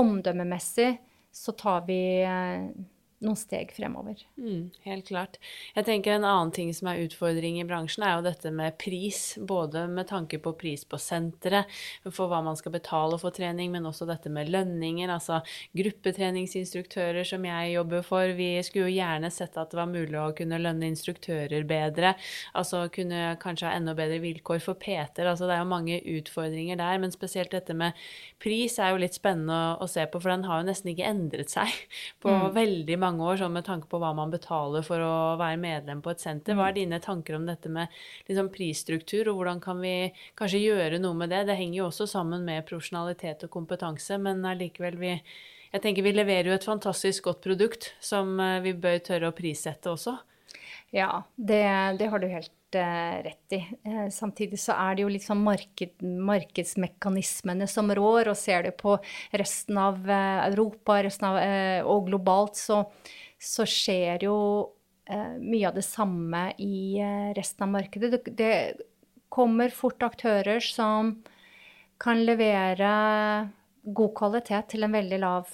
omdømmemessig 0.00 0.90
så 1.34 1.54
tar 1.58 1.84
vi 1.86 2.00
eh, 2.26 2.70
noen 3.20 3.36
steg 3.36 3.72
fremover. 3.76 4.22
Mm, 4.40 4.70
helt 4.86 5.08
klart. 5.10 5.36
Jeg 5.74 5.84
tenker 5.84 6.16
En 6.16 6.24
annen 6.24 6.52
ting 6.56 6.70
som 6.74 6.88
er 6.88 7.02
utfordring 7.04 7.58
i 7.60 7.66
bransjen, 7.68 8.04
er 8.06 8.16
jo 8.16 8.24
dette 8.24 8.50
med 8.54 8.78
pris. 8.80 9.36
Både 9.36 9.84
med 9.92 10.08
tanke 10.08 10.40
på 10.40 10.54
pris 10.56 10.86
på 10.88 10.98
senteret, 11.00 11.68
for 12.08 12.30
hva 12.30 12.40
man 12.44 12.56
skal 12.56 12.72
betale 12.74 13.18
for 13.20 13.34
trening, 13.36 13.70
men 13.74 13.88
også 13.88 14.08
dette 14.08 14.32
med 14.32 14.48
lønninger. 14.52 15.12
Altså 15.12 15.42
gruppetreningsinstruktører 15.76 17.28
som 17.28 17.44
jeg 17.44 17.74
jobber 17.74 18.06
for. 18.06 18.32
Vi 18.38 18.54
skulle 18.66 18.88
jo 18.88 18.96
gjerne 18.96 19.30
sett 19.34 19.58
at 19.60 19.72
det 19.72 19.80
var 19.80 19.92
mulig 19.92 20.16
å 20.16 20.32
kunne 20.36 20.60
lønne 20.62 20.88
instruktører 20.88 21.68
bedre. 21.68 22.14
Altså 22.56 22.86
kunne 22.94 23.36
kanskje 23.42 23.68
ha 23.68 23.76
enda 23.76 23.94
bedre 23.98 24.22
vilkår 24.24 24.64
for 24.64 24.80
PT-er. 24.80 25.28
Altså 25.28 25.44
det 25.44 25.58
er 25.58 25.64
jo 25.64 25.74
mange 25.74 26.00
utfordringer 26.16 26.80
der, 26.80 26.96
men 27.02 27.12
spesielt 27.12 27.52
dette 27.52 27.76
med 27.76 28.00
pris 28.40 28.78
er 28.80 28.94
jo 28.94 29.04
litt 29.04 29.20
spennende 29.20 29.60
å, 29.76 29.84
å 29.84 29.90
se 29.90 30.08
på, 30.08 30.20
for 30.22 30.32
den 30.32 30.48
har 30.48 30.62
jo 30.62 30.70
nesten 30.70 30.94
ikke 30.94 31.08
endret 31.12 31.52
seg 31.52 31.68
på 32.24 32.32
mm. 32.32 32.48
veldig 32.56 32.96
mange 32.96 33.09
mange 33.10 33.26
år, 33.26 33.42
sånn 33.42 33.54
med 33.58 33.66
tanke 33.66 33.90
på 33.90 34.00
hva 34.00 34.14
man 34.16 34.32
betaler 34.32 34.86
for 34.86 35.02
å 35.04 35.36
være 35.40 35.60
medlem 35.60 36.00
på 36.00 36.14
et 36.14 36.22
senter. 36.22 36.56
Hva 36.56 36.70
er 36.70 36.76
mm. 36.76 36.80
dine 36.80 37.00
tanker 37.04 37.36
om 37.36 37.46
dette 37.50 37.72
med 37.72 37.92
liksom, 38.30 38.50
prisstruktur, 38.54 39.28
og 39.28 39.40
hvordan 39.40 39.62
kan 39.64 39.82
vi 39.82 39.94
kanskje 40.38 40.62
gjøre 40.62 41.02
noe 41.02 41.18
med 41.18 41.34
det? 41.34 41.44
Det 41.50 41.58
henger 41.58 41.82
jo 41.82 41.88
også 41.90 42.08
sammen 42.14 42.46
med 42.46 42.66
profesjonalitet 42.70 43.46
og 43.46 43.54
kompetanse, 43.58 44.20
men 44.22 44.46
allikevel 44.48 45.00
vi 45.00 45.16
jeg 45.70 45.84
tenker 45.84 46.02
Vi 46.02 46.12
leverer 46.16 46.48
jo 46.50 46.54
et 46.56 46.66
fantastisk 46.66 47.28
godt 47.28 47.44
produkt 47.44 47.92
som 48.02 48.32
eh, 48.42 48.56
vi 48.64 48.72
bør 48.74 48.96
tørre 49.06 49.30
å 49.30 49.36
prissette 49.36 49.92
også. 49.92 50.16
Ja, 50.90 51.22
det, 51.36 51.62
det 52.00 52.08
har 52.10 52.18
du 52.18 52.26
helt 52.26 52.50
uh, 52.78 53.16
rett 53.24 53.56
i. 53.56 53.60
Uh, 53.86 54.08
samtidig 54.12 54.60
så 54.60 54.76
er 54.78 54.96
det 54.96 55.04
jo 55.04 55.12
liksom 55.12 55.42
marked, 55.46 56.04
markedsmekanismene 56.30 57.68
som 57.70 57.90
rår, 57.96 58.30
og 58.32 58.38
ser 58.38 58.66
du 58.66 58.70
på 58.76 58.96
resten 59.36 59.80
av 59.80 60.02
uh, 60.04 60.44
Europa 60.48 61.00
resten 61.06 61.30
av, 61.30 61.40
og 61.90 62.10
globalt, 62.10 62.60
så, 62.60 62.82
så 63.40 63.66
skjer 63.68 64.28
jo 64.28 64.36
mye 65.10 65.66
av 65.66 65.74
det 65.74 65.82
samme 65.82 66.40
i 66.62 67.00
resten 67.34 67.64
av 67.66 67.70
markedet. 67.72 68.12
Det, 68.12 68.34
det, 68.38 68.52
kommer 69.30 69.70
fort 69.70 70.02
aktører 70.02 70.58
som 70.58 71.12
kan 72.02 72.18
levere 72.26 72.90
god 73.82 74.14
kvalitet 74.18 74.72
til 74.72 74.82
en 74.82 74.96
veldig 74.96 75.20
lav 75.22 75.52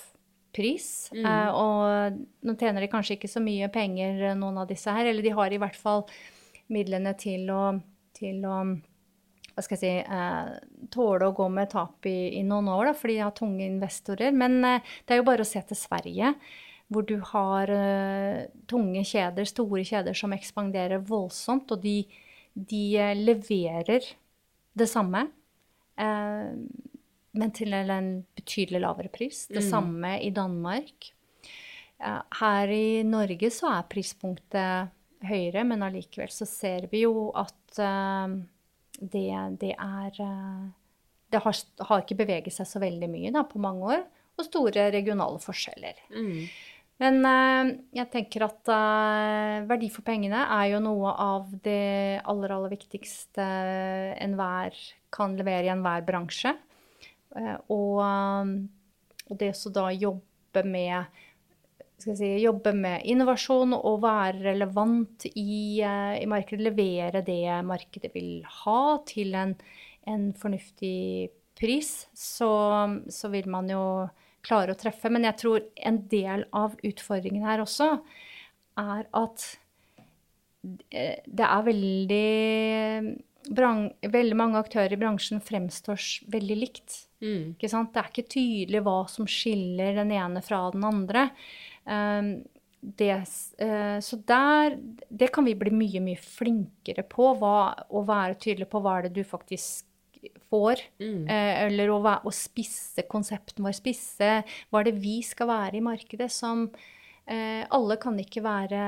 pris. 0.56 1.10
Mm. 1.14 1.26
Og 1.52 2.20
nå 2.46 2.56
tjener 2.58 2.84
de 2.84 2.90
kanskje 2.92 3.16
ikke 3.18 3.30
så 3.30 3.42
mye 3.44 3.68
penger, 3.72 4.22
eh, 4.30 4.38
noen 4.38 4.62
av 4.62 4.70
disse 4.70 4.92
her. 4.92 5.08
Eller 5.10 5.26
de 5.26 5.34
har 5.36 5.52
i 5.52 5.60
hvert 5.60 5.76
fall 5.76 6.06
midlene 6.72 7.14
til 7.18 7.50
å, 7.52 7.62
til 8.16 8.44
å 8.46 8.58
hva 9.56 9.64
skal 9.64 9.78
jeg 9.78 9.80
si, 9.80 10.12
eh, 10.12 10.88
tåle 10.92 11.30
å 11.30 11.34
gå 11.36 11.46
med 11.48 11.70
tap 11.72 12.04
i, 12.08 12.36
i 12.36 12.42
noen 12.44 12.68
år, 12.68 12.90
da, 12.90 12.92
fordi 12.96 13.14
de 13.16 13.24
har 13.24 13.32
tunge 13.36 13.64
investorer. 13.64 14.34
Men 14.36 14.58
eh, 14.68 14.94
det 15.06 15.14
er 15.14 15.22
jo 15.22 15.28
bare 15.30 15.46
å 15.46 15.48
se 15.48 15.62
til 15.64 15.78
Sverige, 15.80 16.34
hvor 16.92 17.06
du 17.08 17.16
har 17.32 17.70
tunge 18.70 19.00
kjeder, 19.02 19.48
store 19.48 19.80
kjeder 19.88 20.14
som 20.14 20.30
ekspanderer 20.36 21.00
voldsomt, 21.08 21.72
og 21.74 21.80
de, 21.82 22.04
de 22.54 22.84
leverer 23.18 24.06
det 24.78 24.86
samme. 24.86 25.24
Uh, 25.98 26.54
men 27.36 27.52
til 27.56 27.74
en 27.74 28.10
betydelig 28.36 28.84
lavere 28.84 29.10
pris. 29.12 29.44
Det 29.50 29.64
mm. 29.64 29.68
samme 29.68 30.12
i 30.22 30.30
Danmark. 30.30 31.10
Her 32.40 32.72
i 32.72 33.02
Norge 33.08 33.50
så 33.52 33.70
er 33.72 33.90
prispunktet 33.90 34.94
høyere, 35.24 35.64
men 35.68 35.84
allikevel 35.86 36.32
så 36.32 36.48
ser 36.48 36.88
vi 36.92 37.04
jo 37.04 37.30
at 37.36 37.80
uh, 37.80 38.36
det, 39.00 39.28
det, 39.62 39.72
er 39.72 40.20
uh, 40.20 40.66
Det 41.32 41.42
har, 41.44 41.58
har, 41.88 42.04
ikke 42.04 42.20
beveget 42.20 42.54
seg 42.54 42.68
så 42.68 42.82
veldig 42.82 43.10
mye 43.12 43.32
da, 43.34 43.44
på 43.48 43.62
mange 43.62 43.96
år, 43.96 44.06
og 44.36 44.48
store 44.48 44.90
regionale 44.92 45.40
forskjeller. 45.40 46.02
Mm. 46.12 46.48
Men 47.00 47.18
uh, 47.24 47.72
jeg 47.96 48.10
tenker 48.12 48.46
at 48.46 48.72
verdi 49.68 49.88
for 49.92 50.04
pengene 50.06 50.46
er 50.58 50.70
jo 50.74 50.84
noe 50.84 51.12
av 51.12 51.50
det 51.64 52.20
aller, 52.24 52.56
aller 52.56 52.72
viktigste 52.72 53.48
enhver 54.22 54.76
kan 55.12 55.36
levere 55.38 55.68
i 55.68 55.72
enhver 55.72 56.04
bransje. 56.06 56.54
Eh, 57.36 57.56
og, 57.72 58.00
og 59.26 59.40
det 59.40 59.52
å 59.52 59.72
da 59.74 59.88
jobbe 59.92 60.62
med 60.66 61.22
Si, 61.96 62.26
jobbe 62.42 62.74
med 62.76 63.06
innovasjon 63.08 63.72
og 63.76 64.02
være 64.02 64.42
relevant 64.50 65.24
i, 65.32 65.80
uh, 65.80 66.14
i, 66.18 66.26
markedet. 66.28 66.62
Levere 66.66 67.24
det 67.24 67.40
markedet 67.66 68.12
vil 68.14 68.44
ha 68.62 68.80
til 69.08 69.34
en, 69.34 69.54
en 70.06 70.28
fornuftig 70.36 71.30
pris. 71.56 72.06
Så, 72.12 72.50
så, 73.08 73.32
vil 73.32 73.48
man 73.48 73.72
jo 73.72 73.82
klare 74.46 74.76
å 74.76 74.78
treffe. 74.78 75.10
Men 75.12 75.24
jeg 75.30 75.40
tror 75.40 75.64
en 75.76 76.02
del 76.12 76.44
av 76.56 76.76
utfordringen 76.84 77.46
her 77.48 77.64
også 77.64 77.94
er 78.76 79.06
at 79.16 79.46
eh, 80.92 81.24
det 81.24 81.48
er 81.48 81.70
veldig 81.70 82.26
veldig 83.46 84.36
mange 84.36 84.58
aktører 84.58 84.92
i 84.92 84.98
bransjen 84.98 85.40
fremstår 85.44 86.00
veldig 86.32 86.56
likt. 86.58 86.96
Mm. 87.22 87.54
Det 87.60 87.70
er 87.70 88.10
ikke 88.10 88.26
tydelig 88.26 88.82
hva 88.84 88.98
som 89.08 89.28
skiller 89.30 89.94
den 90.00 90.12
ene 90.12 90.42
fra 90.44 90.64
den 90.74 90.84
andre. 90.84 91.30
Um, 91.86 92.30
det, 92.80 93.12
uh, 93.62 93.98
så 94.02 94.16
der 94.26 94.76
Det 95.08 95.30
kan 95.34 95.46
vi 95.46 95.54
bli 95.58 95.70
mye, 95.74 96.02
mye 96.02 96.20
flinkere 96.20 97.06
på. 97.08 97.32
Hva, 97.40 97.74
å 97.90 98.02
være 98.06 98.38
tydelig 98.42 98.68
på 98.70 98.82
hva 98.82 98.98
er 98.98 99.08
det 99.08 99.16
du 99.18 99.24
faktisk 99.26 99.86
får. 100.50 100.82
Mm. 101.02 101.24
Uh, 101.26 101.54
eller 101.66 101.94
å, 101.94 102.00
å, 102.02 102.34
spisse 102.34 103.06
konsepten 103.10 103.66
vår. 103.66 103.78
Spisse 103.78 104.32
hva 104.70 104.82
er 104.82 104.90
det 104.90 104.98
vi 105.02 105.18
skal 105.26 105.50
være 105.50 105.80
i 105.80 105.84
markedet 105.84 106.30
som 106.32 106.66
uh, 106.68 107.62
Alle 107.78 107.98
kan 108.02 108.18
ikke 108.22 108.44
være 108.44 108.82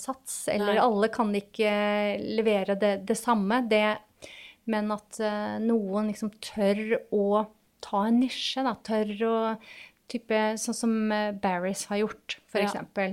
sats, 0.00 0.44
eller 0.52 0.76
Nei. 0.76 0.82
alle 0.84 1.10
kan 1.14 1.34
ikke 1.34 1.74
levere 2.22 2.78
det, 2.78 2.96
det 3.08 3.18
samme. 3.18 3.64
Det 3.70 3.86
men 4.64 4.88
at 4.94 5.18
noen 5.60 6.06
liksom 6.08 6.30
tør 6.40 6.94
å 7.12 7.42
ta 7.84 8.06
en 8.08 8.22
nisje, 8.22 8.62
da. 8.64 8.72
Tør 8.80 9.10
å 9.28 9.34
type 10.10 10.40
Sånn 10.60 10.76
som 10.76 10.96
uh, 11.12 11.30
Barris 11.32 11.86
har 11.90 12.02
gjort, 12.02 12.38
f.eks. 12.50 12.76
Ja. 12.76 13.06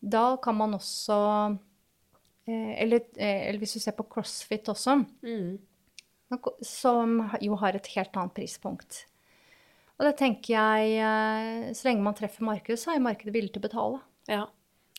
Da 0.00 0.24
kan 0.42 0.56
man 0.58 0.76
også 0.78 1.18
uh, 1.18 1.58
eller, 2.50 3.04
eller, 3.16 3.60
hvis 3.62 3.76
du 3.76 3.82
ser 3.82 3.94
på 3.98 4.08
CrossFit 4.10 4.70
også, 4.72 4.96
mm. 5.22 5.58
som 6.66 7.20
jo 7.44 7.58
har 7.60 7.76
et 7.78 7.90
helt 7.94 8.16
annet 8.18 8.34
prispunkt. 8.34 9.04
Og 10.00 10.08
det 10.08 10.14
tenker 10.16 10.54
jeg 10.56 11.74
Så 11.76 11.84
lenge 11.84 12.02
man 12.02 12.16
treffer 12.16 12.42
markedet, 12.48 12.80
så 12.80 12.94
er 12.94 13.04
markedet 13.04 13.34
villig 13.34 13.52
til 13.52 13.60
å 13.60 13.66
betale. 13.68 14.00
Ja. 14.32 14.46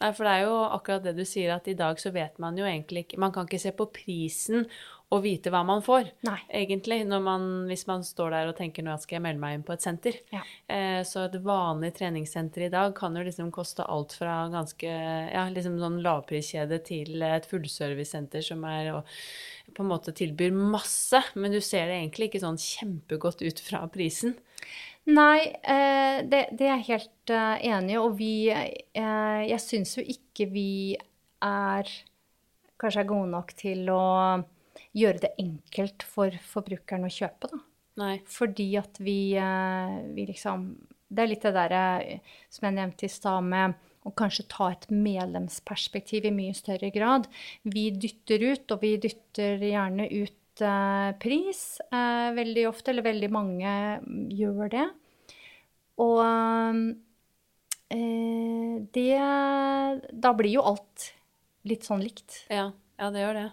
Nei, 0.01 0.09
for 0.17 0.25
det 0.25 0.33
er 0.33 0.47
jo 0.47 0.55
akkurat 0.65 1.03
det 1.05 1.13
du 1.17 1.25
sier, 1.27 1.51
at 1.53 1.67
i 1.69 1.77
dag 1.77 1.99
så 2.01 2.11
vet 2.13 2.39
man 2.41 2.57
jo 2.57 2.65
egentlig 2.65 3.05
ikke 3.05 3.19
Man 3.21 3.33
kan 3.35 3.49
ikke 3.49 3.61
se 3.61 3.73
på 3.75 3.89
prisen 3.93 4.65
og 5.11 5.23
vite 5.25 5.51
hva 5.51 5.59
man 5.67 5.81
får, 5.83 6.07
Nei. 6.23 6.37
egentlig, 6.61 7.01
man, 7.11 7.47
hvis 7.67 7.83
man 7.89 8.03
står 8.07 8.31
der 8.31 8.51
og 8.51 8.55
tenker 8.55 8.85
nå 8.85 8.93
skal 9.01 9.17
jeg 9.17 9.25
melde 9.25 9.43
meg 9.43 9.57
inn 9.57 9.65
på 9.67 9.75
et 9.75 9.83
senter. 9.83 10.19
Ja. 10.31 10.43
Eh, 10.71 11.01
så 11.07 11.25
et 11.25 11.35
vanlig 11.43 11.91
treningssenter 11.97 12.67
i 12.67 12.71
dag 12.71 12.95
kan 12.95 13.17
jo 13.19 13.25
liksom 13.27 13.49
koste 13.51 13.83
alt 13.83 14.15
fra 14.15 14.45
ganske 14.53 14.87
ja, 14.87 15.43
liksom 15.51 15.75
sånn 15.81 15.99
lavpriskjede 16.05 16.79
til 16.87 17.25
et 17.27 17.47
fullservicesenter 17.49 18.45
som 18.45 18.63
er 18.69 18.93
og 18.95 19.17
på 19.75 19.83
en 19.83 19.91
måte 19.91 20.13
tilbyr 20.15 20.51
masse, 20.55 21.19
men 21.35 21.53
du 21.53 21.61
ser 21.63 21.87
det 21.87 21.99
egentlig 21.99 22.29
ikke 22.29 22.43
sånn 22.43 22.59
kjempegodt 22.59 23.43
ut 23.43 23.61
fra 23.63 23.83
prisen. 23.91 24.35
Nei, 25.11 25.49
eh, 25.49 26.21
det, 26.29 26.41
det, 26.53 26.67
er 26.67 26.75
jeg 26.75 26.87
helt 26.91 27.33
eh, 27.33 27.67
enig 27.71 27.95
i. 27.95 27.99
Og 27.99 28.17
vi 28.19 28.33
uh, 28.53 29.41
Jeg 29.47 29.61
syns 29.63 29.95
jo 29.97 30.03
ikke 30.05 30.45
vi 30.51 30.95
er 31.41 31.89
kanskje 32.81 33.03
er 33.03 33.09
gode 33.09 33.29
nok 33.31 33.55
til 33.57 33.89
å 33.93 34.03
gjøre 34.97 35.23
det 35.25 35.35
enkelt 35.39 36.03
for 36.07 36.35
forbrukeren 36.53 37.07
å 37.07 37.11
kjøpe, 37.11 37.51
da. 37.51 37.61
Nei. 38.01 38.15
Fordi 38.29 38.67
at 38.79 38.97
vi, 39.03 39.35
eh, 39.35 40.01
vi 40.15 40.25
liksom 40.29 40.73
Det 41.11 41.23
er 41.23 41.27
litt 41.27 41.41
det 41.43 41.51
derre 41.51 42.19
som 42.47 42.65
jeg 42.69 42.75
nevnte 42.77 43.03
i 43.03 43.11
stad 43.11 43.43
med 43.43 43.73
å 44.07 44.13
kanskje 44.15 44.47
ta 44.47 44.71
et 44.71 44.87
medlemsperspektiv 44.89 46.25
i 46.25 46.31
mye 46.31 46.53
større 46.55 46.89
grad. 46.93 47.27
Vi 47.63 47.89
dytter 47.91 48.39
ut, 48.47 48.71
og 48.71 48.79
vi 48.81 48.95
dytter 48.95 49.59
gjerne 49.59 50.07
ut 50.07 50.63
eh, 50.63 51.11
pris 51.19 51.81
eh, 51.91 52.31
veldig 52.37 52.65
ofte, 52.69 52.93
eller 52.93 53.03
veldig 53.11 53.31
mange 53.33 53.75
gjør 54.31 54.71
det. 54.71 54.87
Og 56.01 56.23
eh, 56.23 56.79
det 58.95 59.19
Da 60.23 60.31
blir 60.37 60.55
jo 60.55 60.63
alt 60.63 61.11
litt 61.67 61.83
sånn 61.85 62.01
likt. 62.01 62.45
Ja, 62.49 62.71
ja, 62.97 63.11
det 63.11 63.21
gjør 63.21 63.37
det. 63.37 63.49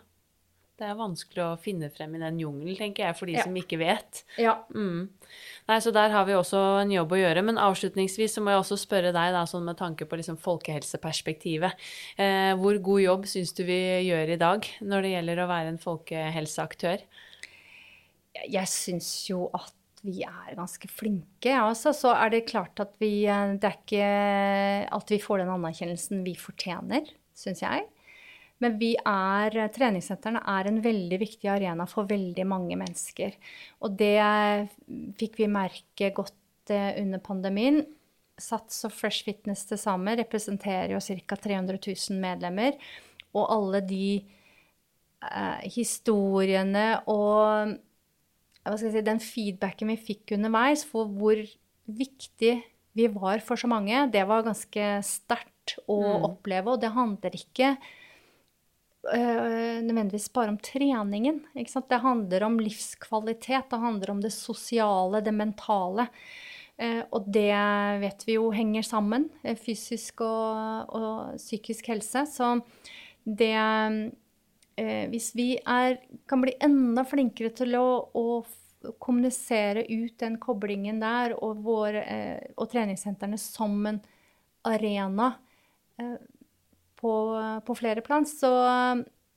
Det 0.79 0.87
er 0.87 0.95
vanskelig 0.95 1.43
å 1.43 1.59
finne 1.59 1.89
frem 1.91 2.13
i 2.15 2.21
den 2.23 2.37
jungelen, 2.39 2.77
tenker 2.79 3.09
jeg, 3.09 3.17
for 3.19 3.27
de 3.27 3.33
Ja. 3.35 3.43
som 3.43 3.55
ikke 3.59 3.79
vet. 3.81 4.21
Ja. 4.39 4.53
Mm. 4.71 5.09
Nei, 5.69 5.79
så 5.83 5.93
der 5.93 6.11
har 6.15 6.25
vi 6.25 6.33
også 6.39 6.81
en 6.83 6.93
jobb 6.95 7.11
å 7.17 7.19
gjøre. 7.19 7.43
Men 7.45 7.59
avslutningsvis 7.59 8.37
så 8.39 8.41
må 8.41 8.53
jeg 8.55 8.63
også 8.63 8.79
spørre 8.79 9.11
deg, 9.13 9.33
da, 9.35 9.43
sånn 9.45 9.65
med 9.67 9.77
tanke 9.77 10.07
på 10.07 10.17
liksom 10.21 10.39
folkehelseperspektivet. 10.39 11.75
Eh, 12.17 12.55
hvor 12.55 12.79
god 12.81 13.01
jobb 13.03 13.27
syns 13.27 13.53
du 13.59 13.65
vi 13.65 13.81
gjør 14.07 14.31
i 14.37 14.39
dag 14.39 14.63
når 14.81 15.03
det 15.03 15.13
gjelder 15.17 15.43
å 15.43 15.49
være 15.51 15.69
en 15.75 15.83
folkehelseaktør? 15.83 17.03
Jeg 18.49 18.71
syns 18.71 19.11
jo 19.29 19.49
at 19.53 19.75
vi 20.05 20.23
er 20.23 20.55
ganske 20.55 20.87
flinke, 20.87 21.51
altså. 21.59 21.91
Så 21.91 22.15
er 22.15 22.31
det 22.31 22.47
klart 22.47 22.79
at 22.79 22.93
vi 23.03 23.27
eh, 23.27 23.57
Det 23.59 23.67
er 23.67 23.79
ikke 23.83 24.95
at 24.95 25.11
vi 25.11 25.19
får 25.19 25.39
den 25.43 25.49
anerkjennelsen 25.59 26.23
vi 26.23 26.37
fortjener, 26.39 27.11
syns 27.35 27.63
jeg. 27.67 27.89
Men 28.63 28.79
vi 28.81 28.95
er, 29.07 29.55
treningssentrene 29.75 30.41
er 30.51 30.67
en 30.67 30.81
veldig 30.83 31.19
viktig 31.21 31.51
arena 31.53 31.87
for 31.87 32.09
veldig 32.11 32.47
mange 32.51 32.79
mennesker. 32.79 33.37
Og 33.87 33.95
det 34.01 34.17
fikk 35.21 35.39
vi 35.39 35.47
merke 35.53 36.11
godt 36.17 36.73
eh, 36.75 36.97
under 37.03 37.23
pandemien. 37.23 37.85
Sats 38.39 38.85
og 38.87 38.95
Fresh 38.95 39.27
Fitness 39.27 39.65
til 39.67 39.79
sammen 39.79 40.19
representerer 40.19 40.95
jo 40.95 41.03
ca. 41.03 41.39
300 41.39 41.79
000 41.87 42.19
medlemmer. 42.23 42.75
Og 43.35 43.47
alle 43.55 43.83
de 43.87 44.09
eh, 44.19 45.69
historiene 45.71 46.89
og 47.11 47.77
si, 48.79 48.91
den 49.07 49.23
feedbacken 49.23 49.95
vi 49.95 50.01
fikk 50.11 50.35
underveis 50.37 50.83
for 50.85 51.09
hvor 51.09 51.39
viktig 51.89 52.57
vi 52.99 53.07
var 53.15 53.39
for 53.47 53.57
så 53.57 53.71
mange, 53.71 54.09
det 54.11 54.27
var 54.27 54.43
ganske 54.43 54.91
sterkt 55.07 55.79
å 55.87 56.01
Mm. 56.03 56.27
oppleve. 56.33 56.75
Og 56.75 56.81
det 56.83 56.91
handler 56.95 57.31
ikke 57.39 57.77
øh, 57.77 57.89
nødvendigvis 59.07 60.27
bare 60.35 60.51
om 60.53 60.59
treningen. 60.59 61.39
Ikke 61.57 61.71
sant? 61.71 61.87
Det 61.89 62.01
handler 62.03 62.45
om 62.45 62.59
livskvalitet, 62.61 63.69
det 63.71 63.79
handler 63.79 64.11
om 64.11 64.21
det 64.25 64.33
sosiale, 64.35 65.23
det 65.25 65.35
mentale. 65.37 66.09
Eh, 66.79 67.03
og 67.11 67.27
det 67.35 67.55
vet 68.05 68.23
vi 68.27 68.37
jo 68.37 68.53
henger 68.55 68.87
sammen, 68.87 69.27
eh, 69.43 69.59
fysisk 69.59 70.23
og, 70.23 70.95
og 70.95 71.41
psykisk 71.41 71.91
helse. 71.91 72.23
Så 72.31 72.55
det 73.27 73.55
eh, 74.79 75.05
Hvis 75.11 75.33
vi 75.35 75.57
er, 75.59 75.99
kan 76.31 76.41
bli 76.45 76.55
enda 76.63 77.03
flinkere 77.03 77.51
til 77.51 77.75
å, 77.75 78.07
å 78.15 78.93
kommunisere 79.03 79.83
ut 79.91 80.15
den 80.23 80.39
koblingen 80.39 81.01
der, 81.03 81.35
og, 81.35 81.65
vår, 81.67 81.99
eh, 81.99 82.53
og 82.55 82.71
treningssentrene 82.71 83.41
som 83.43 83.75
en 83.91 83.99
arena 84.69 85.33
eh, 85.99 86.15
på, 86.99 87.13
på 87.67 87.79
flere 87.79 88.05
plan, 88.05 88.27
så, 88.29 88.53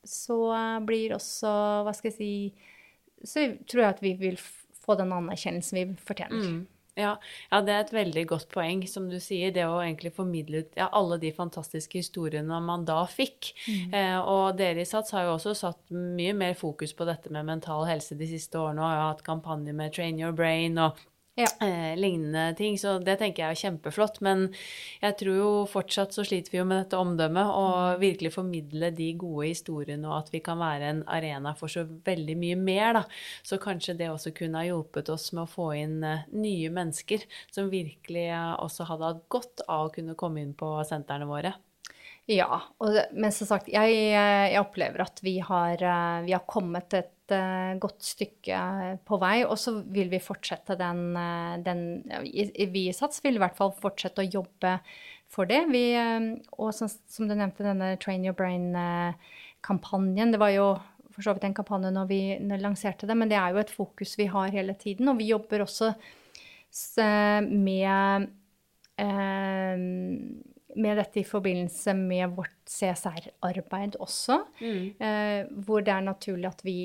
så 0.04 0.38
blir 0.86 1.16
også 1.16 1.52
Hva 1.86 1.94
skal 1.96 2.10
jeg 2.10 2.18
si 2.18 2.32
Så 3.22 3.46
tror 3.70 3.84
jeg 3.84 3.96
at 3.96 4.04
vi 4.04 4.12
vil 4.20 4.38
få 4.82 4.96
den 4.98 5.14
anerkjennelsen 5.14 5.78
vi 5.78 5.84
fortjener. 6.02 6.42
Mm. 6.42 6.62
Ja, 6.94 7.14
ja, 7.48 7.60
det 7.64 7.72
er 7.72 7.84
et 7.86 7.92
veldig 7.94 8.22
godt 8.28 8.50
poeng, 8.52 8.82
som 8.88 9.06
du 9.08 9.16
sier. 9.22 9.52
Det 9.54 9.64
å 9.64 9.78
egentlig 9.80 10.12
formidle 10.12 10.60
ut 10.60 10.74
ja, 10.76 10.90
alle 10.92 11.16
de 11.22 11.30
fantastiske 11.32 12.02
historiene 12.02 12.58
man 12.64 12.84
da 12.88 12.98
fikk. 13.08 13.54
Eh, 13.92 14.18
og 14.18 14.58
dere 14.58 14.84
i 14.84 14.88
Sats 14.88 15.14
har 15.16 15.24
jo 15.28 15.38
også 15.38 15.54
satt 15.56 15.94
mye 15.94 16.34
mer 16.36 16.52
fokus 16.58 16.92
på 16.96 17.06
dette 17.08 17.32
med 17.32 17.48
mental 17.48 17.86
helse 17.88 18.18
de 18.18 18.28
siste 18.28 18.60
årene, 18.60 18.82
og 18.82 18.90
har 18.90 19.08
hatt 19.14 19.24
kampanje 19.24 19.72
med 19.76 19.94
Train 19.96 20.20
Your 20.20 20.36
Brain 20.36 20.76
og 20.82 21.00
Ja. 21.34 21.46
eh, 21.66 21.96
lignende 21.96 22.54
ting, 22.56 22.74
så 22.78 22.98
det 23.00 23.14
tenker 23.16 23.40
jeg 23.42 23.54
er 23.54 23.60
kjempeflott. 23.62 24.18
Men 24.20 24.50
jeg 25.00 25.16
tror 25.16 25.38
jo 25.38 25.52
fortsatt 25.70 26.12
så 26.12 26.26
sliter 26.28 26.52
vi 26.52 26.60
jo 26.60 26.66
med 26.68 26.82
dette 26.82 26.98
omdømmet, 27.00 27.54
og 27.56 28.02
virkelig 28.02 28.34
formidle 28.34 28.90
de 28.92 29.08
gode 29.16 29.48
historiene, 29.48 30.04
og 30.10 30.18
at 30.18 30.32
vi 30.34 30.42
kan 30.44 30.60
være 30.60 30.90
en 30.92 31.02
arena 31.08 31.54
for 31.56 31.72
så 31.72 31.86
veldig 31.88 32.36
mye 32.36 32.60
mer, 32.60 32.92
da. 33.00 33.04
Så 33.48 33.56
kanskje 33.62 33.96
det 33.96 34.10
også 34.12 34.34
kunne 34.36 34.60
ha 34.60 34.68
hjulpet 34.68 35.08
oss 35.14 35.30
med 35.32 35.46
å 35.46 35.52
få 35.54 35.72
inn 35.80 36.02
eh, 36.04 36.28
nye 36.36 36.68
mennesker 36.74 37.24
som 37.48 37.72
virkelig 37.72 38.28
eh, 38.28 38.54
også 38.60 38.90
hadde 38.92 39.12
hatt 39.14 39.28
godt 39.32 39.64
av 39.68 39.88
å 39.88 39.92
kunne 39.96 40.18
komme 40.20 40.44
inn 40.44 40.52
på 40.52 40.74
sentrene 40.84 41.30
våre. 41.32 41.56
Ja, 42.30 42.60
og, 42.78 42.96
men 43.18 43.32
som 43.34 43.48
sagt, 43.48 43.66
jeg, 43.72 43.94
jeg 44.14 44.60
opplever 44.60 45.02
at 45.02 45.18
vi 45.24 45.40
har, 45.42 45.80
eh, 45.82 46.18
vi 46.22 46.34
har 46.36 46.44
kommet 46.46 46.94
et 46.94 47.34
eh, 47.34 47.72
godt 47.82 48.04
stykke 48.06 48.58
på 49.08 49.18
vei, 49.18 49.40
og 49.42 49.56
så 49.58 49.74
vil 49.90 50.12
vi 50.12 50.20
fortsette 50.22 50.76
den, 50.78 51.00
eh, 51.18 51.56
den 51.66 51.82
Vi 52.70 52.84
i 52.86 52.94
Sats 52.94 53.24
vil 53.24 53.40
i 53.40 53.42
hvert 53.42 53.58
fall 53.58 53.74
fortsette 53.74 54.22
å 54.22 54.28
jobbe 54.28 54.76
for 55.32 55.50
det. 55.50 55.64
Vi, 55.74 55.82
eh, 55.98 56.28
og 56.62 56.70
som, 56.76 56.86
som 56.88 57.26
du 57.26 57.34
nevnte, 57.34 57.66
denne 57.66 57.96
Train 57.98 58.22
Your 58.22 58.38
Brain-kampanjen, 58.38 60.30
det 60.30 60.42
var 60.42 60.54
jo 60.54 60.68
for 61.12 61.26
så 61.26 61.34
vidt 61.34 61.48
en 61.48 61.58
kampanje 61.58 61.90
når 61.92 62.06
vi 62.08 62.20
lanserte 62.62 63.08
det, 63.10 63.18
men 63.18 63.28
det 63.28 63.36
er 63.36 63.50
jo 63.52 63.60
et 63.60 63.74
fokus 63.74 64.14
vi 64.16 64.30
har 64.32 64.54
hele 64.54 64.78
tiden, 64.78 65.10
og 65.10 65.18
vi 65.18 65.32
jobber 65.32 65.66
også 65.66 65.90
med 67.50 68.30
eh, 69.02 69.76
med 70.76 70.96
dette 71.00 71.20
i 71.20 71.26
forbindelse 71.26 71.94
med 71.98 72.36
vårt 72.36 72.54
CSR-arbeid 72.68 73.98
også, 74.00 74.38
eh, 75.00 75.50
hvor 75.66 75.84
det 75.84 75.92
er 75.94 76.06
naturlig 76.06 76.48
at 76.48 76.62
vi 76.64 76.76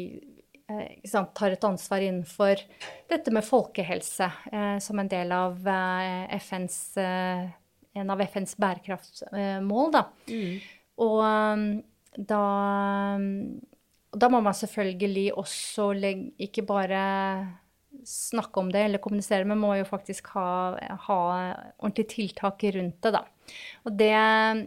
eh, 0.69 0.97
sant, 1.07 1.33
tar 1.37 1.55
et 1.55 1.63
ansvar 1.67 2.03
innenfor 2.03 2.63
dette 3.09 3.31
med 3.31 3.45
folkehelse 3.47 4.31
eh, 4.51 4.77
som 4.83 4.99
en 4.99 5.11
del 5.11 5.31
av 5.31 5.67
eh, 5.67 6.35
FNs 6.41 6.81
eh, 7.01 7.47
en 7.97 8.09
av 8.13 8.21
FNs 8.21 8.57
bærekraftsmål. 8.61 9.87
Da. 9.95 10.03
Og 11.01 11.21
um, 11.21 11.63
da, 12.17 12.41
da 14.13 14.29
må 14.33 14.41
man 14.45 14.57
selvfølgelig 14.57 15.31
også 15.37 15.91
legge, 15.97 16.31
ikke 16.47 16.65
bare 16.67 16.99
snakke 18.05 18.61
om 18.61 18.69
det 18.73 18.83
eller 18.85 19.01
kommunisere, 19.01 19.47
men 19.49 19.59
må 19.61 19.73
jo 19.79 19.87
faktisk 19.87 20.29
ha, 20.35 20.77
ha 21.07 21.19
ordentlige 21.79 22.13
tiltak 22.13 22.63
rundt 22.75 23.01
det, 23.03 23.13
da. 23.17 23.23
Og 23.87 23.95
det, 23.99 24.13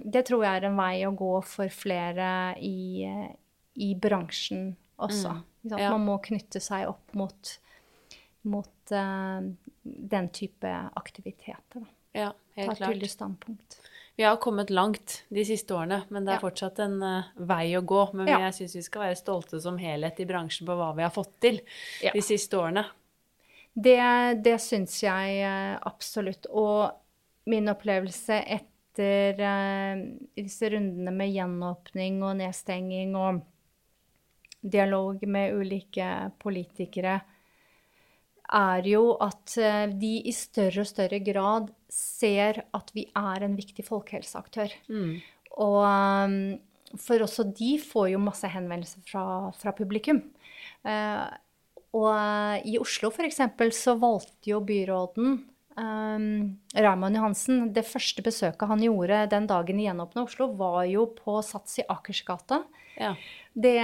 det 0.05 0.25
tror 0.29 0.45
jeg 0.47 0.61
er 0.61 0.69
en 0.71 0.79
vei 0.79 0.95
å 1.07 1.13
gå 1.17 1.33
for 1.47 1.69
flere 1.75 2.31
i, 2.65 3.05
i 3.77 3.91
bransjen 3.95 4.73
også. 5.01 5.37
Mm, 5.37 5.77
ja. 5.77 5.91
Man 5.93 6.07
må 6.09 6.19
knytte 6.25 6.63
seg 6.65 6.89
opp 6.89 7.15
mot, 7.19 7.55
mot 8.49 8.95
uh, 8.97 9.41
den 9.83 10.29
type 10.37 10.75
aktiviteter. 11.01 11.85
Da. 11.85 11.89
Ja, 12.17 12.31
Ta 12.57 12.73
et 12.73 12.81
tydelig 12.81 13.13
standpunkt. 13.13 13.79
Vi 14.19 14.25
har 14.27 14.37
kommet 14.43 14.69
langt 14.75 15.23
de 15.33 15.45
siste 15.49 15.73
årene, 15.73 16.03
men 16.13 16.27
det 16.27 16.35
er 16.35 16.41
Ja. 16.41 16.43
fortsatt 16.43 16.81
en 16.83 16.99
uh, 17.03 17.29
vei 17.37 17.71
å 17.79 17.81
gå. 17.87 18.01
Men 18.13 18.29
jeg 18.29 18.57
syns 18.59 18.75
vi 18.77 18.83
skal 18.85 19.07
være 19.07 19.21
stolte 19.21 19.61
som 19.63 19.79
helhet 19.81 20.19
i 20.21 20.27
bransjen 20.29 20.69
på 20.69 20.77
hva 20.77 20.91
vi 20.97 21.07
har 21.07 21.13
fått 21.15 21.37
til 21.41 21.61
de 22.03 22.25
siste 22.25 22.59
årene. 22.59 22.85
Det, 23.73 23.97
det 24.43 24.57
syns 24.61 24.99
jeg 25.03 25.37
eh, 25.47 25.79
absolutt. 25.87 26.49
Og 26.51 26.91
min 27.49 27.71
opplevelse 27.71 28.43
etter 28.91 29.41
eh, 29.41 30.03
disse 30.37 30.71
rundene 30.71 31.13
med 31.15 31.31
gjenåpning 31.31 32.23
og 32.27 32.39
nedstenging 32.41 33.15
og 33.17 33.43
dialog 34.61 35.23
med 35.27 35.55
ulike 35.57 36.31
politikere, 36.43 37.21
er 38.51 38.87
jo 38.91 39.15
at 39.23 39.55
eh, 39.63 39.93
de 39.95 40.17
i 40.27 40.33
større 40.35 40.83
og 40.83 40.91
større 40.91 41.21
grad 41.23 41.71
ser 41.91 42.65
at 42.75 42.91
vi 42.95 43.07
er 43.17 43.47
en 43.47 43.55
viktig 43.57 43.85
folkehelseaktør. 43.87 44.75
Og 45.61 45.79
um, 45.83 46.59
for 46.99 47.23
også 47.23 47.47
de 47.55 47.77
får 47.79 48.11
jo 48.13 48.23
masse 48.23 48.49
henvendelser 48.51 49.03
fra, 49.07 49.51
fra 49.55 49.75
publikum. 49.77 50.23
Eh, 50.83 51.27
og 51.95 52.11
eh, 52.11 52.67
i 52.73 52.79
Oslo 52.83 53.11
f.eks. 53.11 53.41
så 53.79 53.97
valgte 53.99 54.51
jo 54.53 54.61
byråden 54.67 55.39
um, 55.81 56.27
Raymond 56.77 57.17
Johansen 57.17 57.71
Det 57.75 57.87
første 57.89 58.23
besøket 58.27 58.69
han 58.69 58.83
gjorde 58.85 59.23
den 59.33 59.49
dagen 59.51 59.81
de 59.81 59.87
gjenåpna 59.89 60.27
Oslo, 60.27 60.51
var 60.59 60.85
jo 60.91 61.07
på 61.17 61.39
Sats 61.47 61.81
i 61.81 61.87
Akersgata. 61.89 62.63
Ja. 63.01 63.15
Det, 63.55 63.77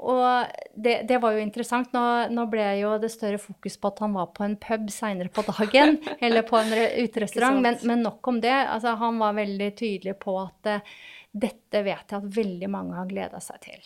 og 0.00 0.48
det, 0.74 0.94
det 1.08 1.18
var 1.22 1.36
jo 1.36 1.42
interessant. 1.44 1.92
Nå, 1.94 2.02
nå 2.34 2.46
ble 2.50 2.64
jo 2.80 2.94
det 3.02 3.10
større 3.12 3.38
fokus 3.38 3.76
på 3.78 3.92
at 3.92 4.00
han 4.02 4.16
var 4.16 4.32
på 4.34 4.46
en 4.46 4.56
pub 4.58 4.88
seinere 4.90 5.30
på 5.30 5.44
dagen, 5.46 5.98
eller 6.24 6.46
på 6.48 6.58
en 6.58 6.72
re- 6.74 6.90
uterestaurant, 7.04 7.60
men, 7.62 7.78
men 7.86 8.02
nok 8.08 8.32
om 8.32 8.40
det. 8.42 8.54
Altså, 8.64 8.96
han 8.98 9.20
var 9.20 9.36
veldig 9.38 9.70
tydelig 9.78 10.16
på 10.24 10.34
at 10.40 10.72
uh, 10.80 10.96
dette 11.38 11.84
vet 11.84 12.08
jeg 12.10 12.18
at 12.22 12.32
veldig 12.38 12.70
mange 12.72 12.96
har 12.96 13.06
gleda 13.10 13.38
seg 13.44 13.60
til. 13.68 13.84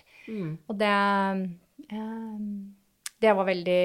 Og 0.71 0.77
det, 0.79 0.93
eh, 1.91 2.47
det 3.23 3.33
var 3.39 3.47
veldig, 3.47 3.83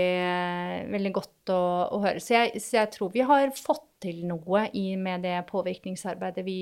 veldig 0.94 1.12
godt 1.16 1.52
å, 1.54 1.62
å 1.94 2.00
høre. 2.04 2.22
Så 2.24 2.34
jeg, 2.34 2.62
så 2.64 2.80
jeg, 2.80 2.92
tror 2.96 3.12
vi 3.14 3.26
har 3.28 3.52
fått 3.58 3.86
til 4.04 4.24
noe 4.30 4.68
i, 4.78 4.90
med 5.00 5.26
det 5.26 5.36
påvirkningsarbeidet 5.50 6.46
vi 6.48 6.62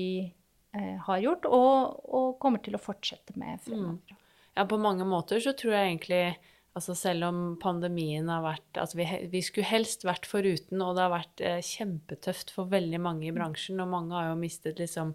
eh, 0.76 0.96
har 1.06 1.22
gjort, 1.24 1.48
og, 1.48 2.02
og, 2.06 2.28
kommer 2.42 2.62
til 2.64 2.76
å 2.76 2.82
fortsette 2.82 3.36
med 3.40 3.62
fremover. 3.64 3.96
Mm. 4.04 4.20
Ja, 4.56 4.64
på 4.68 4.78
mange 4.80 5.04
måter 5.08 5.40
så 5.44 5.52
tror 5.56 5.76
jeg 5.76 5.94
egentlig 5.94 6.26
Altså 6.76 6.92
selv 6.92 7.24
om 7.24 7.36
pandemien 7.56 8.26
har 8.28 8.42
vært 8.44 8.78
Altså 8.80 8.98
vi, 8.98 9.06
vi 9.32 9.40
skulle 9.44 9.68
helst 9.70 10.04
vært 10.04 10.26
foruten, 10.28 10.82
og 10.84 10.98
det 10.98 11.04
har 11.06 11.12
vært 11.14 11.40
eh, 11.40 11.62
kjempetøft 11.64 12.52
for 12.52 12.68
veldig 12.68 13.00
mange 13.00 13.30
i 13.30 13.32
bransjen, 13.32 13.80
og 13.80 13.88
mange 13.94 14.12
har 14.12 14.28
jo 14.28 14.36
mistet 14.42 14.82
liksom 14.82 15.14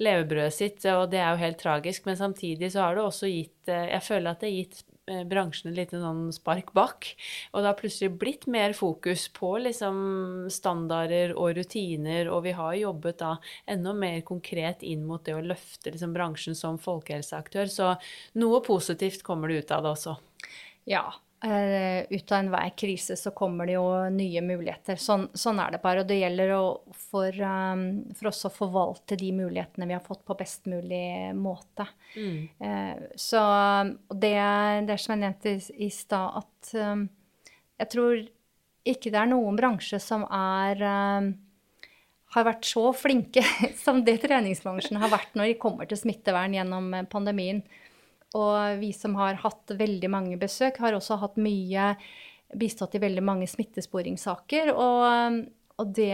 levebrødet 0.00 0.56
sitt, 0.56 0.86
og 0.88 1.10
det 1.12 1.20
er 1.20 1.34
jo 1.34 1.42
helt 1.42 1.60
tragisk. 1.60 2.08
Men 2.08 2.16
samtidig 2.16 2.72
så 2.72 2.86
har 2.86 2.96
det 2.96 3.04
også 3.04 3.28
gitt 3.28 3.68
eh, 3.68 3.90
Jeg 3.92 4.06
føler 4.06 4.32
at 4.32 4.40
det 4.40 4.48
har 4.48 4.56
gitt 4.62 4.80
eh, 4.80 4.93
bransjen 5.28 5.72
et 5.72 5.78
lite 5.78 6.00
sånn 6.00 6.28
spark 6.34 6.72
bak. 6.76 7.08
Og 7.52 7.60
det 7.60 7.70
har 7.70 7.78
plutselig 7.78 8.12
blitt 8.20 8.46
mer 8.50 8.74
fokus 8.76 9.26
på 9.34 9.54
liksom 9.66 9.96
standarder 10.52 11.34
og 11.36 11.54
rutiner, 11.58 12.30
og 12.32 12.44
vi 12.46 12.54
har 12.56 12.78
jobbet 12.80 13.20
da 13.22 13.34
enda 13.70 13.94
mer 13.96 14.20
konkret 14.26 14.84
inn 14.86 15.04
mot 15.08 15.24
det 15.24 15.36
å 15.36 15.44
løfte 15.44 15.92
liksom 15.92 16.14
bransjen 16.16 16.58
som 16.58 16.80
folkehelseaktør. 16.80 17.70
Så 17.70 17.92
noe 18.40 18.62
positivt 18.64 19.24
kommer 19.26 19.50
det 19.52 19.64
ut 19.64 19.76
av 19.76 19.84
det 19.84 19.94
også. 19.96 20.16
Ja. 20.90 21.06
Uh, 21.44 22.06
ut 22.08 22.32
av 22.32 22.38
enhver 22.38 22.70
krise 22.78 23.16
så 23.20 23.30
kommer 23.36 23.68
det 23.68 23.74
jo 23.74 23.84
nye 24.08 24.40
muligheter. 24.40 24.96
Sånn, 24.96 25.26
sånn 25.36 25.58
er 25.60 25.74
det 25.74 25.80
bare. 25.82 26.00
Og 26.00 26.08
det 26.08 26.16
gjelder 26.22 26.54
å, 26.56 26.62
for, 26.96 27.36
um, 27.36 27.82
for, 28.16 28.30
oss 28.30 28.46
å 28.48 28.52
forvalte 28.54 29.18
de 29.20 29.28
mulighetene 29.36 29.88
vi 29.90 29.96
har 29.96 30.00
fått, 30.06 30.22
på 30.24 30.38
best 30.38 30.64
mulig 30.72 31.34
måte. 31.36 31.84
Mm. 32.16 32.38
Uh, 32.64 33.04
så 33.20 33.44
det, 34.08 34.32
det 34.88 34.96
er 34.96 35.04
som 35.04 35.12
jeg 35.12 35.22
nevnte 35.26 35.54
i, 35.76 35.90
stad, 35.92 36.40
at 36.40 36.72
um, 36.80 37.04
jeg 37.82 37.92
tror 37.92 38.24
ikke 38.94 39.12
det 39.12 39.20
er 39.20 39.32
noen 39.34 39.60
bransje 39.60 40.00
som 40.00 40.24
er 40.32 40.80
um, 40.80 41.32
har 42.34 42.48
vært 42.48 42.66
så 42.72 42.88
flinke 42.96 43.44
som 43.84 44.00
det 44.06 44.22
treningsbransjen 44.24 44.96
har 45.02 45.12
vært 45.12 45.36
når 45.36 45.52
de 45.52 45.60
kommer 45.60 45.92
til 45.92 46.00
smittevern 46.00 46.56
gjennom 46.56 46.94
pandemien. 47.12 47.60
Og 48.34 48.80
vi 48.80 48.90
som 48.96 49.14
har 49.18 49.38
hatt 49.44 49.74
veldig 49.78 50.10
mange 50.10 50.38
besøk, 50.40 50.80
har 50.82 50.96
også 50.96 51.20
hatt 51.22 51.38
mye 51.40 51.92
bistått 52.54 52.96
i 52.98 53.02
veldig 53.02 53.22
mange 53.24 53.48
smittesporingssaker. 53.50 54.72
Og, 54.74 55.38
og 55.78 55.94
det, 55.94 56.12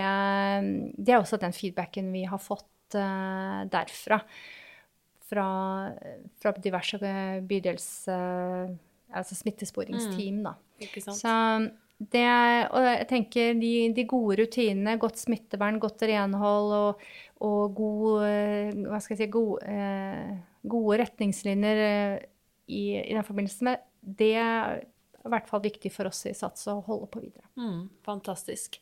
det, 0.97 1.15
er 1.15 1.19
også 1.19 1.41
den 1.41 1.57
feedbacken 1.57 2.13
vi 2.13 2.27
har 2.29 2.41
fått 2.43 2.97
uh, 2.99 3.65
derfra. 3.73 4.21
Fra, 5.31 5.49
fra, 6.43 6.55
diverse 6.59 7.01
bydels... 7.47 7.91
Uh, 8.11 8.79
altså 9.11 9.35
smittesporingsteam, 9.35 10.41
mm. 10.41 10.45
da. 10.45 10.55
Ikke 10.85 11.03
sant. 11.03 11.19
Så 11.19 11.35
det, 12.01 12.27
og 12.73 12.87
jeg 12.87 13.09
tenker 13.11 13.59
de, 13.61 13.73
de, 13.97 14.05
gode 14.09 14.39
rutinene, 14.41 14.97
godt 15.01 15.21
smittevern, 15.21 15.81
godt 15.83 16.07
renhold 16.09 16.73
og, 16.77 17.03
og 17.45 17.75
god 17.77 18.23
eh, 18.25 18.79
Hva 18.87 19.01
skal 19.03 19.17
jeg 19.17 19.27
si 19.27 19.33
god, 19.35 19.67
eh, 19.69 20.31
Gode 20.63 21.01
retningslinjer 21.05 21.85
eh, 21.87 22.17
i, 22.71 22.83
i, 23.01 23.13
den 23.15 23.27
forbindelse 23.27 23.67
med 23.67 23.87
det 24.01 24.35
er 24.41 24.83
i 25.21 25.29
hvert 25.29 25.49
fall 25.51 25.61
viktig 25.61 25.91
for 25.93 26.09
oss 26.09 26.23
i 26.29 26.33
Sats 26.37 26.65
å 26.73 26.79
holde 26.87 27.09
på 27.13 27.21
videre. 27.21 27.45
Mm, 27.61 27.91
fantastisk. 28.07 28.79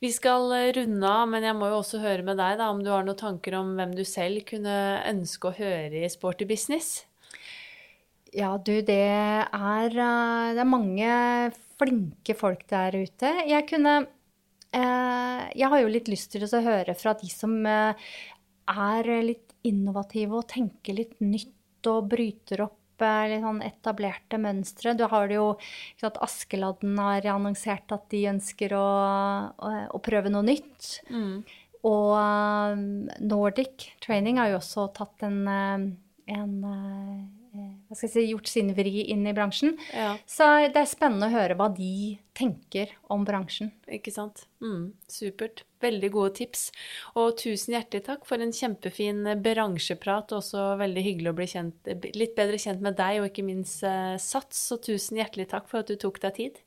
Vi 0.00 0.10
skal 0.14 0.48
eh, 0.56 0.70
runde 0.78 1.10
av, 1.10 1.26
men 1.32 1.44
jeg 1.44 1.56
må 1.58 1.68
jo 1.72 1.80
også 1.82 2.00
høre 2.04 2.24
med 2.24 2.40
deg 2.40 2.56
da, 2.60 2.70
om 2.72 2.80
du 2.84 2.92
har 2.92 3.04
noen 3.04 3.20
tanker 3.20 3.56
om 3.58 3.74
hvem 3.78 3.92
du 3.96 4.04
selv 4.08 4.46
kunne 4.48 4.76
ønske 5.10 5.50
å 5.50 5.56
høre 5.58 6.04
i 6.04 6.12
Sporty 6.12 6.48
Business? 6.48 7.02
Ja, 8.34 8.56
du, 8.58 8.72
det 8.82 9.02
er, 9.04 9.92
det 9.94 10.62
er 10.62 10.66
mange 10.66 11.10
flinke 11.78 12.34
folk 12.38 12.64
der 12.70 12.96
ute. 12.96 13.30
Jeg 13.46 13.66
kunne 13.68 13.94
eh, 14.74 15.42
Jeg 15.54 15.70
har 15.70 15.82
jo 15.82 15.92
litt 15.92 16.10
lyst 16.10 16.32
til 16.32 16.46
å 16.46 16.64
høre 16.64 16.96
fra 16.98 17.14
de 17.20 17.30
som 17.30 17.54
eh, 17.68 18.08
er 18.72 19.10
litt 19.26 19.43
innovative 19.64 20.40
og 20.40 20.48
tenker 20.52 20.98
litt 20.98 21.20
nytt 21.24 21.88
og 21.90 22.08
bryter 22.12 22.64
opp 22.64 23.04
eh, 23.04 23.36
sånn 23.42 23.60
etablerte 23.64 24.40
mønstre. 24.40 24.94
Du 24.96 25.04
har 25.10 25.28
det 25.28 25.38
jo 25.38 25.50
sant, 26.00 26.20
Askeladden 26.24 26.98
har 27.00 27.28
annonsert 27.34 27.92
at 27.96 28.08
de 28.14 28.24
ønsker 28.32 28.76
å, 28.78 28.88
å, 29.52 29.74
å 29.92 30.02
prøve 30.04 30.32
noe 30.32 30.46
nytt. 30.46 30.98
Mm. 31.10 31.44
Og 31.84 32.12
um, 32.16 32.84
Nordic 33.20 33.90
Training 34.00 34.38
har 34.40 34.54
jo 34.54 34.60
også 34.62 34.86
tatt 34.96 35.26
en, 35.26 35.42
en 36.32 36.54
Eh, 36.64 37.43
hva 37.54 37.96
skal 37.96 38.08
jeg 38.08 38.12
si, 38.14 38.24
gjort 38.32 38.50
sin 38.50 38.72
vri 38.74 39.04
inn 39.12 39.22
i 39.30 39.34
bransjen. 39.36 39.76
Ja. 39.94 40.14
Så 40.26 40.46
det 40.74 40.80
er 40.80 40.90
spennende 40.90 41.28
å 41.28 41.34
høre 41.34 41.56
hva 41.58 41.68
de 41.74 42.16
tenker 42.34 42.90
om 43.14 43.22
bransjen. 43.26 43.70
Ikke 43.86 44.10
sant. 44.14 44.44
Mm, 44.64 44.92
supert. 45.10 45.62
Veldig 45.84 46.10
gode 46.14 46.34
tips. 46.40 46.66
Og 47.20 47.36
tusen 47.38 47.76
hjertelig 47.76 48.06
takk 48.08 48.26
for 48.26 48.42
en 48.42 48.54
kjempefin 48.54 49.22
bransjeprat. 49.44 50.34
Og 50.34 50.42
også 50.42 50.66
veldig 50.82 51.06
hyggelig 51.06 51.30
å 51.30 51.38
bli 51.38 51.48
kjent, 51.54 51.94
litt 52.16 52.34
bedre 52.38 52.58
kjent 52.60 52.82
med 52.84 52.98
deg, 52.98 53.22
og 53.22 53.30
ikke 53.30 53.46
minst 53.46 53.84
Sats. 53.84 54.66
Så 54.70 54.80
tusen 54.82 55.22
hjertelig 55.22 55.50
takk 55.54 55.70
for 55.70 55.84
at 55.84 55.92
du 55.92 55.98
tok 56.00 56.22
deg 56.26 56.40
tid. 56.40 56.62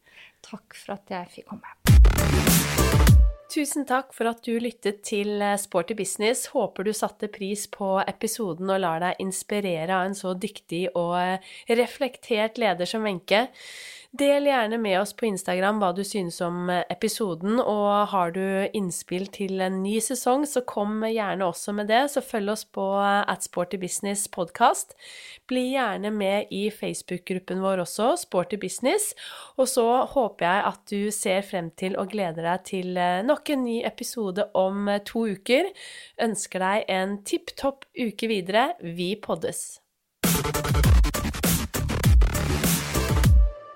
Takk 0.48 0.78
for 0.78 0.96
at 0.96 1.18
jeg 1.18 1.34
fikk 1.40 1.52
komme. 1.52 1.97
Tusen 3.48 3.86
takk 3.88 4.10
for 4.12 4.28
at 4.28 4.42
du 4.44 4.58
lyttet 4.60 5.06
til 5.08 5.40
eh, 5.40 5.56
Sporty 5.56 5.96
business. 5.96 6.50
Håper 6.52 6.84
du 6.84 6.92
satte 6.96 7.30
pris 7.32 7.64
på 7.72 7.94
episoden 8.04 8.68
og 8.74 8.82
lar 8.84 9.00
deg 9.00 9.22
inspirere 9.24 9.96
av 9.96 10.10
en 10.10 10.18
så 10.18 10.34
dyktig 10.36 10.90
og 10.92 11.14
eh, 11.22 11.54
reflektert 11.80 12.60
leder 12.60 12.90
som 12.90 13.08
Wenche. 13.08 13.46
Del 14.16 14.46
gjerne 14.48 14.78
med 14.80 14.96
oss 15.02 15.12
på 15.14 15.26
Instagram 15.28 15.82
hva 15.82 15.90
du 15.92 16.00
synes 16.08 16.38
om 16.42 16.70
episoden, 16.72 17.60
og 17.60 18.08
har 18.14 18.32
du 18.32 18.42
innspill 18.78 19.26
til 19.36 19.60
en 19.62 19.82
ny 19.84 19.98
sesong, 20.02 20.46
så 20.48 20.64
kom 20.64 21.02
gjerne 21.04 21.44
også 21.44 21.74
med 21.76 21.90
det. 21.92 22.06
Så 22.14 22.24
følg 22.24 22.54
oss 22.54 22.64
på 22.64 22.86
at 23.04 23.44
Sporty 23.44 23.76
Business 23.82 24.30
podcast. 24.32 24.96
Bli 25.52 25.74
gjerne 25.74 26.14
med 26.16 26.54
i 26.56 26.70
Facebook-gruppen 26.72 27.60
vår 27.62 27.84
også, 27.84 28.14
Sporty 28.24 28.56
Business. 28.62 29.12
Og 29.60 29.68
så 29.68 29.86
håper 30.14 30.48
jeg 30.48 30.64
at 30.72 30.94
du 30.94 31.12
ser 31.12 31.44
frem 31.44 31.70
til 31.76 32.00
og 32.00 32.14
gleder 32.16 32.48
deg 32.48 32.64
til 32.72 33.02
nok 33.28 33.52
en 33.52 33.66
ny 33.68 33.82
episode 33.86 34.48
om 34.56 34.88
to 35.06 35.28
uker. 35.36 35.68
Ønsker 36.24 36.64
deg 36.64 36.88
en 36.96 37.20
tipp 37.28 37.52
topp 37.60 37.86
uke 38.00 38.32
videre. 38.32 38.72
Vi 38.82 39.18
poddes. 39.20 39.82